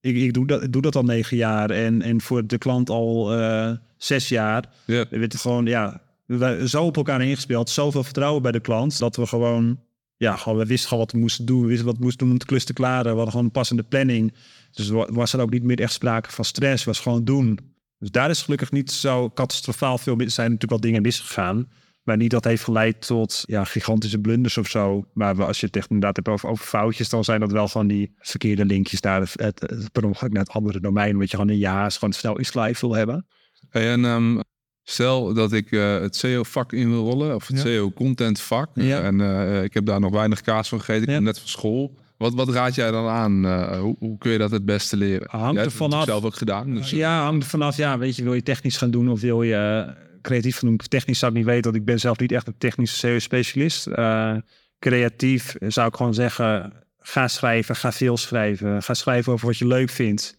ik, 0.00 0.16
ik, 0.16 0.32
doe, 0.34 0.46
dat, 0.46 0.62
ik 0.62 0.72
doe 0.72 0.82
dat 0.82 0.96
al 0.96 1.02
negen 1.04 1.36
jaar 1.36 1.70
en, 1.70 2.02
en 2.02 2.20
voor 2.20 2.46
de 2.46 2.58
klant 2.58 2.90
al 2.90 3.32
eh, 3.38 3.70
zes 3.96 4.28
jaar. 4.28 4.64
Ja. 4.84 5.04
We 5.10 5.18
weten 5.18 5.38
gewoon, 5.38 5.66
ja, 5.66 6.00
we 6.24 6.68
zo 6.68 6.84
op 6.84 6.96
elkaar 6.96 7.22
ingespeeld, 7.22 7.70
zoveel 7.70 8.04
vertrouwen 8.04 8.42
bij 8.42 8.52
de 8.52 8.60
klant, 8.60 8.98
dat 8.98 9.16
we 9.16 9.26
gewoon, 9.26 9.80
ja, 10.16 10.36
gewoon, 10.36 10.58
we 10.58 10.66
wisten 10.66 10.88
gewoon 10.88 11.04
wat 11.04 11.12
we 11.12 11.18
moesten 11.18 11.44
doen. 11.46 11.60
We 11.60 11.66
wisten 11.66 11.86
wat 11.86 11.96
we 11.96 12.02
moesten 12.02 12.20
doen 12.24 12.32
om 12.32 12.38
de 12.38 12.44
klus 12.46 12.64
te 12.64 12.72
klaren. 12.72 13.02
We 13.04 13.08
hadden 13.08 13.30
gewoon 13.30 13.44
een 13.44 13.50
passende 13.50 13.82
planning. 13.82 14.32
Dus 14.78 14.88
wa- 14.88 15.08
was 15.12 15.32
er 15.32 15.40
ook 15.40 15.50
niet 15.50 15.62
meer 15.62 15.80
echt 15.80 15.92
sprake 15.92 16.30
van 16.32 16.44
stress, 16.44 16.84
was 16.84 17.00
gewoon 17.00 17.24
doen. 17.24 17.58
Dus 17.98 18.10
daar 18.10 18.30
is 18.30 18.42
gelukkig 18.42 18.70
niet 18.70 18.90
zo 18.92 19.30
catastrofaal 19.30 19.98
veel 19.98 20.16
mis. 20.16 20.34
Zijn 20.34 20.46
natuurlijk 20.50 20.80
wel 20.80 20.90
dingen 20.90 21.02
misgegaan. 21.02 21.68
Maar 22.02 22.16
niet 22.16 22.30
dat 22.30 22.44
heeft 22.44 22.64
geleid 22.64 23.06
tot 23.06 23.42
ja, 23.46 23.64
gigantische 23.64 24.18
blunders 24.18 24.58
of 24.58 24.68
zo. 24.68 25.04
Maar 25.12 25.44
als 25.44 25.60
je 25.60 25.66
het 25.66 25.76
echt 25.76 25.90
inderdaad 25.90 26.16
hebt 26.16 26.28
over, 26.28 26.48
over 26.48 26.64
foutjes, 26.66 27.08
dan 27.08 27.24
zijn 27.24 27.40
dat 27.40 27.52
wel 27.52 27.68
van 27.68 27.86
die 27.86 28.12
verkeerde 28.18 28.64
linkjes 28.64 29.00
naar 29.00 29.20
het, 29.20 29.32
het, 29.36 29.60
het, 29.60 29.92
per 29.92 30.04
ongeluk 30.04 30.32
naar 30.32 30.42
het 30.42 30.52
andere 30.52 30.80
domein. 30.80 31.12
Omdat 31.12 31.30
je 31.30 31.36
gewoon 31.36 31.52
een 31.52 31.58
ja 31.58 31.88
gewoon 31.90 32.12
snel 32.12 32.40
iets 32.40 32.54
live 32.54 32.86
wil 32.86 32.96
hebben. 32.96 33.26
Hey, 33.68 33.92
en 33.92 34.04
ehm, 34.04 34.40
stel 34.82 35.34
dat 35.34 35.52
ik 35.52 35.72
eh, 35.72 36.00
het 36.00 36.16
SEO-vak 36.16 36.72
in 36.72 36.90
wil 36.90 37.04
rollen, 37.10 37.34
of 37.34 37.46
het. 37.46 37.58
SEO-content-vak. 37.58 38.70
Ja. 38.74 39.00
En 39.02 39.20
eh, 39.20 39.62
ik 39.62 39.74
heb 39.74 39.86
daar 39.86 40.00
nog 40.00 40.10
weinig 40.12 40.40
kaas 40.40 40.68
van 40.68 40.78
gegeten. 40.78 41.02
Ik 41.02 41.08
Ja. 41.08 41.14
kom 41.16 41.24
net 41.24 41.38
van 41.38 41.48
school. 41.48 41.98
Wat, 42.18 42.34
wat 42.34 42.48
raad 42.48 42.74
jij 42.74 42.90
dan 42.90 43.06
aan? 43.08 43.44
Eh, 43.46 43.80
hoe, 43.80 43.96
hoe 43.98 44.18
kun 44.18 44.32
je 44.32 44.38
dat 44.38 44.50
het 44.50 44.64
beste 44.64 44.96
leren? 44.96 45.28
Hangt 45.30 45.54
Jij 45.54 45.64
er 45.64 45.70
vanaf. 45.70 46.04
zelf 46.04 46.24
ook 46.24 46.34
gedaan. 46.34 46.74
Dus, 46.74 46.90
Ja, 46.90 47.22
hangt 47.22 47.42
er 47.42 47.48
vanaf. 47.50 47.76
Ja, 47.76 47.98
weet 47.98 48.16
je, 48.16 48.22
wil 48.22 48.34
je 48.34 48.42
technisch 48.42 48.76
gaan 48.76 48.90
doen 48.90 49.08
of 49.10 49.20
wil 49.20 49.42
je 49.42 49.54
eh, 49.86 49.94
creatief 50.22 50.58
gaan 50.58 50.68
doen? 50.68 50.78
Technisch 50.88 51.18
zou 51.18 51.32
ik 51.32 51.38
niet 51.38 51.46
weten, 51.46 51.62
want 51.64 51.76
ik 51.76 51.84
ben 51.84 52.00
zelf 52.00 52.18
niet 52.18 52.32
echt 52.32 52.46
een 52.46 52.58
technische 52.58 52.96
SEO-specialist. 52.96 53.86
Eh, 53.86 54.36
creatief 54.78 55.56
zou 55.66 55.88
ik 55.88 55.94
gewoon 55.96 56.14
zeggen, 56.14 56.72
ga 56.98 57.28
schrijven, 57.28 57.76
ga 57.76 57.92
veel 57.92 58.16
schrijven. 58.16 58.82
Ga 58.82 58.94
schrijven 58.94 59.32
over 59.32 59.46
wat 59.46 59.58
je 59.58 59.66
leuk 59.66 59.90
vindt. 59.90 60.38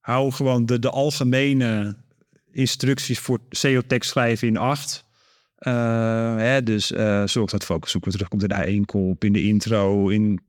hou 0.00 0.32
gewoon 0.32 0.66
de, 0.66 0.78
de 0.78 0.90
algemene 0.90 1.96
instructies 2.52 3.18
voor 3.18 3.38
SEO-tekst 3.50 4.10
schrijven 4.10 4.48
in 4.48 4.56
acht. 4.56 5.04
Uh, 5.66 6.36
hè, 6.36 6.62
dus 6.62 6.92
uh, 6.92 7.26
zorg 7.26 7.50
dat 7.50 7.64
focus 7.64 7.90
zoeken 7.90 8.10
terugkomt 8.10 8.42
in 8.42 8.48
de 8.48 8.80
A1-kop, 8.80 9.24
in 9.24 9.32
de 9.32 9.42
intro, 9.42 10.08
in 10.08 10.40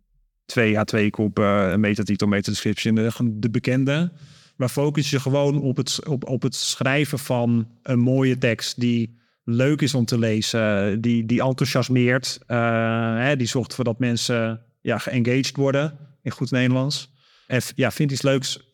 2 0.46 0.76
A2-kop, 0.76 1.40
uh, 1.40 1.70
een 1.72 1.80
metatitel, 1.80 2.28
metadescription, 2.28 2.96
de, 2.96 3.12
de 3.34 3.50
bekende. 3.50 4.12
Maar 4.56 4.70
focus 4.70 5.10
je 5.10 5.20
gewoon 5.20 5.62
op 5.62 5.78
het, 5.78 6.08
op, 6.08 6.28
op 6.28 6.42
het 6.42 6.56
schrijven 6.56 7.20
van 7.20 7.68
een 7.84 8.00
mooie 8.00 8.38
tekst 8.38 8.80
die 8.80 9.22
leuk 9.44 9.82
is 9.82 9.94
om 9.94 10.06
te 10.06 10.20
lezen, 10.20 11.02
die, 11.02 11.26
die 11.26 11.42
enthousiasmeert, 11.44 12.40
hè, 12.48 13.36
die 13.36 13.48
zorgt 13.48 13.70
ervoor 13.70 13.86
dat 13.86 14.00
mensen 14.00 14.62
ja, 14.82 14.98
geengaged 14.98 15.56
worden, 15.56 15.98
in 16.22 16.32
goed 16.32 16.52
Nederlands. 16.52 17.12
En 17.48 17.62
ja, 17.76 17.92
vind 17.92 18.12
iets 18.12 18.22
leuks 18.22 18.74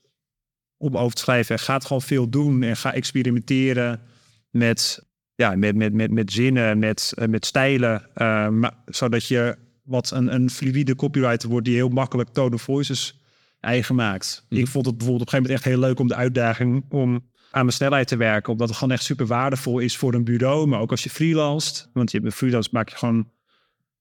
om 0.77 0.97
over 0.97 1.15
te 1.15 1.21
schrijven. 1.21 1.59
Ga 1.59 1.73
het 1.73 1.85
gewoon 1.85 2.01
veel 2.01 2.29
doen 2.29 2.63
en 2.63 2.77
ga 2.77 2.93
experimenteren 2.93 4.01
met, 4.49 5.05
ja, 5.35 5.55
met, 5.55 5.75
met, 5.75 5.93
met, 5.93 6.11
met 6.11 6.31
zinnen, 6.31 6.79
met, 6.79 7.13
uh, 7.15 7.27
met 7.27 7.45
stijlen. 7.45 8.07
Uh, 8.15 8.63
zodat 8.85 9.27
je 9.27 9.57
wat 9.89 10.11
een, 10.11 10.33
een 10.33 10.49
fluïde 10.49 10.95
copywriter 10.95 11.49
wordt 11.49 11.65
die 11.65 11.75
heel 11.75 11.89
makkelijk 11.89 12.29
tone 12.29 12.55
of 12.55 12.61
voices 12.61 13.21
eigen 13.59 13.95
maakt. 13.95 14.45
Ik 14.49 14.67
vond 14.67 14.85
het 14.85 14.97
bijvoorbeeld 14.97 15.27
op 15.27 15.33
een 15.33 15.39
gegeven 15.39 15.41
moment 15.41 15.53
echt 15.53 15.63
heel 15.63 15.79
leuk 15.79 15.99
om 15.99 16.07
de 16.07 16.15
uitdaging 16.15 16.85
om 16.89 17.13
aan 17.51 17.65
mijn 17.65 17.71
snelheid 17.71 18.07
te 18.07 18.17
werken. 18.17 18.51
Omdat 18.51 18.67
het 18.67 18.77
gewoon 18.77 18.93
echt 18.93 19.03
super 19.03 19.25
waardevol 19.25 19.79
is 19.79 19.97
voor 19.97 20.13
een 20.13 20.23
bureau. 20.23 20.67
Maar 20.67 20.79
ook 20.79 20.91
als 20.91 21.03
je 21.03 21.09
freelanced. 21.09 21.89
Want 21.93 22.11
je 22.11 22.17
hebt 22.17 22.29
een 22.29 22.37
freelance 22.37 22.69
maak 22.71 22.89
je 22.89 22.95
gewoon 22.95 23.31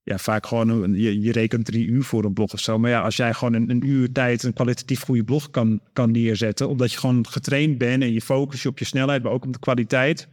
ja, 0.03 0.19
vaak 0.19 0.47
gewoon, 0.47 0.69
een, 0.69 0.95
je, 0.95 1.21
je 1.21 1.33
rekent 1.33 1.65
drie 1.65 1.87
uur 1.87 2.03
voor 2.03 2.25
een 2.25 2.33
blog 2.33 2.53
of 2.53 2.61
zo. 2.61 2.79
Maar 2.79 2.91
ja, 2.91 3.01
als 3.01 3.17
jij 3.17 3.35
gewoon 3.35 3.55
een, 3.55 3.71
een 3.71 3.87
uur 3.87 4.13
tijd 4.13 4.43
een 4.43 4.53
kwalitatief 4.53 5.03
goede 5.03 5.25
blog 5.25 5.51
kan, 5.51 5.81
kan 5.93 6.11
neerzetten, 6.11 6.69
omdat 6.69 6.93
je 6.93 6.99
gewoon 6.99 7.27
getraind 7.27 7.79
bent 7.79 8.03
en 8.03 8.13
je 8.13 8.21
focus 8.21 8.63
je 8.63 8.69
op 8.69 8.79
je 8.79 8.85
snelheid, 8.85 9.23
maar 9.23 9.33
ook 9.33 9.45
op 9.45 9.53
de 9.53 9.59
kwaliteit. 9.59 10.29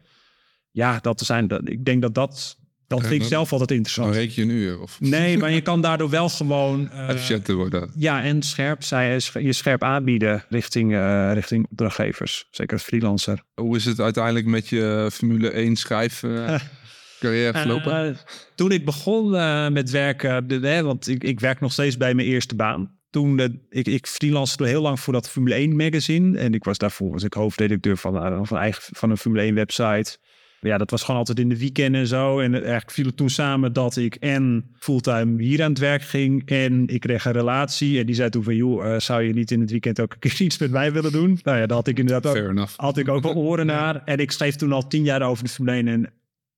Ja, 0.72 0.99
dat 1.01 1.22
zijn, 1.22 1.47
dat, 1.47 1.70
ik 1.70 1.86
denk 1.86 2.01
dat 2.01 2.16
dat, 2.16 2.60
dat 2.88 3.08
vind 3.08 3.22
ik 3.22 3.28
zelf 3.28 3.52
altijd 3.52 3.72
interessant. 3.72 4.08
Dan 4.08 4.18
reken 4.18 4.36
je 4.36 4.42
een 4.42 4.58
uur? 4.58 4.80
Of? 4.80 4.98
Nee, 5.00 5.38
maar 5.38 5.52
je 5.52 5.62
kan 5.62 5.82
daardoor 5.82 6.10
wel 6.10 6.30
gewoon... 6.30 6.90
Uh, 6.94 7.10
Efficiënter 7.10 7.56
worden. 7.56 7.92
Ja, 7.96 8.24
en 8.24 8.42
scherp, 8.42 8.84
zij, 8.84 9.22
je 9.34 9.54
scherp 9.54 9.84
aanbieden 9.84 10.44
richting, 10.50 10.92
uh, 10.92 11.34
richting 11.34 11.68
opdrachtgevers. 11.70 12.48
Zeker 12.52 12.74
als 12.74 12.84
freelancer. 12.84 13.44
Hoe 13.54 13.76
is 13.76 13.86
het 13.86 14.00
uiteindelijk 14.00 14.46
met 14.46 14.70
je 14.70 15.10
Formule 15.14 15.50
1 15.50 15.76
schrijf... 15.76 16.24
Uh... 16.24 16.56
carrière 17.20 17.60
verlopen? 17.60 18.10
Uh, 18.10 18.16
toen 18.56 18.72
ik 18.72 18.86
begon 18.86 19.30
met 19.74 19.90
werken, 19.90 20.48
de, 20.48 20.60
hè, 20.60 20.84
want 20.84 21.08
ik, 21.08 21.24
ik 21.24 21.40
werk 21.40 21.60
nog 21.60 21.72
steeds 21.72 21.98
bij 21.98 22.14
mijn 22.14 22.28
eerste 22.28 22.56
baan. 22.56 22.98
Toen 23.10 23.38
de, 23.38 23.66
ik, 23.70 23.88
ik 23.88 24.08
heel 24.56 24.82
lang 24.82 25.00
voor 25.00 25.14
dat 25.14 25.30
Formule 25.30 25.56
1 25.56 25.76
magazine. 25.76 26.38
En 26.38 26.54
ik 26.54 26.64
was 26.64 26.78
daarvoor 26.78 27.12
was 27.12 27.24
ik 27.24 27.34
hoofdredacteur 27.34 27.98
van, 27.98 28.46
van, 28.46 28.58
eigen, 28.58 28.84
van 28.96 29.10
een 29.10 29.18
Formule 29.18 29.44
1 29.44 29.56
website. 29.56 30.18
Ja, 30.66 30.78
dat 30.78 30.91
was 30.91 31.03
gewoon 31.03 31.20
altijd 31.20 31.39
in 31.39 31.49
de 31.49 31.57
weekenden 31.57 32.01
en 32.01 32.07
zo. 32.07 32.39
En 32.39 32.53
eigenlijk 32.53 32.91
viel 32.91 33.05
het 33.05 33.18
toen 33.18 33.30
samen 33.30 33.74
dat 33.74 33.95
ik 33.95 34.16
en 34.16 34.66
fulltime 34.80 35.43
hier 35.43 35.63
aan 35.63 35.70
het 35.70 35.80
werk 35.80 36.01
ging. 36.01 36.49
En 36.49 36.88
ik 36.88 36.99
kreeg 36.99 37.26
een 37.26 37.32
relatie. 37.32 37.99
En 37.99 38.05
die 38.05 38.16
zei 38.16 38.30
toen 38.30 38.43
van, 38.43 38.55
joh, 38.55 38.99
zou 38.99 39.22
je 39.22 39.34
niet 39.34 39.51
in 39.51 39.59
het 39.59 39.72
weekend 39.72 39.99
ook 39.99 40.13
een 40.13 40.20
keer 40.20 40.41
iets 40.45 40.57
met 40.57 40.72
mij 40.72 40.91
willen 40.91 41.11
doen? 41.11 41.39
Nou 41.43 41.57
ja, 41.57 41.66
dat 41.66 41.78
had 41.78 41.88
ik 41.88 41.99
inderdaad 41.99 42.38
ook, 42.38 42.68
had 42.76 42.97
ik 42.97 43.07
ook 43.07 43.24
wel 43.24 43.36
oren 43.36 43.66
naar. 43.66 44.01
En 44.05 44.18
ik 44.18 44.32
schreef 44.32 44.55
toen 44.55 44.72
al 44.72 44.88
tien 44.88 45.03
jaar 45.03 45.22
over 45.22 45.43
de 45.43 45.49
Formule 45.49 45.76
1. 45.76 45.88
En 45.88 46.09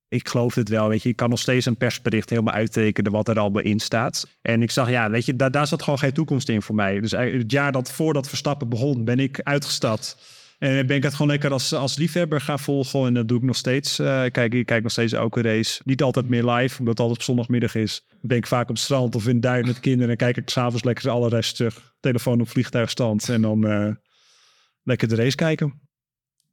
ik 0.09 0.29
geloof 0.29 0.55
het 0.55 0.69
wel, 0.69 0.87
weet 0.87 1.03
je. 1.03 1.09
Ik 1.09 1.15
kan 1.15 1.29
nog 1.29 1.39
steeds 1.39 1.65
een 1.65 1.77
persbericht 1.77 2.29
helemaal 2.29 2.53
uittekenen 2.53 3.11
wat 3.11 3.27
er 3.27 3.39
allemaal 3.39 3.61
in 3.61 3.79
staat. 3.79 4.27
En 4.41 4.61
ik 4.61 4.71
zag, 4.71 4.89
ja, 4.89 5.09
weet 5.09 5.25
je, 5.25 5.35
daar, 5.35 5.51
daar 5.51 5.67
zat 5.67 5.83
gewoon 5.83 5.99
geen 5.99 6.13
toekomst 6.13 6.49
in 6.49 6.61
voor 6.61 6.75
mij. 6.75 6.99
Dus 6.99 7.11
het 7.11 7.51
jaar 7.51 7.71
dat 7.71 7.91
voordat 7.91 8.27
Verstappen 8.27 8.69
begon, 8.69 9.05
ben 9.05 9.19
ik 9.19 9.39
uitgestapt. 9.43 10.17
En 10.57 10.87
ben 10.87 10.95
ik 10.95 11.03
het 11.03 11.11
gewoon 11.11 11.27
lekker 11.27 11.51
als, 11.51 11.73
als 11.73 11.97
liefhebber 11.97 12.41
gaan 12.41 12.59
volgen. 12.59 13.05
En 13.05 13.13
dat 13.13 13.27
doe 13.27 13.37
ik 13.37 13.43
nog 13.43 13.55
steeds. 13.55 13.99
Uh, 13.99 14.23
kijk, 14.31 14.53
ik 14.53 14.65
kijk 14.65 14.83
nog 14.83 14.91
steeds 14.91 15.13
elke 15.13 15.41
race. 15.41 15.81
Niet 15.85 16.01
altijd 16.01 16.29
meer 16.29 16.45
live, 16.45 16.79
omdat 16.79 16.93
het 16.93 16.99
altijd 16.99 17.17
op 17.17 17.23
zondagmiddag 17.23 17.75
is. 17.75 18.05
Ben 18.21 18.37
ik 18.37 18.47
vaak 18.47 18.69
op 18.69 18.75
het 18.75 18.79
strand 18.79 19.15
of 19.15 19.27
in 19.27 19.39
duin 19.39 19.65
met 19.65 19.79
kinderen. 19.79 20.09
En 20.09 20.17
kijk 20.17 20.37
ik 20.37 20.49
s'avonds 20.49 20.83
lekker 20.83 21.09
alle 21.09 21.29
rest 21.29 21.55
terug. 21.55 21.93
Telefoon 21.99 22.41
op 22.41 22.49
vliegtuigstand. 22.49 23.29
En 23.29 23.41
dan 23.41 23.65
uh, 23.65 23.91
lekker 24.83 25.07
de 25.07 25.15
race 25.15 25.35
kijken. 25.35 25.81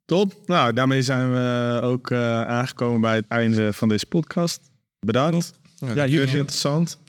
Top. 0.05 0.33
Nou, 0.45 0.73
daarmee 0.73 1.01
zijn 1.01 1.31
we 1.31 1.79
ook 1.81 2.09
uh, 2.09 2.41
aangekomen 2.41 3.01
bij 3.01 3.15
het 3.15 3.27
einde 3.27 3.73
van 3.73 3.89
deze 3.89 4.05
podcast. 4.05 4.71
Bedankt. 4.99 5.59
Ja, 5.75 5.93
ja 5.93 6.07
jullie 6.07 6.37
interessant. 6.37 6.99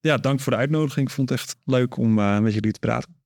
Ja, 0.00 0.16
dank 0.16 0.40
voor 0.40 0.52
de 0.52 0.58
uitnodiging. 0.58 1.08
Ik 1.08 1.14
vond 1.14 1.30
het 1.30 1.38
echt 1.38 1.56
leuk 1.64 1.96
om 1.96 2.18
uh, 2.18 2.38
met 2.38 2.54
jullie 2.54 2.72
te 2.72 2.78
praten. 2.78 3.19